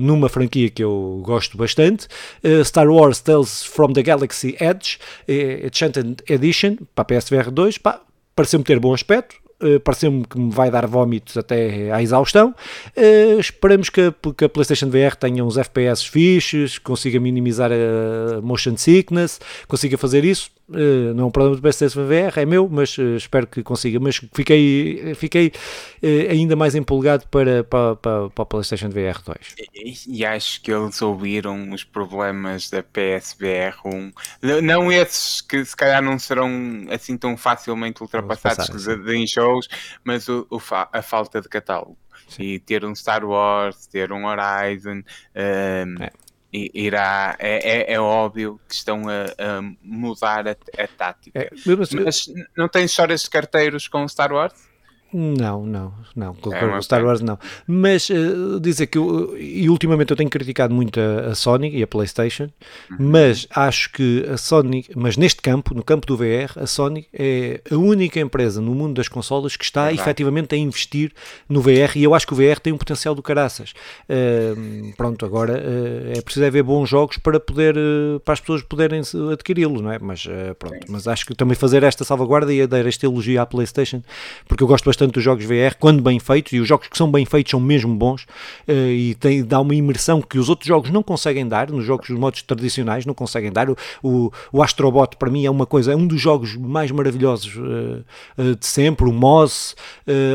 numa 0.00 0.28
franquia 0.28 0.70
que 0.70 0.82
eu 0.82 1.20
gosto 1.24 1.56
bastante. 1.56 2.08
Star 2.64 2.88
Wars 2.88 3.20
Tales 3.36 3.62
from 3.62 3.92
the 3.92 4.02
Galaxy 4.02 4.56
Edge, 4.58 4.98
eh, 5.28 5.66
Enchanted 5.66 6.22
Edition, 6.28 6.78
para 6.94 7.04
PSVR 7.04 7.50
2, 7.50 7.78
pá, 7.78 8.00
pareceu-me 8.34 8.64
ter 8.64 8.78
bom 8.80 8.94
aspecto, 8.94 9.36
Uh, 9.58 9.80
pareceu-me 9.80 10.22
que 10.26 10.38
me 10.38 10.50
vai 10.50 10.70
dar 10.70 10.86
vómitos 10.86 11.34
até 11.34 11.90
à 11.90 12.02
exaustão. 12.02 12.54
Uh, 12.94 13.40
esperamos 13.40 13.88
que 13.88 14.02
a, 14.02 14.14
que 14.36 14.44
a, 14.44 14.48
PlayStation 14.50 14.90
VR 14.90 15.16
tenha 15.16 15.42
uns 15.42 15.56
FPS 15.56 16.04
fixes, 16.04 16.76
consiga 16.76 17.18
minimizar 17.18 17.70
a 17.72 18.42
motion 18.42 18.76
sickness, 18.76 19.40
consiga 19.66 19.96
fazer 19.96 20.26
isso. 20.26 20.50
Uh, 20.68 21.14
não 21.14 21.24
é 21.24 21.26
um 21.28 21.30
problema 21.30 21.54
do 21.54 21.62
PlayStation 21.62 22.04
VR, 22.04 22.40
é 22.40 22.44
meu, 22.44 22.68
mas 22.68 22.98
uh, 22.98 23.16
espero 23.16 23.46
que 23.46 23.62
consiga. 23.62 24.00
Mas 24.00 24.16
fiquei, 24.16 25.14
fiquei 25.14 25.52
uh, 26.02 26.30
ainda 26.30 26.56
mais 26.56 26.74
empolgado 26.74 27.26
para, 27.28 27.62
para, 27.62 27.94
para, 27.94 28.30
para 28.30 28.42
a 28.42 28.46
PlayStation 28.46 28.88
VR 28.88 29.22
2. 29.24 29.54
E, 29.74 29.94
e, 30.08 30.24
acho 30.24 30.60
que 30.60 30.72
eles 30.72 31.00
ouviram 31.00 31.70
os 31.72 31.84
problemas 31.84 32.68
da 32.68 32.82
PSVR 32.82 33.76
1. 33.84 34.12
Não 34.62 34.90
esses 34.90 35.40
que 35.40 35.64
se 35.64 35.76
calhar 35.76 36.02
não 36.02 36.18
serão 36.18 36.50
assim 36.90 37.16
tão 37.16 37.36
facilmente 37.36 38.02
ultrapassados 38.02 38.88
em 38.88 39.26
shows, 39.26 39.68
mas 40.02 40.28
o, 40.28 40.46
o 40.50 40.58
fa 40.58 40.88
a 40.92 41.00
falta 41.00 41.40
de 41.40 41.48
catálogo. 41.48 41.96
Sim. 42.28 42.42
E 42.42 42.58
ter 42.58 42.84
um 42.84 42.92
Star 42.92 43.24
Wars, 43.24 43.86
ter 43.86 44.10
um 44.10 44.26
Horizon. 44.26 45.02
Um, 45.36 46.02
é 46.02 46.10
irá, 46.74 47.36
é, 47.38 47.92
é, 47.92 47.94
é, 47.94 48.00
óbvio 48.00 48.60
que 48.68 48.74
estão 48.74 49.04
a, 49.08 49.58
a 49.58 49.62
mudar 49.82 50.48
a, 50.48 50.50
a 50.52 50.88
tática. 50.88 51.38
É, 51.38 51.50
mas, 51.66 51.92
mas 51.92 52.32
não 52.56 52.68
tem 52.68 52.84
histórias 52.84 53.22
de 53.22 53.30
carteiros 53.30 53.88
com 53.88 54.06
Star 54.08 54.32
Wars? 54.32 54.54
Não, 55.18 55.64
não, 55.64 55.94
não. 56.14 56.34
Com 56.34 56.52
é 56.52 56.82
Star 56.82 57.02
Wars 57.02 57.22
não. 57.22 57.38
Mas 57.66 58.10
uh, 58.10 58.60
dizer 58.60 58.86
que 58.86 58.98
eu, 58.98 59.34
e 59.38 59.66
ultimamente 59.70 60.10
eu 60.10 60.16
tenho 60.16 60.28
criticado 60.28 60.74
muito 60.74 61.00
a, 61.00 61.30
a 61.30 61.34
Sony 61.34 61.74
e 61.74 61.82
a 61.82 61.86
PlayStation, 61.86 62.50
uhum. 62.90 62.96
mas 62.98 63.46
acho 63.50 63.90
que 63.92 64.26
a 64.30 64.36
Sony, 64.36 64.84
mas 64.94 65.16
neste 65.16 65.40
campo, 65.40 65.74
no 65.74 65.82
campo 65.82 66.06
do 66.06 66.18
VR, 66.18 66.52
a 66.56 66.66
Sony 66.66 67.08
é 67.14 67.62
a 67.70 67.76
única 67.76 68.20
empresa 68.20 68.60
no 68.60 68.74
mundo 68.74 68.96
das 68.96 69.08
consolas 69.08 69.56
que 69.56 69.64
está 69.64 69.90
é 69.90 69.94
efetivamente 69.94 70.54
a 70.54 70.58
investir 70.58 71.12
no 71.48 71.62
VR 71.62 71.96
e 71.96 72.04
eu 72.04 72.14
acho 72.14 72.26
que 72.26 72.34
o 72.34 72.36
VR 72.36 72.60
tem 72.62 72.74
um 72.74 72.78
potencial 72.78 73.14
do 73.14 73.22
caraças. 73.22 73.72
Uh, 74.02 74.92
pronto, 74.98 75.24
agora 75.24 75.54
uh, 75.54 76.18
é 76.18 76.20
preciso 76.20 76.44
haver 76.44 76.62
bons 76.62 76.90
jogos 76.90 77.16
para 77.16 77.40
poder 77.40 77.74
para 78.22 78.34
as 78.34 78.40
pessoas 78.40 78.62
poderem 78.62 79.00
adquiri-lo, 79.32 79.80
não 79.80 79.90
é? 79.90 79.98
Mas 79.98 80.26
pronto, 80.58 80.86
mas 80.90 81.08
acho 81.08 81.24
que 81.24 81.34
também 81.34 81.54
fazer 81.54 81.82
esta 81.82 82.04
salvaguarda 82.04 82.52
e 82.52 82.60
a 82.60 82.66
dar 82.66 82.84
esta 82.84 83.06
elogia 83.06 83.40
à 83.40 83.46
PlayStation, 83.46 84.02
porque 84.46 84.62
eu 84.62 84.68
gosto 84.68 84.84
bastante 84.84 85.05
bastante 85.06 85.14
dos 85.14 85.22
jogos 85.22 85.44
VR 85.44 85.76
quando 85.78 86.02
bem 86.02 86.18
feitos, 86.18 86.52
e 86.52 86.60
os 86.60 86.68
jogos 86.68 86.88
que 86.88 86.96
são 86.96 87.10
bem 87.10 87.24
feitos 87.24 87.50
são 87.50 87.60
mesmo 87.60 87.94
bons, 87.94 88.24
uh, 88.68 88.72
e 88.72 89.14
tem, 89.14 89.44
dá 89.44 89.60
uma 89.60 89.74
imersão 89.74 90.20
que 90.20 90.38
os 90.38 90.48
outros 90.48 90.66
jogos 90.66 90.90
não 90.90 91.02
conseguem 91.02 91.46
dar, 91.46 91.70
nos 91.70 91.84
jogos 91.84 92.08
dos 92.08 92.18
modos 92.18 92.42
tradicionais 92.42 93.06
não 93.06 93.14
conseguem 93.14 93.52
dar. 93.52 93.70
O, 93.70 93.76
o, 94.02 94.32
o 94.52 94.62
Astrobot 94.62 95.16
para 95.16 95.30
mim 95.30 95.44
é 95.44 95.50
uma 95.50 95.66
coisa, 95.66 95.92
é 95.92 95.96
um 95.96 96.06
dos 96.06 96.20
jogos 96.20 96.56
mais 96.56 96.90
maravilhosos 96.90 97.56
uh, 97.56 98.04
uh, 98.38 98.56
de 98.56 98.66
sempre, 98.66 99.08
o 99.08 99.12
Moss, 99.12 99.74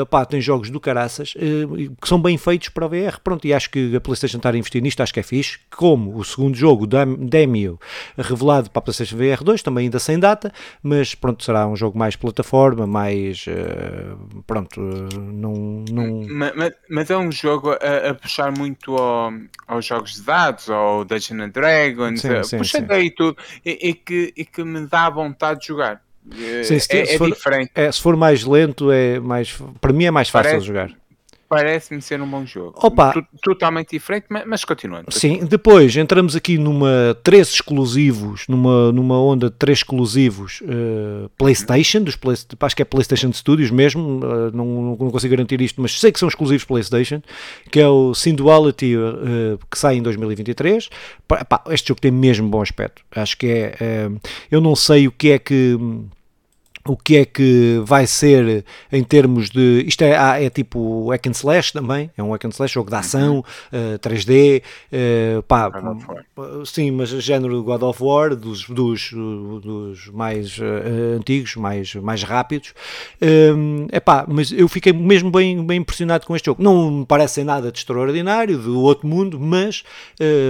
pá, 0.09 0.25
tem 0.25 0.39
jogos 0.41 0.69
do 0.69 0.79
caraças 0.79 1.33
que 1.33 2.07
são 2.07 2.21
bem 2.21 2.37
feitos 2.37 2.69
para 2.69 2.87
VR, 2.87 3.19
pronto, 3.23 3.45
e 3.45 3.53
acho 3.53 3.69
que 3.69 3.95
a 3.95 4.01
Playstation 4.01 4.37
estar 4.37 4.53
a 4.53 4.57
investir 4.57 4.81
nisto, 4.81 5.01
acho 5.01 5.13
que 5.13 5.19
é 5.19 5.23
fixe, 5.23 5.59
como 5.75 6.17
o 6.17 6.23
segundo 6.23 6.55
jogo, 6.55 6.87
Demio, 6.87 7.79
revelado 8.17 8.69
para 8.69 8.79
a 8.79 8.83
Playstation 8.83 9.17
VR 9.17 9.43
2, 9.43 9.61
também 9.61 9.85
ainda 9.85 9.99
sem 9.99 10.19
data, 10.19 10.51
mas 10.81 11.15
pronto, 11.15 11.43
será 11.43 11.67
um 11.67 11.75
jogo 11.75 11.97
mais 11.97 12.15
plataforma, 12.15 12.85
mais 12.85 13.45
pronto, 14.51 14.81
não. 14.81 15.85
não... 15.89 16.27
Mas, 16.27 16.73
mas 16.89 17.09
é 17.09 17.17
um 17.17 17.31
jogo 17.31 17.71
a, 17.71 18.09
a 18.09 18.13
puxar 18.13 18.51
muito 18.51 18.97
ao, 18.97 19.31
aos 19.65 19.85
jogos 19.85 20.15
de 20.15 20.23
dados, 20.23 20.69
ao 20.69 21.05
Dungeons 21.05 21.41
and 21.41 21.49
Dragons, 21.49 22.21
sim, 22.21 22.43
sim, 22.43 22.57
puxa 22.57 22.81
daí 22.81 23.09
tudo, 23.11 23.37
e, 23.65 23.89
e, 23.89 23.93
que, 23.93 24.33
e 24.35 24.43
que 24.43 24.61
me 24.63 24.85
dá 24.87 25.09
vontade 25.09 25.61
de 25.61 25.67
jogar. 25.67 26.01
Sim, 26.63 26.79
se, 26.79 26.97
é, 26.97 27.05
se 27.05 27.13
é 27.13 27.17
for, 27.17 27.29
diferente. 27.29 27.71
É, 27.73 27.89
se 27.89 28.01
for 28.01 28.17
mais 28.17 28.43
lento, 28.43 28.91
é 28.91 29.21
mais, 29.21 29.57
para 29.79 29.93
mim 29.93 30.03
é 30.03 30.11
mais 30.11 30.27
fácil 30.27 30.51
Parece, 30.51 30.67
jogar 30.67 31.00
parece-me 31.51 32.01
ser 32.01 32.21
um 32.21 32.27
bom 32.29 32.45
jogo. 32.45 32.79
Opa. 32.81 33.13
Totalmente 33.43 33.89
diferente, 33.89 34.27
mas 34.47 34.63
continuando. 34.63 35.11
Sim, 35.11 35.43
depois 35.43 35.93
entramos 35.97 36.33
aqui 36.33 36.57
numa 36.57 37.13
três 37.23 37.49
exclusivos, 37.49 38.45
numa, 38.47 38.89
numa 38.93 39.21
onda 39.21 39.49
de 39.49 39.57
três 39.57 39.79
exclusivos 39.79 40.61
uh, 40.61 41.29
PlayStation, 41.37 42.03
dos 42.03 42.15
play, 42.15 42.37
acho 42.57 42.75
que 42.75 42.81
é 42.81 42.85
PlayStation 42.85 43.33
Studios 43.33 43.69
mesmo, 43.69 44.21
uh, 44.23 44.55
não, 44.55 44.95
não 44.97 45.11
consigo 45.11 45.35
garantir 45.35 45.59
isto, 45.59 45.81
mas 45.81 45.99
sei 45.99 46.13
que 46.13 46.19
são 46.19 46.29
exclusivos 46.29 46.63
PlayStation, 46.63 47.21
que 47.69 47.81
é 47.81 47.87
o 47.87 48.13
Synduality 48.13 48.95
uh, 48.95 49.59
que 49.69 49.77
sai 49.77 49.97
em 49.97 50.01
2023. 50.01 50.87
Pá, 51.27 51.63
este 51.71 51.89
jogo 51.89 51.99
tem 51.99 52.11
mesmo 52.11 52.47
bom 52.47 52.61
aspecto. 52.61 53.01
Acho 53.13 53.35
que 53.37 53.47
é. 53.47 54.09
eu 54.49 54.61
não 54.61 54.73
sei 54.73 55.05
o 55.05 55.11
que 55.11 55.31
é 55.31 55.39
que 55.39 55.77
o 56.87 56.97
que 56.97 57.17
é 57.17 57.25
que 57.25 57.81
vai 57.85 58.07
ser 58.07 58.65
em 58.91 59.03
termos 59.03 59.49
de. 59.49 59.83
Isto 59.85 60.03
é, 60.03 60.17
ah, 60.17 60.41
é 60.41 60.49
tipo 60.49 61.09
hack 61.09 61.27
and 61.27 61.31
slash 61.31 61.73
também, 61.73 62.09
é 62.17 62.23
um 62.23 62.31
hack 62.31 62.45
and 62.45 62.49
slash, 62.49 62.73
jogo 62.73 62.89
de 62.89 62.95
ação, 62.95 63.39
uh, 63.39 63.99
3D, 63.99 64.61
uh, 64.61 65.43
pá, 65.43 65.71
sim, 66.65 66.91
mas 66.91 67.09
género 67.09 67.61
God 67.63 67.83
of 67.83 68.03
War, 68.03 68.35
dos, 68.35 68.67
dos, 68.67 69.11
dos 69.11 70.07
mais 70.07 70.57
uh, 70.57 71.17
antigos, 71.17 71.55
mais, 71.55 71.93
mais 71.95 72.23
rápidos. 72.23 72.73
é 73.91 73.97
uh, 73.97 74.01
pá, 74.01 74.25
mas 74.27 74.51
eu 74.51 74.67
fiquei 74.67 74.93
mesmo 74.93 75.29
bem, 75.29 75.63
bem 75.65 75.79
impressionado 75.79 76.25
com 76.25 76.35
este 76.35 76.45
jogo. 76.45 76.63
Não 76.63 76.91
me 76.91 77.05
parece 77.05 77.43
nada 77.43 77.71
de 77.71 77.77
extraordinário, 77.77 78.57
do 78.57 78.81
outro 78.81 79.07
mundo, 79.07 79.39
mas 79.39 79.83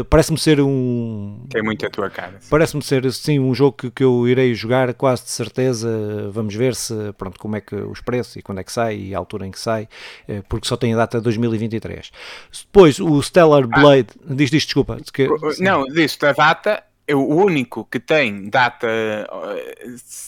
parece-me 0.10 0.38
ser 0.38 0.62
um. 0.62 1.46
Tem 1.50 1.62
muito 1.62 1.86
a 1.86 1.90
tua 1.90 2.10
cara. 2.10 2.40
Parece-me 2.50 2.82
ser, 2.82 3.12
sim, 3.12 3.40
um 3.40 3.54
jogo 3.54 3.74
que, 3.74 3.92
que 3.92 4.04
eu 4.04 4.28
irei 4.28 4.54
jogar 4.54 4.94
quase 4.94 5.24
de 5.24 5.32
certeza 5.32 5.90
vamos 6.30 6.54
ver 6.56 6.76
se, 6.76 6.94
pronto, 7.18 7.40
como 7.40 7.56
é 7.56 7.62
que 7.62 7.76
os 7.76 8.02
preços 8.02 8.36
e 8.36 8.42
quando 8.42 8.60
é 8.60 8.64
que 8.64 8.72
sai 8.72 8.98
e 8.98 9.16
a 9.16 9.18
altura 9.18 9.48
em 9.48 9.52
que 9.52 9.60
sai, 9.60 9.88
eh, 10.28 10.42
porque 10.48 10.68
só 10.68 10.78
tem 10.78 10.94
a 10.94 10.98
data 10.98 11.18
de 11.18 11.24
2023. 11.24 12.12
Depois, 12.66 13.00
o 13.00 13.22
Stellar 13.22 13.64
ah. 13.64 13.68
Blade, 13.68 14.10
ah, 14.20 14.34
diz, 14.34 14.50
diz, 14.50 14.64
desculpa. 14.64 14.98
Que, 15.14 15.28
não, 15.60 15.86
diz 15.86 16.18
a 16.24 16.34
data 16.34 16.84
é 17.08 17.16
o 17.16 17.28
único 17.28 17.86
que 17.86 18.00
tem 18.00 18.50
data, 18.50 18.88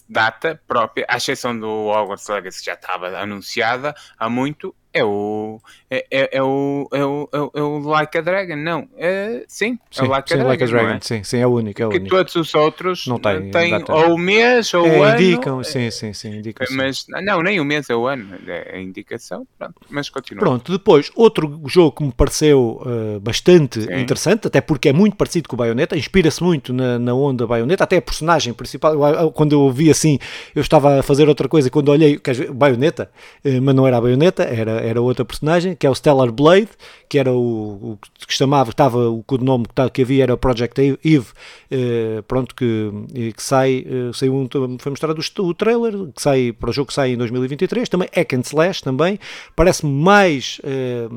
data 0.09 0.59
própria, 0.67 1.05
à 1.07 1.17
exceção 1.17 1.57
do 1.57 1.87
Hogwarts 1.87 2.27
Legacy 2.27 2.59
que 2.59 2.65
já 2.65 2.73
estava 2.73 3.07
anunciada 3.17 3.95
há 4.17 4.29
muito, 4.29 4.75
é 4.93 5.03
o 5.03 5.59
é, 5.93 6.05
é, 6.09 6.37
é, 6.37 6.41
o, 6.41 6.87
é, 6.91 7.05
o, 7.05 7.29
é, 7.53 7.61
o, 7.61 7.77
Like 7.79 8.17
a 8.17 8.21
Dragon, 8.21 8.55
não. 8.55 8.87
É, 8.97 9.43
sim, 9.47 9.77
sim, 9.91 10.01
é 10.01 10.03
o 10.03 10.09
Like, 10.09 10.29
sim, 10.29 10.33
a, 10.33 10.37
Dragon, 10.37 10.49
like 10.49 10.63
a 10.63 10.67
Dragon. 10.67 10.89
É? 10.95 10.99
Sim, 11.01 11.23
sim, 11.23 11.37
é 11.37 11.45
o 11.45 11.51
único. 11.51 11.81
É 11.81 11.85
o 11.85 11.89
único. 11.89 12.09
todos 12.09 12.35
os 12.35 12.55
outros 12.55 13.05
não 13.05 13.19
têm, 13.19 13.51
têm 13.51 13.73
ou 13.89 14.15
o 14.15 14.17
mês 14.17 14.73
ou 14.73 14.87
é, 14.87 14.97
o 14.97 15.03
ano. 15.03 15.21
Indicam, 15.21 15.63
sim, 15.63 15.91
sim, 15.91 16.11
sim. 16.13 16.37
Indicam, 16.37 16.65
mas 16.71 17.05
não, 17.07 17.43
nem 17.43 17.59
o 17.59 17.65
mês 17.65 17.89
é 17.91 17.95
o 17.95 18.07
ano, 18.07 18.27
é 18.47 18.75
a 18.75 18.81
indicação. 18.81 19.45
Pronto, 19.59 19.75
mas 19.87 20.09
continua. 20.09 20.39
Pronto, 20.39 20.71
depois, 20.71 21.11
outro 21.15 21.61
jogo 21.67 21.97
que 21.97 22.03
me 22.05 22.11
pareceu 22.11 22.81
uh, 22.81 23.19
bastante 23.19 23.81
sim. 23.81 23.93
interessante, 23.93 24.47
até 24.47 24.61
porque 24.61 24.89
é 24.89 24.93
muito 24.93 25.15
parecido 25.15 25.47
com 25.47 25.55
o 25.55 25.57
Bayonetta, 25.57 25.95
inspira-se 25.95 26.41
muito 26.41 26.73
na, 26.73 26.97
na 26.97 27.13
onda 27.13 27.45
Bayonetta, 27.45 27.83
até 27.83 27.97
a 27.97 28.01
personagem 28.01 28.51
principal. 28.51 29.31
Quando 29.31 29.53
eu 29.53 29.69
vi 29.69 29.91
assim, 29.91 30.17
eu 30.55 30.61
estava 30.61 30.99
a 30.99 31.03
fazer 31.03 31.29
outra 31.29 31.47
coisa, 31.47 31.69
quando 31.69 31.89
olhei, 31.89 32.17
quer 32.17 32.31
dizer, 32.31 32.51
Bayonetta, 32.51 33.11
uh, 33.45 33.61
mas 33.61 33.75
não 33.75 33.85
era 33.85 33.97
a 33.97 34.01
Bayonetta, 34.01 34.43
era, 34.43 34.71
era 34.84 35.01
outra 35.01 35.23
personagem, 35.23 35.75
que 35.75 35.88
é 35.88 35.89
o 35.89 35.95
Stellar 35.95 36.31
Blade, 36.31 36.69
que 37.07 37.17
era 37.17 37.31
o, 37.31 37.93
o 37.93 37.99
que 38.27 38.34
chamava, 38.34 38.71
estava 38.71 39.09
o 39.09 39.23
codinome 39.23 39.65
que, 39.65 39.89
que 39.89 40.01
havia 40.01 40.23
era 40.23 40.38
Project 40.38 40.99
Eve, 41.03 41.27
eh, 41.71 42.21
pronto, 42.27 42.53
que, 42.53 42.91
que 43.34 43.41
sai, 43.41 43.86
eh, 43.88 44.11
saiu 44.13 44.36
um, 44.36 44.47
foi 44.77 44.89
mostrado 44.89 45.19
o, 45.19 45.41
o 45.43 45.53
trailer, 45.53 45.93
que 46.13 46.21
sai 46.21 46.51
para 46.51 46.69
o 46.69 46.73
jogo 46.73 46.88
que 46.88 46.93
sai 46.93 47.11
em 47.11 47.17
2023, 47.17 47.88
também 47.88 48.09
Hack 48.13 48.34
and 48.34 48.41
Slash 48.41 48.84
também, 48.84 49.17
parece-me 49.55 49.91
mais 49.91 50.59
eh, 50.63 51.07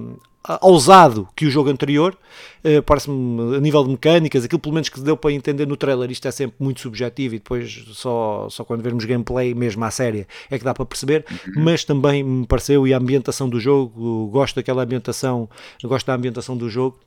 ousado 0.60 1.28
que 1.34 1.46
o 1.46 1.50
jogo 1.50 1.70
anterior, 1.70 2.16
uh, 2.64 2.82
parece-me 2.82 3.56
a 3.56 3.60
nível 3.60 3.82
de 3.84 3.90
mecânicas, 3.90 4.44
aquilo 4.44 4.60
pelo 4.60 4.74
menos 4.74 4.88
que 4.88 5.00
deu 5.00 5.16
para 5.16 5.32
entender 5.32 5.66
no 5.66 5.76
trailer, 5.76 6.10
isto 6.10 6.26
é 6.28 6.30
sempre 6.30 6.56
muito 6.60 6.80
subjetivo 6.80 7.34
e 7.34 7.38
depois 7.38 7.84
só, 7.92 8.48
só 8.50 8.64
quando 8.64 8.82
vermos 8.82 9.04
gameplay 9.04 9.54
mesmo 9.54 9.84
à 9.84 9.90
séria 9.90 10.26
é 10.50 10.58
que 10.58 10.64
dá 10.64 10.72
para 10.72 10.86
perceber, 10.86 11.24
uhum. 11.30 11.64
mas 11.64 11.84
também 11.84 12.22
me 12.22 12.46
pareceu, 12.46 12.86
e 12.86 12.94
a 12.94 12.98
ambientação 12.98 13.48
do 13.48 13.58
jogo, 13.58 14.28
gosto 14.28 14.56
daquela 14.56 14.82
ambientação, 14.82 15.48
gosto 15.82 16.06
da 16.06 16.14
ambientação 16.14 16.56
do 16.56 16.68
jogo, 16.68 16.98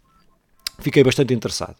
fiquei 0.80 1.04
bastante 1.04 1.34
interessado. 1.34 1.76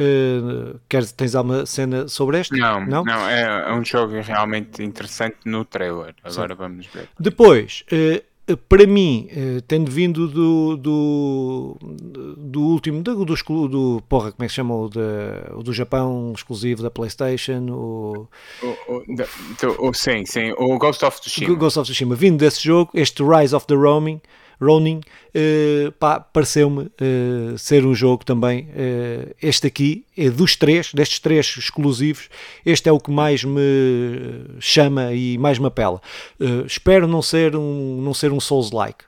Uh, 0.00 0.80
queres, 0.88 1.12
tens 1.12 1.34
alguma 1.34 1.66
cena 1.66 2.08
sobre 2.08 2.40
este? 2.40 2.58
Não, 2.58 2.80
não, 2.80 3.04
não 3.04 3.28
é, 3.28 3.42
é, 3.42 3.72
um 3.74 3.84
jogo 3.84 4.18
realmente 4.22 4.82
interessante 4.82 5.36
no 5.44 5.66
trailer. 5.66 6.14
Agora 6.24 6.54
Sim. 6.54 6.58
vamos 6.58 6.86
ver. 6.86 7.10
Depois, 7.20 7.84
uh, 7.92 8.22
para 8.68 8.86
mim, 8.86 9.28
eh, 9.30 9.60
tendo 9.68 9.90
vindo 9.90 10.26
do, 10.26 10.76
do, 10.76 11.76
do 12.36 12.60
último, 12.60 13.00
do, 13.00 13.24
do, 13.24 13.68
do, 13.68 14.02
porra, 14.08 14.32
como 14.32 14.44
é 14.44 14.46
que 14.46 14.52
se 14.52 14.56
chama, 14.56 14.74
o, 14.74 14.88
de, 14.88 14.98
o 15.54 15.62
do 15.62 15.72
Japão, 15.72 16.32
exclusivo 16.34 16.82
da 16.82 16.90
Playstation, 16.90 17.66
o... 17.70 18.28
O, 18.62 18.94
o, 18.94 19.88
o, 19.88 19.94
sim, 19.94 20.26
sim, 20.26 20.52
o 20.58 20.76
Ghost 20.76 21.04
of 21.04 21.20
Tsushima. 21.20 21.54
Ghost 21.54 21.78
of 21.78 21.86
Tsushima, 21.86 22.16
vindo 22.16 22.38
desse 22.38 22.62
jogo, 22.62 22.90
este 22.94 23.22
Rise 23.22 23.54
of 23.54 23.66
the 23.66 23.74
Roaming, 23.74 24.20
Ronin, 24.62 25.00
uh, 25.34 25.92
pareceu-me 26.32 26.82
uh, 26.82 27.58
ser 27.58 27.84
um 27.84 27.94
jogo 27.94 28.24
também, 28.24 28.68
uh, 28.70 29.34
este 29.42 29.66
aqui, 29.66 30.04
é 30.16 30.30
dos 30.30 30.56
três, 30.56 30.92
destes 30.92 31.18
três 31.18 31.54
exclusivos, 31.58 32.28
este 32.64 32.88
é 32.88 32.92
o 32.92 33.00
que 33.00 33.10
mais 33.10 33.44
me 33.44 33.60
chama 34.60 35.12
e 35.12 35.36
mais 35.38 35.58
me 35.58 35.66
apela. 35.66 36.00
espero 36.66 37.08
não 37.08 37.22
ser 37.22 37.56
um, 37.56 38.00
não 38.02 38.14
ser 38.14 38.32
um 38.32 38.40
Souls-like. 38.40 39.04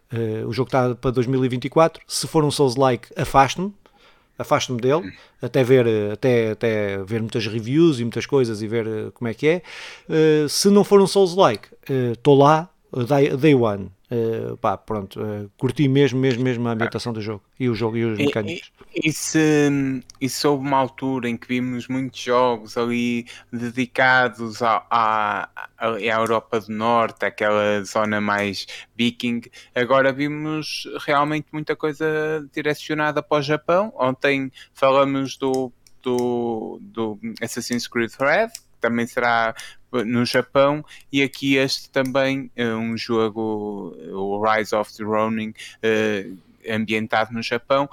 o 0.46 0.52
jogo 0.52 0.68
está 0.68 0.94
para 0.94 1.10
2024, 1.10 2.02
se 2.06 2.26
for 2.26 2.42
um 2.44 2.50
Souls-like, 2.50 3.08
afaste-me, 3.16 3.72
afasto-me 4.38 4.80
dele, 4.80 5.12
até 5.40 5.62
ver, 5.62 5.86
até, 6.12 6.50
até 6.50 6.98
ver 7.04 7.20
muitas 7.20 7.46
reviews 7.46 8.00
e 8.00 8.04
muitas 8.04 8.26
coisas 8.26 8.62
e 8.62 8.66
ver 8.66 9.12
como 9.12 9.28
é 9.28 9.34
que 9.34 9.46
é. 9.46 9.62
Uh, 10.08 10.48
se 10.48 10.68
não 10.70 10.84
for 10.84 11.00
um 11.00 11.06
Souls-like, 11.06 11.68
estou 12.12 12.36
uh, 12.36 12.38
lá, 12.38 12.68
day, 13.08 13.36
day 13.36 13.54
one. 13.54 13.90
Uh, 14.10 14.54
pá, 14.58 14.76
pronto, 14.76 15.18
uh, 15.18 15.50
curti 15.56 15.88
mesmo, 15.88 16.20
mesmo, 16.20 16.44
mesmo 16.44 16.68
a 16.68 16.72
ambientação 16.72 17.10
do 17.10 17.22
jogo 17.22 17.42
e 17.58 17.70
o 17.70 17.74
jogo 17.74 17.96
e 17.96 18.04
os 18.04 18.18
mecânicos. 18.18 18.70
E, 18.94 19.08
e, 19.08 19.12
se, 19.12 19.70
se 20.28 20.46
houve 20.46 20.66
uma 20.66 20.76
altura 20.76 21.26
em 21.26 21.38
que 21.38 21.48
vimos 21.48 21.88
muitos 21.88 22.20
jogos 22.20 22.76
ali 22.76 23.26
dedicados 23.50 24.60
à, 24.60 24.84
à, 24.90 25.48
à 25.78 25.98
Europa 25.98 26.60
do 26.60 26.70
Norte, 26.70 27.24
aquela 27.24 27.82
zona 27.82 28.20
mais 28.20 28.66
viking, 28.94 29.40
agora 29.74 30.12
vimos 30.12 30.86
realmente 31.06 31.46
muita 31.50 31.74
coisa 31.74 32.46
direcionada 32.52 33.22
para 33.22 33.38
o 33.38 33.42
Japão. 33.42 33.90
Ontem 33.96 34.52
falamos 34.74 35.38
do, 35.38 35.72
do, 36.02 36.78
do 36.82 37.18
Assassin's 37.40 37.88
Creed 37.88 38.12
Red, 38.20 38.50
também 38.80 39.06
será 39.06 39.54
no 40.02 40.24
Japão 40.24 40.84
e 41.12 41.22
aqui 41.22 41.56
este 41.56 41.90
também 41.90 42.50
é 42.56 42.74
um 42.74 42.96
jogo 42.96 43.96
o 44.12 44.42
Rise 44.42 44.74
of 44.74 44.94
the 44.96 45.04
Ronin 45.04 45.54
ambientado 46.68 47.32
no 47.32 47.42
Japão, 47.42 47.88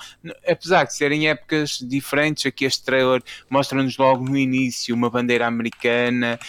apesar 0.47 0.85
de 0.85 0.95
serem 0.95 1.27
épocas 1.27 1.79
diferentes, 1.79 2.45
aqui 2.45 2.63
este 2.63 2.83
trailer 2.83 3.21
mostra-nos 3.49 3.97
logo 3.97 4.23
no 4.23 4.37
início 4.37 4.95
uma 4.95 5.09
bandeira 5.09 5.45
americana, 5.45 6.39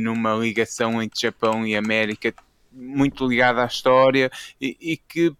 numa 0.00 0.34
ligação 0.34 1.02
entre 1.02 1.20
Japão 1.20 1.66
e 1.66 1.74
América, 1.74 2.32
muito 2.74 3.26
ligada 3.26 3.62
à 3.62 3.66
história 3.66 4.30
e, 4.60 4.76
e 4.80 4.96
que 4.96 5.28
eh, 5.28 5.32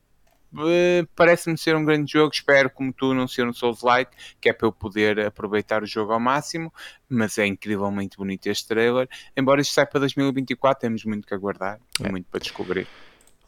parece-me 1.15 1.57
ser 1.57 1.77
um 1.77 1.85
grande 1.85 2.13
jogo. 2.13 2.33
Espero, 2.33 2.71
como 2.71 2.93
tu, 2.93 3.15
não 3.15 3.27
ser 3.29 3.47
um 3.47 3.53
Souls-like, 3.53 4.13
que 4.41 4.49
é 4.49 4.53
para 4.53 4.67
eu 4.67 4.73
poder 4.73 5.21
aproveitar 5.21 5.83
o 5.83 5.87
jogo 5.87 6.13
ao 6.13 6.21
máximo. 6.21 6.73
Mas 7.09 7.39
é 7.39 7.47
incrivelmente 7.47 8.17
bonito 8.17 8.47
este 8.47 8.67
trailer. 8.67 9.09
Embora 9.37 9.61
isto 9.61 9.73
saia 9.73 9.87
para 9.87 10.01
2024, 10.01 10.81
temos 10.81 11.05
muito 11.05 11.27
que 11.27 11.35
aguardar 11.35 11.79
e 12.01 12.07
é. 12.07 12.11
muito 12.11 12.27
para 12.31 12.41
descobrir. 12.41 12.87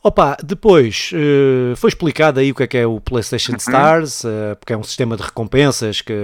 Opa, 0.06 0.36
depois 0.40 1.10
uh, 1.14 1.74
foi 1.74 1.88
explicado 1.88 2.38
aí 2.38 2.52
o 2.52 2.54
que 2.54 2.62
é 2.62 2.66
que 2.68 2.76
é 2.76 2.86
o 2.86 3.00
PlayStation 3.00 3.50
uhum. 3.50 3.58
Stars, 3.58 4.22
uh, 4.22 4.54
porque 4.56 4.72
é 4.72 4.76
um 4.76 4.84
sistema 4.84 5.16
de 5.16 5.24
recompensas 5.24 6.00
que, 6.00 6.14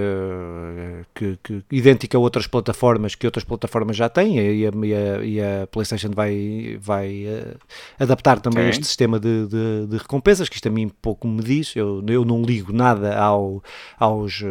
que, 1.13 1.37
que, 1.43 1.63
idêntico 1.69 2.15
a 2.15 2.19
outras 2.21 2.47
plataformas 2.47 3.13
que 3.13 3.27
outras 3.27 3.43
plataformas 3.43 3.97
já 3.97 4.07
têm 4.07 4.37
e 4.37 4.65
a, 4.65 4.71
e 4.71 4.95
a, 4.95 5.23
e 5.25 5.41
a 5.41 5.67
PlayStation 5.67 6.11
vai, 6.11 6.79
vai 6.79 7.25
uh, 7.25 7.59
adaptar 7.99 8.39
também 8.39 8.69
este 8.69 8.85
sistema 8.85 9.19
de, 9.19 9.47
de, 9.47 9.87
de, 9.87 9.97
recompensas, 9.97 10.47
que 10.47 10.55
isto 10.55 10.67
a 10.69 10.71
mim 10.71 10.89
pouco 11.01 11.27
me 11.27 11.43
diz, 11.43 11.75
eu, 11.75 12.01
eu 12.07 12.23
não 12.23 12.41
ligo 12.41 12.71
nada 12.71 13.17
ao, 13.17 13.61
aos, 13.99 14.41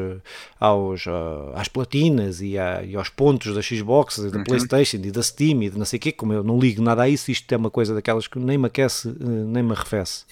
aos, 0.61 1.07
às 1.55 1.69
platinas 1.69 2.43
e, 2.43 2.59
a, 2.59 2.83
e, 2.83 2.95
aos 2.95 3.09
pontos 3.09 3.55
da 3.55 3.63
Xbox, 3.63 4.19
da 4.19 4.37
uhum. 4.37 4.45
PlayStation 4.45 4.99
e 4.99 5.11
da 5.11 5.23
Steam 5.23 5.63
e 5.63 5.71
de 5.71 5.79
não 5.79 5.87
sei 5.87 5.97
o 5.97 6.01
quê, 6.01 6.13
como 6.13 6.35
eu 6.35 6.45
não 6.45 6.59
ligo 6.59 6.83
nada 6.83 7.05
a 7.05 7.09
isso, 7.09 7.31
isto 7.31 7.51
é 7.51 7.57
uma 7.57 7.71
coisa 7.71 7.95
daquelas 7.95 8.29
que 8.29 8.39
nem 8.39 8.59
me 8.59 8.67
aquece 8.67 9.22
nem 9.23 9.63
me 9.63 9.73
arrefece. 9.73 10.25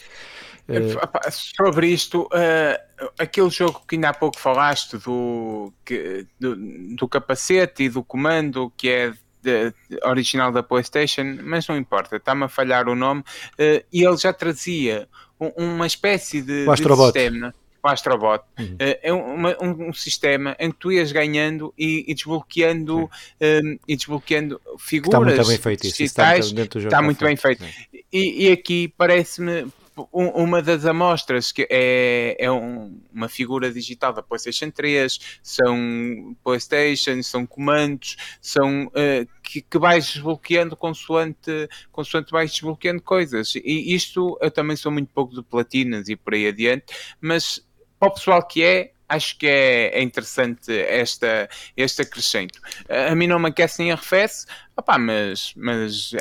Uh, 0.69 1.31
Sobre 1.33 1.89
isto, 1.89 2.23
uh, 2.23 3.11
aquele 3.19 3.51
jogo 3.51 3.83
que 3.89 3.97
ainda 3.97 4.11
há 4.11 4.15
pouco 4.15 4.39
falaste 4.39 4.97
do, 4.99 5.73
que, 5.85 6.27
do, 6.39 6.57
do, 6.95 7.09
capacete 7.09 7.85
e 7.85 7.89
do 7.89 8.05
comando 8.05 8.73
que 8.77 8.89
é 8.89 9.11
de, 9.43 9.71
de, 9.89 9.99
original 10.05 10.53
da 10.53 10.63
PlayStation, 10.63 11.39
mas 11.43 11.67
não 11.67 11.77
importa, 11.77 12.17
está-me 12.17 12.45
a 12.45 12.49
falhar 12.49 12.89
o 12.89 12.95
nome, 12.95 13.23
uh, 13.23 13.85
e 13.93 14.05
ele 14.05 14.17
já 14.17 14.33
trazia 14.33 15.09
um, 15.41 15.75
uma 15.75 15.87
espécie 15.87 16.41
de, 16.41 16.67
de 16.67 16.77
sistema 16.77 17.53
o 17.83 17.89
Astrobot, 17.89 18.43
uhum. 18.59 18.77
é 18.79 19.13
uma, 19.13 19.57
um, 19.63 19.89
um, 19.89 19.93
sistema 19.93 20.57
em 20.59 20.71
que 20.71 20.79
tu 20.79 20.93
ias 20.93 21.13
ganhando 21.13 21.73
e, 21.79 22.05
e 22.07 22.15
desbloqueando 22.15 23.05
um, 23.05 23.79
e 23.87 23.97
desbloqueando 23.97 24.61
figuras. 24.79 25.33
Está 25.33 25.45
muito 25.45 25.49
bem 25.49 25.59
feito 25.59 25.87
isso. 25.87 26.03
Está, 26.03 26.39
está 26.39 27.03
muito 27.03 27.25
bem 27.25 27.37
feito. 27.37 27.65
E, 28.13 28.47
e 28.47 28.53
aqui 28.53 28.93
parece-me 28.97 29.67
uma 30.13 30.63
das 30.63 30.87
amostras 30.87 31.53
que 31.53 31.67
é, 31.69 32.37
é 32.39 32.51
um, 32.51 32.99
uma 33.13 33.29
figura 33.29 33.71
digital 33.73 34.13
da 34.13 34.23
PlayStation 34.23 34.71
3, 34.71 35.39
são 35.43 36.37
PlayStation, 36.43 37.23
são 37.23 37.47
comandos, 37.47 38.17
são 38.41 38.87
uh, 38.87 39.29
que, 39.43 39.61
que 39.61 39.79
vais 39.79 40.13
desbloqueando 40.13 40.77
consoante, 40.77 41.69
consoante 41.91 42.31
vais 42.31 42.51
desbloqueando 42.53 43.03
coisas. 43.03 43.55
E 43.57 43.95
isto 43.95 44.39
eu 44.41 44.51
também 44.51 44.77
sou 44.77 44.93
muito 44.93 45.13
pouco 45.13 45.35
de 45.35 45.43
platinas 45.43 46.09
e 46.09 46.17
por 46.17 46.35
aí 46.35 46.47
adiante, 46.47 46.87
mas 47.21 47.65
para 48.01 48.09
o 48.09 48.15
pessoal 48.15 48.43
que 48.43 48.65
é, 48.65 48.93
acho 49.07 49.37
que 49.37 49.47
é, 49.47 49.99
é 49.99 50.03
interessante 50.03 50.73
esta, 50.73 51.49
este 51.77 52.03
acrescento. 52.03 52.59
A 52.89 53.15
mim 53.15 53.27
não 53.27 53.39
me 53.39 53.49
aquece 53.49 53.83
nem 53.83 53.93
arrefece, 53.93 54.47
opá, 54.75 54.99
mas, 54.99 55.53
mas 55.55 56.13
uh, 56.13 56.17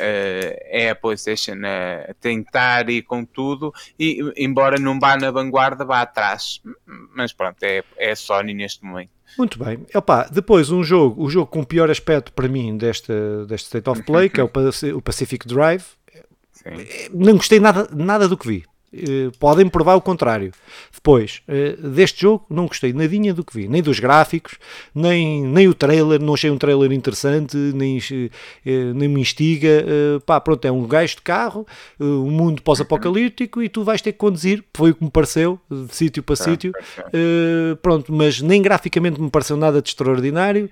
é 0.66 0.90
a 0.90 0.96
PlayStation 0.96 1.56
a 1.64 2.14
tentar 2.16 2.90
ir 2.90 3.04
com 3.04 3.24
tudo, 3.24 3.74
e 3.98 4.20
embora 4.36 4.78
não 4.78 5.00
vá 5.00 5.16
na 5.16 5.32
vanguarda, 5.32 5.86
vá 5.86 6.02
atrás. 6.02 6.62
Mas 7.16 7.32
pronto, 7.32 7.64
é, 7.64 7.82
é 7.98 8.12
a 8.12 8.16
Sony 8.16 8.54
neste 8.54 8.84
momento. 8.84 9.12
Muito 9.38 9.64
bem. 9.64 9.86
Opa, 9.96 10.28
depois 10.30 10.70
um 10.70 10.84
jogo, 10.84 11.24
o 11.24 11.30
jogo 11.30 11.48
com 11.48 11.62
o 11.62 11.66
pior 11.66 11.90
aspecto 11.90 12.34
para 12.34 12.48
mim 12.50 12.76
deste, 12.76 13.14
deste 13.48 13.68
State 13.68 13.90
of 13.90 14.04
Play, 14.04 14.28
que 14.28 14.42
é 14.42 14.44
o 14.44 14.50
Pacific 15.02 15.48
Drive. 15.48 15.86
Sim. 16.52 17.10
Não 17.14 17.38
gostei 17.38 17.60
nada, 17.60 17.88
nada 17.94 18.28
do 18.28 18.36
que 18.36 18.48
vi 18.48 18.69
podem 19.40 19.68
provar 19.68 19.96
o 19.96 20.02
contrário. 20.02 20.52
Depois, 20.94 21.42
uh, 21.48 21.90
deste 21.90 22.22
jogo, 22.22 22.46
não 22.50 22.66
gostei 22.66 22.92
nadinha 22.92 23.34
do 23.34 23.44
que 23.44 23.54
vi, 23.54 23.68
nem 23.68 23.82
dos 23.82 24.00
gráficos, 24.00 24.58
nem, 24.94 25.44
nem 25.44 25.68
o 25.68 25.74
trailer, 25.74 26.22
não 26.22 26.34
achei 26.34 26.50
um 26.50 26.58
trailer 26.58 26.92
interessante, 26.92 27.56
nem, 27.58 27.98
uh, 27.98 28.94
nem 28.94 29.08
me 29.08 29.22
instiga. 29.22 29.86
pá, 30.26 30.40
pronto, 30.40 30.66
é 30.66 30.72
um 30.72 30.86
gajo 30.88 31.16
de 31.16 31.22
carro, 31.22 31.66
um 32.00 32.30
mundo 32.30 32.62
pós-apocalíptico 32.62 33.62
e 33.62 33.70
tu 33.70 33.84
vais 33.84 34.02
ter 34.02 34.12
que 34.12 34.18
conduzir, 34.18 34.64
foi 34.74 34.92
o 34.92 34.96
que 34.96 35.04
me 35.04 35.10
pareceu, 35.10 35.60
de 35.70 35.96
sítio 35.96 36.24
para 36.24 36.36
sítio. 36.36 36.74
pronto, 37.82 38.12
mas 38.14 38.42
nem 38.42 38.62
graficamente 38.62 39.22
me 39.22 39.30
pareceu 39.30 39.56
nada 39.56 39.82
de 39.82 39.90
extraordinário. 39.90 40.70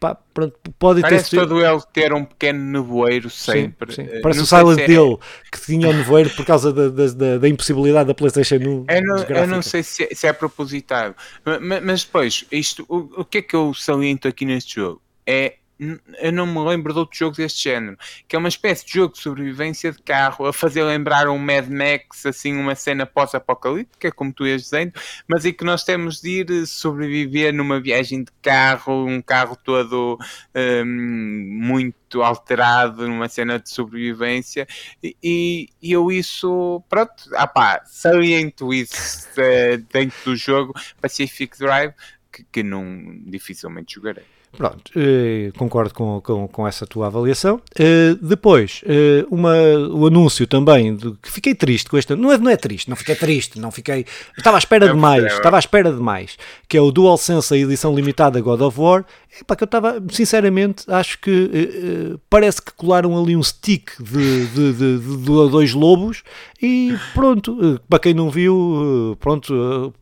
pá, 0.00 0.16
pronto, 0.32 0.54
pode 0.78 1.00
Parece 1.00 1.30
ter 1.30 1.36
todo 1.36 1.64
ele 1.64 1.80
ter 1.92 2.12
um 2.12 2.24
pequeno 2.24 2.58
nevoeiro 2.58 3.30
sempre. 3.30 3.94
Sim, 3.94 4.06
sim. 4.06 4.20
Parece 4.20 4.40
o 4.40 4.46
Silent 4.46 4.80
é... 4.80 4.90
Hill, 4.90 5.20
que 5.50 5.60
tinha 5.60 5.88
o 5.88 5.90
um 5.90 5.96
nevoeiro 5.96 6.30
por 6.30 6.44
causa 6.44 6.72
da, 6.72 6.88
da, 6.88 7.06
da, 7.06 7.38
impossibilidade 7.48 8.08
da 8.08 8.14
PlayStation 8.14 8.56
1. 8.56 8.58
Eu 8.88 9.02
não, 9.02 9.22
eu 9.24 9.46
não 9.46 9.62
sei 9.62 9.82
se 9.82 10.04
é, 10.04 10.14
se 10.14 10.26
é 10.26 10.32
propositado, 10.32 11.14
mas, 11.60 11.82
mas 11.82 12.04
depois, 12.04 12.44
isto, 12.50 12.84
o, 12.88 13.20
o 13.20 13.24
que 13.24 13.38
é 13.38 13.42
que 13.42 13.54
eu 13.54 13.72
saliento 13.74 14.28
aqui 14.28 14.44
neste 14.44 14.76
jogo? 14.76 15.00
É 15.26 15.54
eu 15.78 16.32
não 16.32 16.46
me 16.46 16.58
lembro 16.60 16.92
de 16.92 16.98
outro 17.00 17.18
jogo 17.18 17.36
deste 17.36 17.64
género, 17.64 17.98
que 18.28 18.36
é 18.36 18.38
uma 18.38 18.48
espécie 18.48 18.86
de 18.86 18.92
jogo 18.92 19.14
de 19.14 19.20
sobrevivência 19.20 19.90
de 19.90 20.00
carro, 20.02 20.46
a 20.46 20.52
fazer 20.52 20.84
lembrar 20.84 21.28
um 21.28 21.38
Mad 21.38 21.68
Max, 21.68 22.24
assim, 22.26 22.54
uma 22.56 22.74
cena 22.74 23.04
pós-apocalíptica, 23.04 24.12
como 24.12 24.32
tu 24.32 24.46
ias 24.46 24.62
dizendo, 24.62 24.92
mas 25.26 25.44
em 25.44 25.52
que 25.52 25.64
nós 25.64 25.82
temos 25.82 26.20
de 26.20 26.40
ir 26.40 26.66
sobreviver 26.66 27.52
numa 27.52 27.80
viagem 27.80 28.22
de 28.22 28.30
carro, 28.40 29.06
um 29.06 29.20
carro 29.20 29.56
todo 29.56 30.18
um, 30.54 30.84
muito 30.86 32.22
alterado, 32.22 33.08
numa 33.08 33.28
cena 33.28 33.58
de 33.58 33.68
sobrevivência, 33.68 34.66
e, 35.02 35.68
e 35.82 35.92
eu 35.92 36.10
isso, 36.10 36.82
pronto, 36.88 37.12
ah 37.34 37.82
saliento 37.84 38.72
isso 38.72 39.28
uh, 39.30 39.78
dentro 39.92 40.16
do 40.24 40.36
jogo 40.36 40.72
Pacific 41.00 41.58
Drive, 41.58 41.92
que, 42.30 42.44
que 42.44 42.62
não 42.62 43.20
dificilmente 43.26 43.94
jogarei. 43.94 44.33
Pronto, 44.56 44.92
eh, 44.96 45.50
concordo 45.56 45.92
com, 45.92 46.20
com, 46.20 46.48
com, 46.48 46.66
essa 46.66 46.86
tua 46.86 47.06
avaliação. 47.06 47.60
Eh, 47.78 48.16
depois, 48.20 48.82
eh, 48.86 49.24
uma, 49.30 49.54
o 49.92 50.06
anúncio 50.06 50.46
também, 50.46 50.94
de, 50.94 51.12
que 51.22 51.30
fiquei 51.30 51.54
triste 51.54 51.90
com 51.90 51.98
este. 51.98 52.14
Não 52.14 52.30
é, 52.30 52.38
não 52.38 52.50
é 52.50 52.56
triste, 52.56 52.88
não 52.88 52.96
fiquei 52.96 53.16
triste, 53.16 53.58
não 53.58 53.70
fiquei. 53.70 54.06
Estava 54.38 54.56
à 54.56 54.58
espera 54.58 54.88
de 54.88 54.94
mais, 54.94 55.24
estava 55.32 55.56
à 55.56 55.58
espera 55.58 55.92
de 55.92 56.00
mais. 56.00 56.36
Que 56.68 56.76
é 56.76 56.80
o 56.80 56.90
DualSense, 56.90 57.52
a 57.52 57.56
edição 57.56 57.94
limitada 57.94 58.40
God 58.40 58.60
of 58.60 58.80
War. 58.80 59.04
É 59.40 59.42
para 59.42 59.56
que 59.56 59.64
eu 59.64 59.66
estava, 59.66 60.02
sinceramente, 60.10 60.84
acho 60.86 61.18
que 61.18 62.16
parece 62.30 62.62
que 62.62 62.72
colaram 62.72 63.20
ali 63.20 63.36
um 63.36 63.42
stick 63.42 63.90
de, 64.00 64.46
de, 64.46 64.72
de, 64.72 64.98
de, 64.98 65.16
de 65.16 65.24
dois 65.24 65.72
lobos 65.72 66.22
e 66.62 66.96
pronto, 67.12 67.80
para 67.88 67.98
quem 67.98 68.14
não 68.14 68.30
viu, 68.30 69.16
pronto 69.18 69.92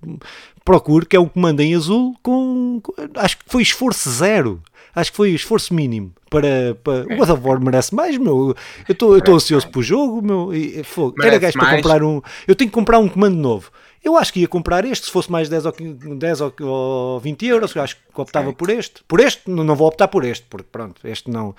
procure, 0.65 1.07
que 1.07 1.17
é 1.17 1.21
um 1.21 1.29
comando 1.29 1.61
em 1.61 1.75
azul 1.75 2.15
com, 2.23 2.81
com, 2.83 2.93
acho 3.17 3.39
que 3.39 3.45
foi 3.47 3.63
esforço 3.63 4.11
zero. 4.11 4.63
Acho 4.95 5.11
que 5.11 5.17
foi 5.17 5.31
esforço 5.31 5.73
mínimo 5.73 6.13
para, 6.29 6.75
para... 6.83 7.05
o 7.05 7.17
God 7.17 7.31
of 7.31 7.47
War 7.47 7.61
merece 7.61 7.95
mais, 7.95 8.19
meu. 8.19 8.55
Eu 8.87 8.93
estou 8.93 9.35
ansioso 9.35 9.69
para 9.69 9.79
o 9.79 9.83
jogo, 9.83 10.23
meu. 10.23 10.55
E, 10.55 10.83
fogo. 10.83 11.23
Era 11.23 11.39
gajo 11.39 11.59
para 11.59 11.77
comprar 11.77 12.03
um. 12.03 12.21
Eu 12.47 12.55
tenho 12.55 12.71
que 12.71 12.75
comprar 12.75 12.99
um 12.99 13.09
comando 13.09 13.37
novo. 13.37 13.71
Eu 14.05 14.17
acho 14.17 14.33
que 14.33 14.41
ia 14.41 14.49
comprar 14.49 14.85
este, 14.85 15.07
se 15.07 15.13
fosse 15.13 15.31
mais 15.31 15.49
10 15.49 15.67
ou, 15.67 15.73
10 16.17 16.41
ou 16.61 17.21
20 17.21 17.47
euros, 17.47 17.75
eu 17.75 17.83
acho 17.83 17.97
que 17.97 18.21
optava 18.21 18.53
por 18.53 18.69
este. 18.69 19.05
Por 19.05 19.21
este, 19.21 19.49
não 19.49 19.77
vou 19.77 19.87
optar 19.87 20.09
por 20.09 20.25
este, 20.25 20.45
porque 20.51 20.67
pronto, 20.73 21.07
este 21.07 21.31
não. 21.31 21.55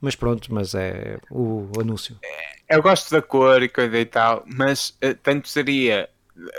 Mas 0.00 0.14
pronto, 0.14 0.54
mas 0.54 0.76
é 0.76 1.18
o 1.28 1.68
anúncio. 1.80 2.16
Eu 2.68 2.80
gosto 2.82 3.10
da 3.10 3.20
cor 3.20 3.62
e 3.64 3.68
coisa 3.68 3.98
e 3.98 4.04
tal, 4.04 4.44
mas 4.46 4.90
uh, 5.02 5.12
tanto 5.20 5.48
seria 5.48 6.08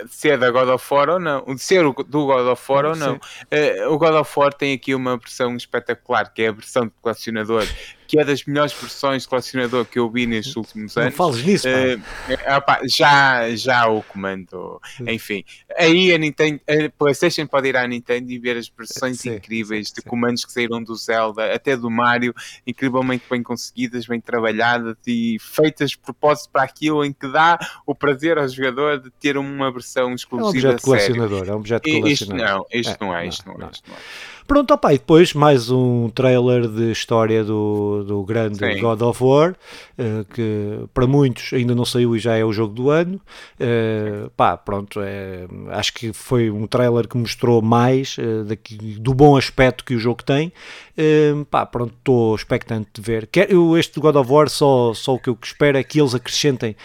ser 0.08 0.38
da 0.38 0.50
God 0.50 0.68
of 0.68 0.94
War 0.94 1.08
ou 1.10 1.20
não, 1.20 1.44
de 1.44 1.58
ser 1.58 1.82
do 1.82 2.26
God 2.26 2.46
of 2.46 2.72
War 2.72 2.86
ou 2.86 2.96
não. 2.96 3.14
Uh, 3.14 3.92
o 3.92 3.98
God 3.98 4.14
of 4.14 4.32
War 4.38 4.52
tem 4.52 4.74
aqui 4.74 4.94
uma 4.94 5.16
versão 5.16 5.56
espetacular, 5.56 6.32
que 6.32 6.42
é 6.42 6.48
a 6.48 6.52
versão 6.52 6.86
de 6.86 6.92
colecionador, 7.00 7.64
que 8.10 8.18
é 8.18 8.24
das 8.24 8.44
melhores 8.44 8.72
versões 8.72 9.22
de 9.22 9.28
colecionador 9.28 9.84
que 9.84 9.96
eu 9.96 10.10
vi 10.10 10.26
nestes 10.26 10.56
últimos 10.56 10.96
anos. 10.96 11.12
Não 11.12 11.16
fales 11.16 11.44
nisso, 11.44 11.68
uh, 11.68 12.56
opa, 12.56 12.80
já, 12.84 13.54
já 13.54 13.86
o 13.86 14.02
comando. 14.02 14.80
Enfim, 15.06 15.44
aí 15.78 16.12
a 16.12 16.18
Nintendo, 16.18 16.60
a 16.68 16.90
PlayStation 16.98 17.46
pode 17.46 17.68
ir 17.68 17.76
à 17.76 17.86
Nintendo 17.86 18.28
e 18.32 18.36
ver 18.36 18.56
as 18.56 18.68
versões 18.68 19.20
sim, 19.20 19.36
incríveis 19.36 19.88
sim, 19.88 19.94
de 19.94 20.02
sim. 20.02 20.08
comandos 20.08 20.44
que 20.44 20.50
saíram 20.50 20.82
do 20.82 20.92
Zelda, 20.96 21.54
até 21.54 21.76
do 21.76 21.88
Mario, 21.88 22.34
incrivelmente 22.66 23.22
bem 23.30 23.44
conseguidas, 23.44 24.06
bem 24.06 24.20
trabalhadas 24.20 24.96
e 25.06 25.36
feitas 25.38 25.90
de 25.90 25.98
propósito 25.98 26.50
para 26.50 26.64
aquilo 26.64 27.04
em 27.04 27.12
que 27.12 27.28
dá 27.28 27.60
o 27.86 27.94
prazer 27.94 28.38
ao 28.38 28.48
jogador 28.48 28.98
de 28.98 29.10
ter 29.20 29.38
uma 29.38 29.70
versão 29.70 30.12
exclusiva. 30.16 30.66
É 30.66 30.70
um 30.70 30.74
objeto 30.74 30.82
colecionador, 30.82 31.48
é 31.48 31.52
um 31.52 31.56
objeto 31.56 31.82
colecionador. 31.88 32.10
Isto 32.10 32.34
não, 32.34 32.66
isto 32.72 32.90
é, 32.90 33.06
não 33.06 33.16
é, 33.16 33.26
isto 33.28 33.46
não, 33.46 33.56
não, 33.56 33.68
é, 33.68 33.70
isto 33.70 33.88
não 33.88 33.96
é. 33.96 34.00
Pronto, 34.50 34.74
opa, 34.74 34.92
e 34.92 34.98
depois 34.98 35.32
mais 35.32 35.70
um 35.70 36.08
trailer 36.08 36.66
de 36.66 36.90
história 36.90 37.44
do, 37.44 38.02
do 38.02 38.24
grande 38.24 38.58
Sim. 38.58 38.80
God 38.80 39.00
of 39.00 39.22
War, 39.22 39.52
uh, 39.52 40.24
que 40.24 40.88
para 40.92 41.06
muitos 41.06 41.52
ainda 41.52 41.72
não 41.72 41.84
saiu 41.84 42.16
e 42.16 42.18
já 42.18 42.34
é 42.34 42.44
o 42.44 42.52
jogo 42.52 42.74
do 42.74 42.90
ano. 42.90 43.20
Uh, 43.60 44.28
pá, 44.30 44.56
pronto, 44.56 45.00
é, 45.00 45.46
acho 45.68 45.94
que 45.94 46.12
foi 46.12 46.50
um 46.50 46.66
trailer 46.66 47.06
que 47.06 47.16
mostrou 47.16 47.62
mais 47.62 48.18
uh, 48.18 48.42
daqui, 48.42 48.74
do 48.98 49.14
bom 49.14 49.36
aspecto 49.36 49.84
que 49.84 49.94
o 49.94 50.00
jogo 50.00 50.24
tem. 50.24 50.52
Uh, 51.00 51.46
pá, 51.46 51.64
pronto, 51.64 51.94
estou 51.96 52.34
expectante 52.34 52.90
de 52.92 53.00
ver. 53.00 53.26
Quer, 53.26 53.50
eu, 53.50 53.78
este 53.78 53.98
God 53.98 54.16
of 54.16 54.30
War, 54.30 54.50
só, 54.50 54.92
só 54.92 55.14
o 55.14 55.18
que 55.18 55.30
eu 55.30 55.38
espero 55.42 55.78
é 55.78 55.82
que 55.82 55.98
eles 55.98 56.14
acrescentem 56.14 56.76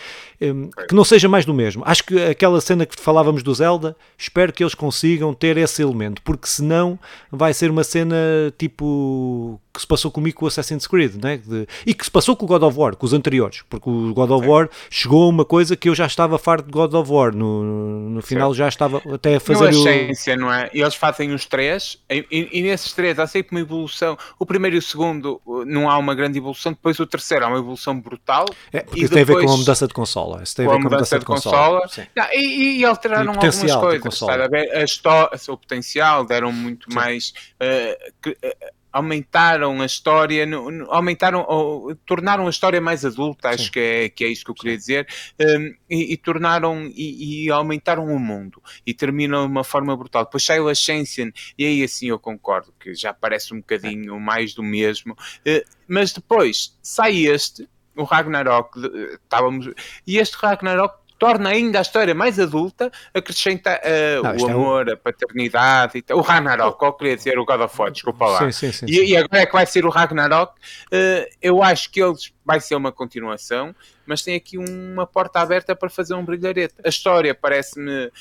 um, 0.42 0.70
que 0.88 0.96
não 0.96 1.04
seja 1.04 1.28
mais 1.28 1.44
do 1.44 1.54
mesmo. 1.54 1.84
Acho 1.86 2.06
que 2.06 2.18
aquela 2.24 2.62
cena 2.62 2.86
que 2.86 2.98
falávamos 2.98 3.44
do 3.44 3.54
Zelda, 3.54 3.94
espero 4.18 4.54
que 4.54 4.64
eles 4.64 4.74
consigam 4.74 5.34
ter 5.34 5.58
esse 5.58 5.82
elemento, 5.82 6.22
porque 6.22 6.48
senão 6.48 6.98
vai 7.30 7.54
ser 7.54 7.70
uma 7.70 7.84
cena 7.84 8.16
tipo 8.58 9.60
que 9.76 9.82
se 9.82 9.88
passou 9.88 10.10
comigo 10.10 10.38
com 10.38 10.46
o 10.46 10.48
Assassin's 10.48 10.88
Creed, 10.88 11.16
né? 11.22 11.38
De, 11.38 11.68
e 11.86 11.94
que 11.94 12.04
se 12.04 12.12
passou 12.12 12.36
com 12.36 12.46
o 12.46 12.48
God 12.48 12.64
of 12.64 12.78
War, 12.78 12.96
com 12.96 13.06
os 13.06 13.14
anteriores, 13.14 13.64
porque 13.70 13.90
o 13.90 14.14
God 14.14 14.32
of 14.32 14.46
Sim. 14.46 14.52
War 14.52 14.70
chegou 14.90 15.24
a 15.24 15.28
uma 15.28 15.46
coisa 15.46 15.76
que 15.76 15.90
eu 15.90 15.96
já 15.96 16.06
estava 16.06 16.38
farto 16.38 16.66
de 16.66 16.72
God 16.72 16.94
of 16.94 17.12
War, 17.12 17.36
no, 17.36 18.10
no 18.10 18.22
final 18.22 18.52
Sim. 18.54 18.58
já 18.60 18.68
estava 18.68 19.02
até 19.14 19.36
a 19.36 19.40
fazer 19.40 19.72
não 19.72 19.88
é 19.88 20.04
essência, 20.04 20.36
não 20.36 20.54
é? 20.54 20.70
E 20.74 20.82
eles 20.82 20.96
fazem 20.96 21.34
os 21.34 21.46
três, 21.46 21.98
e, 22.10 22.26
e, 22.32 22.62
nesses 22.62 22.94
três 22.94 23.20
há 23.20 23.28
sempre 23.28 23.56
uma 23.56 23.62
evolução, 23.62 24.18
o 24.40 24.46
primeiro 24.46 24.76
e 24.76 24.80
o 24.80 24.82
segundo 24.82 25.42
não 25.66 25.90
há 25.90 25.98
uma 25.98 26.16
grande 26.16 26.38
evolução, 26.38 26.72
depois 26.72 27.00
o 27.00 27.06
terceiro 27.06 27.46
há 27.46 27.48
uma 27.48 27.60
evolução 27.60 28.00
brutal. 28.00 28.46
É, 28.72 28.82
porque 28.82 29.02
isso 29.02 29.14
tem 29.14 29.22
a 29.22 29.26
ver 29.26 29.44
com 29.46 29.52
a 29.52 29.58
mudança 29.58 29.88
de 29.88 29.94
consola, 29.94 30.42
isso 30.44 30.56
tem 30.56 30.66
a 30.66 30.70
ver 30.70 30.76
com 30.76 30.88
a 30.88 30.90
mudança 30.90 31.20
de 31.20 31.26
consola. 31.26 31.82
consola. 31.82 32.08
Não, 32.16 32.26
e, 32.32 32.80
e, 32.80 32.86
alteraram 32.86 33.26
e 33.26 33.36
algumas 33.36 33.76
coisas, 33.76 34.24
a, 34.24 34.80
a 34.80 34.84
história, 34.84 35.40
o 35.50 35.58
potencial, 35.58 36.26
deram 36.26 36.52
muito 36.52 36.90
Sim. 36.90 36.96
mais... 36.96 37.34
Uh, 37.62 38.30
uh, 38.30 38.85
aumentaram 38.96 39.82
a 39.82 39.86
história, 39.86 40.48
aumentaram, 40.88 41.46
ou, 41.50 41.94
tornaram 42.06 42.48
a 42.48 42.50
história 42.50 42.80
mais 42.80 43.04
adulta, 43.04 43.50
acho 43.50 43.70
que 43.70 43.80
é, 43.80 44.10
que 44.10 44.24
é 44.24 44.30
isso 44.30 44.46
que 44.46 44.52
eu 44.52 44.56
queria 44.56 44.78
dizer, 44.78 45.06
um, 45.38 45.76
e, 45.90 46.14
e, 46.14 46.18
tornaram 46.18 46.90
e, 46.96 47.44
e, 47.46 47.52
aumentaram 47.52 48.06
o 48.06 48.18
mundo 48.18 48.64
e 48.88 48.94
terminam 48.94 49.46
de 49.46 49.52
uma 49.52 49.66
forma 49.66 49.96
brutal. 49.98 50.24
Depois 50.24 50.46
sai 50.46 50.62
o 50.62 50.70
Ascension, 50.70 51.30
e 51.58 51.66
aí 51.66 51.84
assim 51.84 52.08
eu 52.08 52.18
concordo 52.18 52.74
que 52.80 52.94
já 52.96 53.14
parece 53.14 53.54
um 53.54 53.58
bocadinho 53.58 54.18
mais 54.18 54.54
do 54.54 54.64
mesmo, 54.64 55.12
uh, 55.12 55.70
mas 55.86 56.14
depois 56.14 56.78
sai 56.82 57.26
este. 57.26 57.68
O 57.98 58.04
Ragnarok, 58.04 58.78
estávamos, 59.24 59.70
e 60.06 60.18
este 60.18 60.36
Ragnarok 60.36 61.05
torna 61.18 61.50
ainda 61.50 61.80
a 61.80 61.82
história 61.82 62.14
mais 62.14 62.40
adulta, 62.40 62.92
acrescenta 63.14 63.80
uh, 63.80 64.24
não, 64.24 64.36
o 64.38 64.52
amor, 64.52 64.88
é 64.88 64.92
um... 64.92 64.94
a 64.94 64.98
paternidade, 64.98 66.04
o 66.12 66.22
Ragnarok, 66.22 66.84
eu 66.84 66.94
queria 66.94 67.16
dizer 67.16 67.40
o 67.40 67.46
God 67.46 67.62
of 67.62 67.82
War, 67.82 67.92
desculpa 67.92 68.26
lá. 68.26 68.40
Sim, 68.40 68.52
sim, 68.52 68.72
sim, 68.72 68.86
e, 68.88 69.12
e, 69.12 69.18
agora 69.18 69.42
é 69.42 69.46
que 69.46 69.54
vai 69.54 69.66
ser 69.66 69.86
o 69.86 69.90
Ragnarok, 69.90 70.54
uh, 70.54 71.36
eu 71.42 71.64
acho 71.64 71.92
que 71.92 72.02
eles 72.02 72.34
vai 72.46 72.60
ser 72.60 72.76
uma 72.76 72.92
continuação, 72.92 73.74
mas 74.06 74.22
tem 74.22 74.36
aqui 74.36 74.58
uma 74.58 75.08
porta 75.08 75.40
aberta 75.40 75.76
para 75.76 75.90
fazer 75.90 76.14
um 76.14 76.24
brilharete. 76.24 76.76
A 76.84 76.90
história 76.90 77.34
parece-me, 77.34 78.12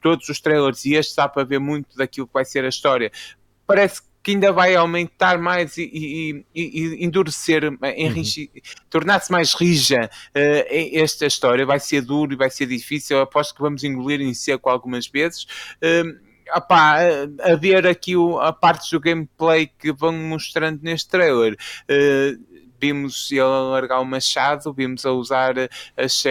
todos 0.00 0.28
os 0.28 0.40
trailers 0.40 0.84
e 0.84 0.94
este 0.94 1.14
dá 1.14 1.28
para 1.28 1.44
ver 1.44 1.60
muito 1.60 1.96
daquilo 1.96 2.26
que 2.26 2.32
vai 2.32 2.44
ser 2.44 2.64
a 2.64 2.68
história, 2.68 3.12
parece 3.66 4.02
que 4.28 4.32
ainda 4.32 4.52
vai 4.52 4.74
aumentar 4.74 5.38
mais 5.38 5.78
e, 5.78 6.44
e, 6.54 6.60
e 6.60 7.02
endurecer, 7.02 7.64
uhum. 7.64 7.78
tornar-se 8.90 9.32
mais 9.32 9.54
rija 9.54 10.10
uh, 10.36 10.98
esta 11.00 11.24
história. 11.24 11.64
Vai 11.64 11.80
ser 11.80 12.02
duro 12.02 12.34
e 12.34 12.36
vai 12.36 12.50
ser 12.50 12.66
difícil. 12.66 13.16
Eu 13.16 13.22
aposto 13.22 13.54
que 13.54 13.62
vamos 13.62 13.84
engolir 13.84 14.20
em 14.20 14.34
seco 14.34 14.68
algumas 14.68 15.06
vezes. 15.06 15.44
Uh, 15.82 16.20
opá, 16.54 16.98
a 17.42 17.54
ver 17.54 17.86
aqui 17.86 18.16
o, 18.16 18.38
a 18.38 18.52
parte 18.52 18.90
do 18.90 19.00
gameplay 19.00 19.66
que 19.66 19.94
vão 19.94 20.12
mostrando 20.12 20.80
neste 20.82 21.08
trailer. 21.08 21.56
Uh, 21.90 22.38
vimos 22.78 23.32
ele 23.32 23.40
largar 23.40 23.98
o 24.00 24.04
machado, 24.04 24.74
vimos 24.74 25.06
a 25.06 25.10
usar 25.10 25.54
as, 25.96 26.22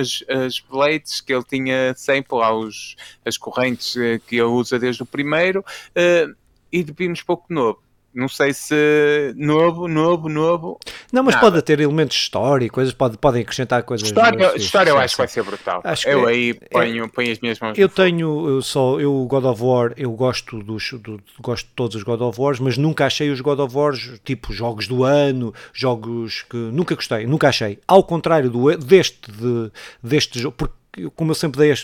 as, 0.00 0.24
as 0.28 0.60
blades 0.60 1.20
que 1.20 1.34
ele 1.34 1.44
tinha 1.44 1.92
sempre 1.94 2.38
lá, 2.38 2.54
os, 2.54 2.96
as 3.22 3.36
correntes 3.36 3.92
que 4.26 4.36
ele 4.36 4.44
usa 4.44 4.78
desde 4.78 5.02
o 5.02 5.06
primeiro. 5.06 5.62
Uh, 5.90 6.34
e 6.74 6.82
vimos 6.82 7.22
pouco 7.22 7.46
novo. 7.54 7.78
não 8.12 8.28
sei 8.28 8.52
se 8.52 9.32
novo, 9.36 9.86
novo, 9.86 10.28
novo. 10.28 10.78
Não, 11.12 11.22
mas 11.22 11.36
nada. 11.36 11.50
pode 11.50 11.62
ter 11.62 11.78
elementos 11.78 12.16
de 12.16 12.22
história 12.22 12.64
e 12.64 12.70
coisas, 12.70 12.92
pode, 12.92 13.16
podem 13.16 13.42
acrescentar 13.42 13.84
coisas. 13.84 14.08
História, 14.08 14.56
história 14.56 14.90
eu 14.90 14.98
acho 14.98 15.14
que 15.14 15.18
vai 15.18 15.28
ser 15.28 15.42
brutal. 15.44 15.80
Acho 15.84 16.08
eu 16.08 16.26
aí 16.26 16.50
é, 16.50 16.68
ponho, 16.68 17.08
ponho 17.08 17.30
as 17.30 17.38
minhas 17.38 17.60
mãos. 17.60 17.78
Eu 17.78 17.88
tenho 17.88 18.48
eu 18.48 18.62
só, 18.62 18.98
eu 18.98 19.24
God 19.26 19.44
of 19.44 19.62
War, 19.62 19.92
eu 19.96 20.10
gosto 20.12 20.60
dos, 20.62 20.92
do, 20.94 21.20
gosto 21.40 21.66
de 21.66 21.72
todos 21.74 21.94
os 21.94 22.02
God 22.02 22.20
of 22.20 22.40
Wars, 22.40 22.58
mas 22.58 22.76
nunca 22.76 23.06
achei 23.06 23.30
os 23.30 23.40
God 23.40 23.60
of 23.60 23.76
Wars 23.76 24.20
tipo 24.24 24.52
jogos 24.52 24.88
do 24.88 25.04
ano, 25.04 25.54
jogos 25.72 26.42
que 26.42 26.56
nunca 26.56 26.96
gostei, 26.96 27.26
nunca 27.26 27.48
achei. 27.48 27.78
Ao 27.86 28.02
contrário 28.02 28.50
do, 28.50 28.76
deste, 28.76 29.30
de, 29.30 29.70
deste 30.02 30.40
jogo, 30.40 30.56
porque 30.56 30.83
como 31.14 31.30
eu 31.30 31.34
sempre 31.34 31.58
dei 31.58 31.74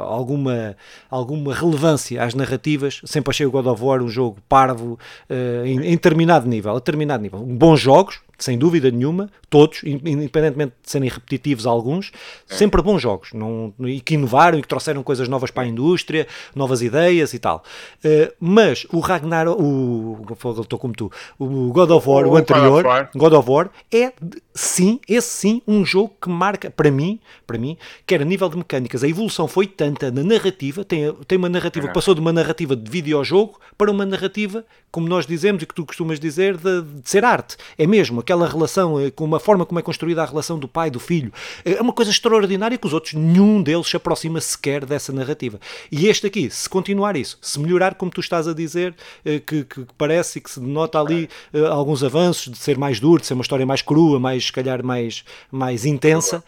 alguma, 0.00 0.76
alguma 1.10 1.54
relevância 1.54 2.22
às 2.22 2.34
narrativas, 2.34 3.00
sempre 3.04 3.30
achei 3.30 3.46
o 3.46 3.50
God 3.50 3.66
of 3.66 3.82
War 3.82 4.02
um 4.02 4.08
jogo 4.08 4.38
parvo 4.48 4.98
uh, 5.28 5.66
em, 5.66 5.78
em 5.78 5.90
determinado 5.92 6.48
nível, 6.48 6.72
a 6.72 6.74
determinado 6.74 7.22
nível. 7.22 7.40
Bons 7.40 7.80
jogos, 7.80 8.20
sem 8.38 8.58
dúvida 8.58 8.90
nenhuma, 8.90 9.30
todos, 9.48 9.82
independentemente 9.84 10.74
de 10.82 10.90
serem 10.90 11.08
repetitivos 11.08 11.66
alguns, 11.66 12.12
é. 12.50 12.54
sempre 12.54 12.82
bons 12.82 13.00
jogos, 13.00 13.32
não, 13.32 13.72
e 13.80 14.00
que 14.00 14.14
inovaram 14.14 14.58
e 14.58 14.62
que 14.62 14.68
trouxeram 14.68 15.02
coisas 15.02 15.28
novas 15.28 15.50
para 15.50 15.64
a 15.64 15.66
indústria, 15.66 16.26
novas 16.54 16.82
ideias 16.82 17.32
e 17.32 17.38
tal. 17.38 17.62
Uh, 18.04 18.32
mas 18.38 18.86
o 18.92 19.00
Ragnarok, 19.00 19.60
o, 19.60 20.18
estou 20.62 20.78
como 20.78 20.94
tu, 20.94 21.10
o 21.38 21.72
God 21.72 21.90
of 21.90 22.08
War, 22.08 22.26
o, 22.26 22.32
o 22.32 22.36
anterior, 22.36 22.82
God 22.82 22.84
of 22.84 22.88
War. 22.88 23.10
God 23.14 23.32
of 23.32 23.50
War, 23.50 23.70
é 23.92 24.12
sim, 24.54 25.00
esse 25.08 25.28
sim, 25.28 25.62
um 25.66 25.84
jogo 25.84 26.14
que 26.20 26.28
marca, 26.28 26.70
para 26.70 26.90
mim, 26.90 27.20
para 27.46 27.58
mim, 27.58 27.76
quer 28.06 28.20
a 28.20 28.24
nível 28.24 28.48
de 28.48 28.56
mecânicas, 28.56 29.02
a 29.02 29.08
evolução 29.08 29.48
foi 29.48 29.66
tanta 29.66 30.10
na 30.10 30.22
narrativa, 30.22 30.84
tem, 30.84 31.12
tem 31.26 31.38
uma 31.38 31.48
narrativa 31.48 31.86
que 31.88 31.94
passou 31.94 32.14
de 32.14 32.20
uma 32.20 32.32
narrativa 32.32 32.76
de 32.76 32.90
videojogo 32.90 33.58
para 33.76 33.90
uma 33.90 34.04
narrativa, 34.04 34.64
como 34.90 35.08
nós 35.08 35.26
dizemos 35.26 35.62
e 35.62 35.66
que 35.66 35.74
tu 35.74 35.84
costumas 35.84 36.18
dizer, 36.18 36.56
de, 36.56 36.82
de 36.82 37.08
ser 37.08 37.24
arte. 37.24 37.56
É 37.78 37.86
mesmo, 37.86 38.20
aquela 38.26 38.48
relação, 38.48 38.98
eh, 39.00 39.10
com 39.10 39.24
uma 39.24 39.38
forma 39.38 39.64
como 39.64 39.78
é 39.78 39.82
construída 39.82 40.20
a 40.20 40.26
relação 40.26 40.58
do 40.58 40.66
pai 40.66 40.90
do 40.90 40.98
filho. 40.98 41.32
É 41.64 41.80
uma 41.80 41.92
coisa 41.92 42.10
extraordinária 42.10 42.76
que 42.76 42.86
os 42.86 42.92
outros, 42.92 43.14
nenhum 43.14 43.62
deles 43.62 43.86
se 43.86 43.96
aproxima 43.96 44.40
sequer 44.40 44.84
dessa 44.84 45.12
narrativa. 45.12 45.60
E 45.92 46.08
este 46.08 46.26
aqui, 46.26 46.50
se 46.50 46.68
continuar 46.68 47.16
isso, 47.16 47.38
se 47.40 47.60
melhorar 47.60 47.94
como 47.94 48.10
tu 48.10 48.20
estás 48.20 48.48
a 48.48 48.52
dizer, 48.52 48.94
eh, 49.24 49.38
que, 49.38 49.64
que 49.64 49.86
parece 49.96 50.40
que 50.40 50.50
se 50.50 50.60
nota 50.60 51.00
ali 51.00 51.28
eh, 51.54 51.64
alguns 51.66 52.02
avanços 52.02 52.52
de 52.52 52.58
ser 52.58 52.76
mais 52.76 52.98
duro, 52.98 53.20
de 53.20 53.28
ser 53.28 53.34
uma 53.34 53.42
história 53.42 53.64
mais 53.64 53.80
crua, 53.80 54.18
mais, 54.18 54.46
se 54.46 54.52
calhar, 54.52 54.84
mais, 54.84 55.24
mais 55.50 55.86
intensa, 55.86 56.42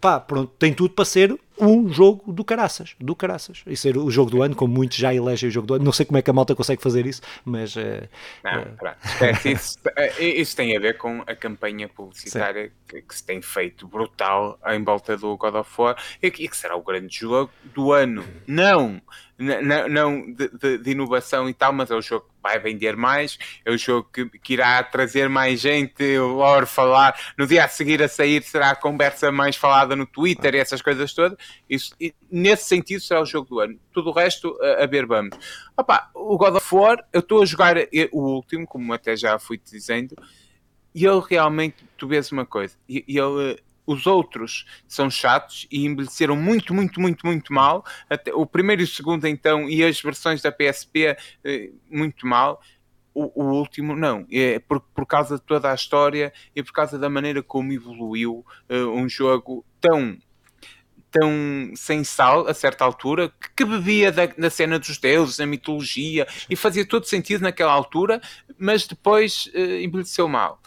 pá, 0.00 0.18
pronto, 0.18 0.50
tem 0.58 0.72
tudo 0.72 0.90
para 0.90 1.04
ser 1.04 1.38
um 1.60 1.88
jogo 1.88 2.32
do 2.32 2.44
caraças, 2.44 2.94
do 3.00 3.14
caraças. 3.14 3.62
E 3.66 3.76
ser 3.76 3.96
o 3.96 4.10
jogo 4.10 4.30
do 4.30 4.42
ano, 4.42 4.54
como 4.54 4.72
muitos 4.72 4.96
já 4.96 5.14
elegem 5.14 5.48
o 5.48 5.52
jogo 5.52 5.66
do 5.66 5.74
ano. 5.74 5.84
Não 5.84 5.92
sei 5.92 6.06
como 6.06 6.18
é 6.18 6.22
que 6.22 6.30
a 6.30 6.32
malta 6.32 6.54
consegue 6.54 6.82
fazer 6.82 7.06
isso, 7.06 7.22
mas. 7.44 7.76
Uh, 7.76 8.08
não, 8.42 8.62
uh, 8.62 9.48
isso, 9.48 9.78
eh, 9.96 10.24
isso, 10.24 10.56
tem 10.56 10.76
a 10.76 10.80
ver 10.80 10.96
com 10.96 11.22
a 11.26 11.34
campanha 11.34 11.88
publicitária 11.88 12.72
que, 12.88 13.02
que, 13.02 13.14
se 13.14 13.24
tem 13.24 13.42
feito 13.42 13.86
brutal 13.86 14.58
em 14.66 14.82
volta 14.82 15.16
do 15.16 15.36
God 15.36 15.54
of 15.54 15.70
War 15.80 15.96
e 16.22 16.30
que, 16.30 16.44
e 16.44 16.48
que 16.48 16.56
será 16.56 16.76
o 16.76 16.82
grande 16.82 17.16
jogo 17.18 17.50
do 17.74 17.92
ano. 17.92 18.24
Não! 18.46 19.00
não, 19.38 19.88
não 19.88 20.32
de, 20.32 20.48
de, 20.48 20.78
de, 20.78 20.90
inovação 20.90 21.48
e 21.48 21.54
tal, 21.54 21.72
mas 21.72 21.90
é 21.90 21.94
o 21.94 22.02
jogo 22.02 22.26
vai 22.48 22.58
vender 22.58 22.96
mais, 22.96 23.38
é 23.64 23.70
o 23.70 23.76
jogo 23.76 24.08
que, 24.12 24.26
que 24.38 24.54
irá 24.54 24.82
trazer 24.82 25.28
mais 25.28 25.60
gente, 25.60 26.02
o 26.18 26.28
lore 26.28 26.66
falar, 26.66 27.18
no 27.36 27.46
dia 27.46 27.64
a 27.64 27.68
seguir 27.68 28.02
a 28.02 28.08
sair 28.08 28.42
será 28.42 28.70
a 28.70 28.76
conversa 28.76 29.30
mais 29.30 29.56
falada 29.56 29.94
no 29.94 30.06
Twitter 30.06 30.54
e 30.54 30.58
essas 30.58 30.80
coisas 30.80 31.12
todas. 31.12 31.36
Isso, 31.68 31.94
e 32.00 32.14
nesse 32.30 32.64
sentido 32.64 33.00
será 33.00 33.20
o 33.20 33.26
jogo 33.26 33.48
do 33.48 33.60
ano. 33.60 33.78
Tudo 33.92 34.10
o 34.10 34.12
resto, 34.12 34.56
a, 34.62 34.84
a 34.84 34.86
ver, 34.86 35.06
vamos. 35.06 35.36
Opa, 35.76 36.10
o 36.14 36.36
God 36.38 36.56
of 36.56 36.74
War, 36.74 37.04
eu 37.12 37.20
estou 37.20 37.42
a 37.42 37.46
jogar 37.46 37.76
o 38.12 38.20
último, 38.20 38.66
como 38.66 38.92
até 38.92 39.14
já 39.14 39.38
fui 39.38 39.60
dizendo, 39.62 40.16
e 40.94 41.04
ele 41.04 41.22
realmente, 41.28 41.76
tu 41.96 42.08
vês 42.08 42.32
uma 42.32 42.46
coisa, 42.46 42.74
e 42.88 43.04
ele 43.06 43.58
os 43.88 44.06
outros 44.06 44.66
são 44.86 45.10
chatos 45.10 45.66
e 45.70 45.86
envelheceram 45.86 46.36
muito, 46.36 46.74
muito, 46.74 47.00
muito, 47.00 47.26
muito 47.26 47.54
mal. 47.54 47.82
Até, 48.10 48.34
o 48.34 48.44
primeiro 48.44 48.82
e 48.82 48.84
o 48.84 48.86
segundo, 48.86 49.26
então, 49.26 49.66
e 49.66 49.82
as 49.82 49.98
versões 49.98 50.42
da 50.42 50.52
PSP, 50.52 51.16
eh, 51.42 51.70
muito 51.90 52.26
mal. 52.26 52.60
O, 53.14 53.42
o, 53.42 53.46
último 53.54 53.96
não, 53.96 54.26
é 54.30 54.58
por, 54.58 54.80
por 54.80 55.06
causa 55.06 55.36
de 55.36 55.42
toda 55.42 55.72
a 55.72 55.74
história 55.74 56.32
e 56.54 56.62
por 56.62 56.70
causa 56.72 56.98
da 56.98 57.08
maneira 57.08 57.42
como 57.42 57.72
evoluiu 57.72 58.44
uh, 58.70 58.90
um 58.90 59.08
jogo 59.08 59.64
tão 59.80 60.18
tão 61.10 61.72
sem 61.74 62.04
sal 62.04 62.46
a 62.46 62.52
certa 62.52 62.84
altura 62.84 63.32
que, 63.40 63.48
que 63.56 63.64
bebia 63.64 64.12
da, 64.12 64.26
da, 64.26 64.50
cena 64.50 64.78
dos 64.78 64.98
deuses, 64.98 65.38
da 65.38 65.46
mitologia 65.46 66.28
e 66.50 66.54
fazia 66.54 66.86
todo 66.86 67.06
sentido 67.06 67.40
naquela 67.40 67.72
altura, 67.72 68.20
mas 68.58 68.86
depois 68.86 69.46
uh, 69.54 69.80
envelheceu 69.82 70.28
mal 70.28 70.60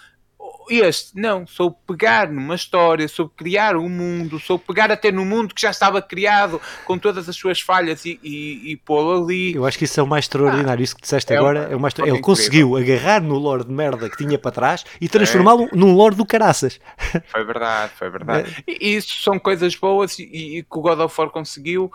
este 0.70 1.20
não, 1.20 1.46
sou 1.48 1.72
pegar 1.72 2.30
numa 2.30 2.56
história, 2.56 3.08
sou 3.08 3.28
criar 3.30 3.76
um 3.76 3.90
mundo, 3.90 4.40
sou 4.40 4.58
pegar 4.60 4.92
até 4.92 5.12
no 5.12 5.26
mundo 5.26 5.54
que 5.54 5.62
já 5.62 5.72
estava 5.72 6.02
criado 6.02 6.62
com 6.86 6.98
todas 6.98 7.28
as 7.28 7.36
suas 7.36 7.62
falhas 7.62 8.06
e, 8.06 8.20
e, 8.24 8.72
e 8.72 8.78
pô-lo 8.78 9.24
ali. 9.24 9.54
Eu 9.54 9.66
acho 9.66 9.78
que 9.78 9.86
isso 9.86 10.00
é 10.00 10.04
o 10.04 10.08
mais 10.08 10.26
extraordinário. 10.26 10.82
Ah, 10.82 10.84
isso 10.84 10.96
que 10.96 11.02
disseste 11.02 11.34
é 11.34 11.38
agora 11.38 11.70
é 11.72 11.76
o 11.76 11.80
mais 11.80 11.94
Ele 11.94 12.04
incrível. 12.04 12.22
conseguiu 12.22 12.78
agarrar 12.78 13.22
no 13.22 13.38
lore 13.38 13.66
de 13.66 13.72
merda 13.72 14.10
que 14.10 14.18
tinha 14.18 14.38
para 14.38 14.52
trás 14.52 14.86
e 15.00 15.08
transformá-lo 15.08 15.64
é. 15.64 15.76
num 15.76 15.94
lore 15.94 16.16
do 16.16 16.26
caraças. 16.26 16.80
Foi 17.28 17.44
verdade, 17.44 17.92
foi 17.96 18.10
verdade. 18.10 18.64
É. 18.68 18.72
E 18.72 18.96
isso 18.96 19.22
são 19.22 19.40
coisas 19.40 19.76
boas 19.76 20.18
e, 20.20 20.24
e 20.24 20.64
que 20.64 20.78
o 20.78 20.82
God 20.82 21.00
of 21.00 21.20
War 21.20 21.30
conseguiu. 21.30 21.92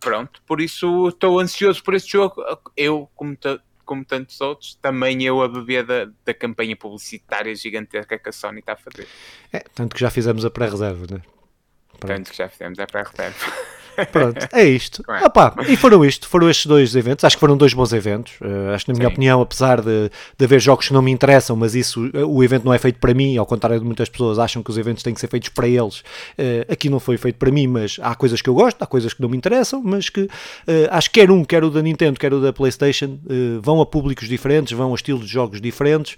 Pronto, 0.00 0.42
por 0.46 0.60
isso 0.60 1.08
estou 1.08 1.38
ansioso 1.38 1.82
por 1.82 1.94
este 1.94 2.12
jogo. 2.12 2.42
Eu, 2.76 3.08
como 3.14 3.36
como 3.84 4.04
tantos 4.04 4.40
outros, 4.40 4.74
também 4.76 5.22
eu 5.22 5.42
a 5.42 5.48
beber 5.48 5.84
da, 5.84 6.08
da 6.24 6.34
campanha 6.34 6.76
publicitária 6.76 7.54
gigantesca 7.54 8.18
que 8.18 8.28
a 8.28 8.32
Sony 8.32 8.60
está 8.60 8.74
a 8.74 8.76
fazer. 8.76 9.06
É, 9.52 9.60
tanto 9.74 9.94
que 9.94 10.00
já 10.00 10.10
fizemos 10.10 10.44
a 10.44 10.50
pré-reserva, 10.50 11.06
né? 11.14 11.22
Tanto 12.00 12.30
que 12.30 12.36
já 12.36 12.48
fizemos 12.48 12.78
a 12.78 12.86
pré-reserva. 12.86 13.38
Pronto, 14.10 14.48
é 14.52 14.64
isto. 14.64 15.02
É? 15.10 15.26
Opa, 15.26 15.54
e 15.68 15.76
foram 15.76 16.04
isto, 16.04 16.28
foram 16.28 16.48
estes 16.48 16.66
dois 16.66 16.94
eventos. 16.96 17.24
Acho 17.24 17.36
que 17.36 17.40
foram 17.40 17.56
dois 17.56 17.74
bons 17.74 17.92
eventos. 17.92 18.34
Uh, 18.40 18.70
acho 18.74 18.84
que, 18.84 18.92
na 18.92 18.98
minha 18.98 19.08
Sim. 19.08 19.12
opinião, 19.12 19.40
apesar 19.40 19.80
de, 19.80 20.10
de 20.38 20.44
haver 20.44 20.60
jogos 20.60 20.88
que 20.88 20.94
não 20.94 21.02
me 21.02 21.10
interessam, 21.10 21.56
mas 21.56 21.74
isso, 21.74 22.06
uh, 22.06 22.26
o 22.26 22.42
evento 22.42 22.64
não 22.64 22.72
é 22.72 22.78
feito 22.78 22.98
para 22.98 23.14
mim, 23.14 23.36
ao 23.36 23.46
contrário 23.46 23.78
de 23.78 23.84
muitas 23.84 24.08
pessoas 24.08 24.38
acham 24.38 24.62
que 24.62 24.70
os 24.70 24.78
eventos 24.78 25.02
têm 25.02 25.14
que 25.14 25.20
ser 25.20 25.28
feitos 25.28 25.48
para 25.50 25.68
eles. 25.68 26.00
Uh, 26.38 26.72
aqui 26.72 26.88
não 26.88 27.00
foi 27.00 27.16
feito 27.16 27.36
para 27.36 27.50
mim, 27.50 27.66
mas 27.66 27.98
há 28.02 28.14
coisas 28.14 28.40
que 28.40 28.48
eu 28.48 28.54
gosto, 28.54 28.82
há 28.82 28.86
coisas 28.86 29.12
que 29.12 29.20
não 29.20 29.28
me 29.28 29.36
interessam, 29.36 29.82
mas 29.82 30.08
que 30.08 30.28
acho 30.90 31.10
que 31.10 31.20
quer 31.20 31.30
um, 31.30 31.44
quer 31.44 31.64
o 31.64 31.70
da 31.70 31.82
Nintendo, 31.82 32.18
quer 32.18 32.32
o 32.32 32.40
da 32.40 32.52
PlayStation, 32.52 33.18
vão 33.60 33.80
a 33.80 33.86
públicos 33.86 34.28
diferentes, 34.28 34.72
vão 34.72 34.92
a 34.92 34.94
estilos 34.94 35.26
de 35.26 35.32
jogos 35.32 35.60
diferentes. 35.60 36.16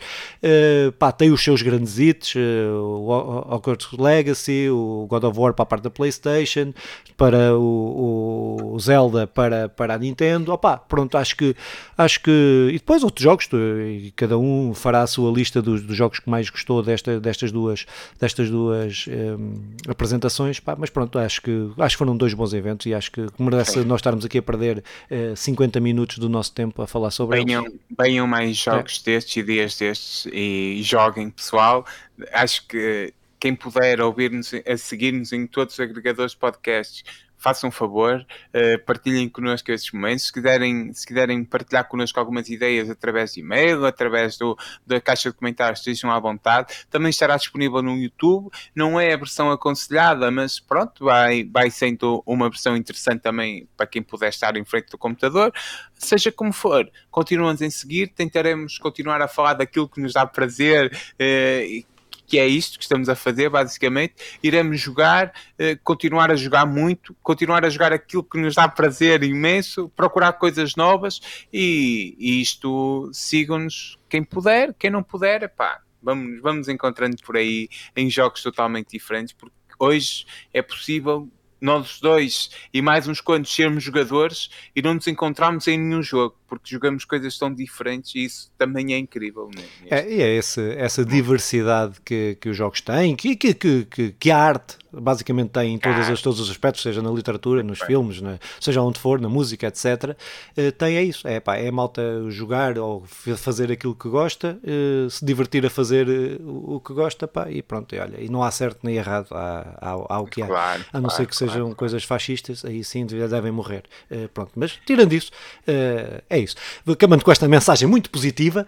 pá, 0.99 1.13
tem 1.13 1.31
os 1.31 1.43
seus 1.43 1.63
grandes 1.63 1.99
hits, 1.99 2.35
o 2.37 3.09
Hogwarts 3.51 3.89
Legacy, 3.99 4.69
o 4.71 5.07
God 5.09 5.25
of 5.25 5.39
War 5.39 5.55
para 5.55 5.63
a 5.63 5.67
parte 5.67 5.83
da 5.83 5.91
PlayStation, 5.91 6.73
para 7.17 7.57
o 7.57 7.74
o, 7.75 8.79
Zelda 8.79 9.27
para, 9.27 9.69
para 9.69 9.95
a 9.95 9.99
Nintendo. 9.99 10.53
Opa, 10.53 10.77
pronto, 10.77 11.17
acho 11.17 11.37
que, 11.37 11.55
acho 11.97 12.21
que. 12.21 12.69
E 12.71 12.75
depois 12.75 13.03
outros 13.03 13.23
jogos, 13.23 13.49
e 13.53 14.13
cada 14.17 14.39
um 14.39 14.75
fará 14.75 15.03
a 15.03 15.07
sua 15.07 15.31
lista 15.33 15.61
dos, 15.61 15.83
dos 15.83 15.97
jogos 15.97 16.19
que 16.19 16.29
mais 16.29 16.51
gostou 16.51 16.83
desta, 16.83 17.21
destas 17.21 17.53
duas, 17.53 17.87
destas 18.21 18.51
duas 18.51 19.07
um, 19.09 19.55
apresentações. 19.89 20.61
Pá, 20.61 20.77
mas 20.79 20.91
pronto, 20.91 21.19
acho 21.19 21.43
que, 21.43 21.71
acho 21.79 21.95
que 21.95 21.99
foram 21.99 22.17
dois 22.17 22.35
bons 22.35 22.53
eventos 22.53 22.87
e 22.87 22.95
acho 22.95 23.11
que 23.11 23.27
merece 23.39 23.85
nós 23.85 23.99
estarmos 23.99 24.25
aqui 24.25 24.39
a 24.39 24.43
perder 24.43 24.79
uh, 24.79 25.33
eh, 25.33 25.37
50 25.37 25.81
minutos 25.81 26.19
do 26.19 26.29
nosso 26.29 26.53
tempo 26.53 26.83
a 26.83 26.87
falar 26.87 27.11
sobre 27.11 27.45
venham, 27.45 27.65
eles. 27.65 27.79
Venham 27.99 28.27
mais 28.27 28.57
jogos 28.57 29.03
é. 29.07 29.11
destes 29.11 29.37
e 29.37 29.43
dias 29.43 29.77
destes 29.77 30.27
e 30.33 30.81
joguem, 30.83 31.31
pessoal. 31.31 31.87
Acho 32.33 32.67
que 32.67 33.13
quem 33.45 33.55
puder 33.55 34.01
ouvir-nos, 34.01 34.55
a 34.55 34.77
seguir-nos 34.79 35.31
em 35.31 35.47
todos 35.47 35.75
os 35.75 35.81
agregadores 35.81 36.33
de 36.33 36.39
podcasts, 36.39 37.05
façam 37.45 37.69
um 37.69 37.71
favor, 37.71 38.25
uh, 38.55 38.85
partilhem 38.87 39.29
connosco 39.29 39.71
esses 39.71 39.93
momentos. 39.93 40.25
Se 40.25 40.33
quiserem, 40.33 40.91
se 40.95 41.07
quiserem 41.07 41.45
partilhar 41.45 41.87
connosco 41.87 42.19
algumas 42.19 42.49
ideias 42.49 42.89
através 42.89 43.35
de 43.35 43.41
e-mail, 43.41 43.85
através 43.85 44.39
do, 44.39 44.57
da 44.87 44.99
caixa 44.99 45.31
de 45.31 45.37
comentários, 45.37 45.81
estejam 45.81 46.11
à 46.11 46.19
vontade. 46.19 46.73
Também 46.89 47.11
estará 47.11 47.37
disponível 47.37 47.83
no 47.83 47.99
YouTube. 47.99 48.49
Não 48.75 48.99
é 48.99 49.13
a 49.13 49.17
versão 49.19 49.51
aconselhada, 49.51 50.31
mas 50.31 50.59
pronto, 50.59 51.05
vai, 51.05 51.45
vai 51.45 51.71
sendo 51.71 52.23
uma 52.25 52.49
versão 52.49 52.75
interessante 52.75 53.21
também 53.21 53.69
para 53.77 53.87
quem 53.87 54.03
puder 54.03 54.31
estar 54.31 54.57
em 54.57 54.65
frente 54.65 54.89
do 54.91 54.97
computador. 54.97 55.53
Seja 55.95 56.33
como 56.33 56.51
for, 56.51 56.91
continuamos 57.11 57.61
em 57.61 57.69
seguir, 57.69 58.09
tentaremos 58.09 58.79
continuar 58.79 59.21
a 59.21 59.29
falar 59.29 59.53
daquilo 59.53 59.87
que 59.87 60.01
nos 60.01 60.15
dá 60.15 60.25
prazer 60.25 60.91
uh, 61.21 61.94
que 62.27 62.39
é 62.39 62.47
isto 62.47 62.79
que 62.79 62.85
estamos 62.85 63.09
a 63.09 63.15
fazer, 63.15 63.49
basicamente. 63.49 64.15
Iremos 64.43 64.81
jogar, 64.81 65.33
eh, 65.59 65.77
continuar 65.83 66.31
a 66.31 66.37
jogar 66.37 66.67
muito, 66.67 67.15
continuar 67.23 67.65
a 67.65 67.69
jogar 67.69 67.93
aquilo 67.93 68.25
que 68.25 68.39
nos 68.39 68.55
dá 68.55 68.69
prazer 68.69 69.23
imenso, 69.23 69.89
procurar 69.91 70.35
coisas 70.35 70.75
novas 70.77 71.21
e, 71.53 72.17
e 72.19 72.41
isto 72.41 73.11
sigam-nos 73.13 73.99
quem 74.09 74.23
puder, 74.23 74.75
quem 74.75 74.91
não 74.91 75.03
puder, 75.03 75.49
pá, 75.51 75.81
vamos, 76.03 76.41
vamos 76.41 76.69
encontrando 76.69 77.17
por 77.25 77.37
aí 77.37 77.69
em 77.97 78.09
jogos 78.11 78.43
totalmente 78.43 78.91
diferentes, 78.91 79.33
porque 79.33 79.55
hoje 79.79 80.27
é 80.53 80.63
possível 80.63 81.29
nós 81.61 81.99
dois 81.99 82.51
e 82.75 82.83
mais 82.83 83.09
uns 83.09 83.23
quantos 83.23 83.55
sermos 83.55 83.83
jogadores 83.83 84.51
e 84.77 84.83
não 84.83 84.95
nos 84.95 85.07
encontrarmos 85.07 85.67
em 85.67 85.79
nenhum 85.79 86.03
jogo 86.03 86.37
porque 86.59 86.75
jogamos 86.75 87.05
coisas 87.05 87.37
tão 87.39 87.53
diferentes 87.53 88.15
e 88.15 88.25
isso 88.25 88.51
também 88.57 88.95
é 88.95 88.99
incrível. 88.99 89.51
É, 89.91 90.09
e 90.11 90.23
é 90.23 90.37
esse, 90.37 90.61
essa 90.77 91.05
diversidade 91.05 92.01
que, 92.05 92.37
que 92.41 92.49
os 92.49 92.57
jogos 92.57 92.81
têm, 92.81 93.17
que, 93.17 93.37
que, 93.37 93.55
que, 93.55 94.13
que 94.13 94.31
a 94.31 94.39
arte 94.39 94.79
basicamente 95.01 95.51
tem 95.51 95.75
em 95.75 95.79
todas 95.79 96.09
as, 96.09 96.21
todos 96.23 96.41
os 96.41 96.51
aspectos, 96.51 96.83
seja 96.83 97.03
na 97.03 97.11
literatura, 97.11 97.63
nos 97.63 97.81
filmes, 97.81 98.21
na, 98.21 98.39
seja 98.61 98.81
onde 98.83 98.99
for, 98.99 99.21
na 99.21 99.29
música, 99.29 99.67
etc. 99.67 100.17
Uh, 100.57 100.73
tem 100.73 100.97
é 100.97 101.03
isso, 101.03 101.27
é, 101.27 101.41
pá, 101.41 101.57
é 101.57 101.71
malta 101.71 102.03
jogar 102.29 102.79
ou 102.79 103.05
fazer 103.37 103.71
aquilo 103.73 103.95
que 103.95 104.09
gosta, 104.09 104.59
uh, 104.63 105.11
se 105.11 105.25
divertir 105.25 105.65
a 105.67 105.71
fazer 105.71 106.09
uh, 106.09 106.75
o 106.75 106.81
que 106.81 106.93
gosta, 106.93 107.27
pá, 107.27 107.51
e 107.51 107.63
pronto, 107.63 107.95
e 107.95 107.99
olha, 107.99 108.21
e 108.21 108.29
não 108.29 108.43
há 108.43 108.51
certo 108.51 108.81
nem 108.83 108.97
errado, 108.97 109.29
há, 109.33 109.77
há, 109.81 109.91
há 109.91 110.21
o 110.21 110.27
que 110.27 110.43
há, 110.43 110.47
claro, 110.47 110.85
a 110.93 111.01
não 111.01 111.09
claro, 111.09 111.17
ser 111.17 111.27
que 111.27 111.37
claro, 111.37 111.53
sejam 111.53 111.75
coisas 111.75 112.05
fascistas, 112.05 112.65
aí 112.65 112.83
sim 112.85 113.07
devem 113.07 113.53
morrer. 113.53 113.85
pronto, 114.33 114.53
mas 114.57 114.79
tirando 114.87 115.13
isso, 115.13 115.31
é 115.67 116.39
isso. 116.39 116.44
Acabando 116.87 117.25
com 117.25 117.31
esta 117.31 117.49
mensagem 117.49 117.89
muito 117.89 118.11
positiva, 118.11 118.67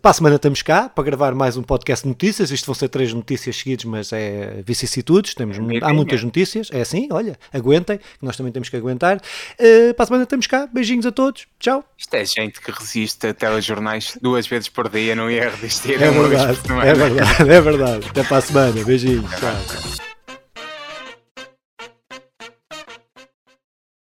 para 0.00 0.10
a 0.10 0.14
semana 0.14 0.36
estamos 0.36 0.62
cá 0.62 0.88
para 0.88 1.04
gravar 1.04 1.34
mais 1.34 1.56
um 1.56 1.62
podcast 1.62 2.04
de 2.04 2.08
notícias, 2.08 2.50
isto 2.50 2.66
vão 2.66 2.74
ser 2.74 2.88
três 2.88 3.12
notícias 3.12 3.56
seguidas, 3.56 3.84
mas 3.84 4.12
é 4.12 4.62
vicissitudes, 4.64 5.34
temos, 5.34 5.56
é 5.58 5.60
há 5.82 5.92
muitas 5.92 6.22
notícias, 6.22 6.68
é 6.72 6.80
assim, 6.80 7.08
olha, 7.10 7.38
aguentem, 7.52 8.00
nós 8.20 8.36
também 8.36 8.52
temos 8.52 8.68
que 8.68 8.76
aguentar. 8.76 9.16
Uh, 9.16 9.94
para 9.94 10.04
a 10.04 10.06
semana 10.06 10.24
estamos 10.24 10.46
cá, 10.46 10.66
beijinhos 10.72 11.06
a 11.06 11.12
todos, 11.12 11.46
tchau. 11.58 11.84
Isto 11.98 12.14
é 12.14 12.24
gente 12.24 12.60
que 12.60 12.70
resiste 12.70 13.26
a 13.26 13.34
telejornais 13.34 14.18
duas 14.20 14.46
vezes 14.46 14.68
por 14.68 14.88
dia, 14.88 15.14
não 15.14 15.30
ia 15.30 15.50
resistir. 15.50 16.02
É 16.02 16.10
verdade, 16.10 16.58
é 16.84 16.94
verdade, 16.94 17.50
é 17.50 17.60
verdade. 17.60 18.08
Até 18.08 18.24
para 18.24 18.36
a 18.38 18.40
semana, 18.40 18.84
beijinhos, 18.84 19.30
tchau. 19.30 20.15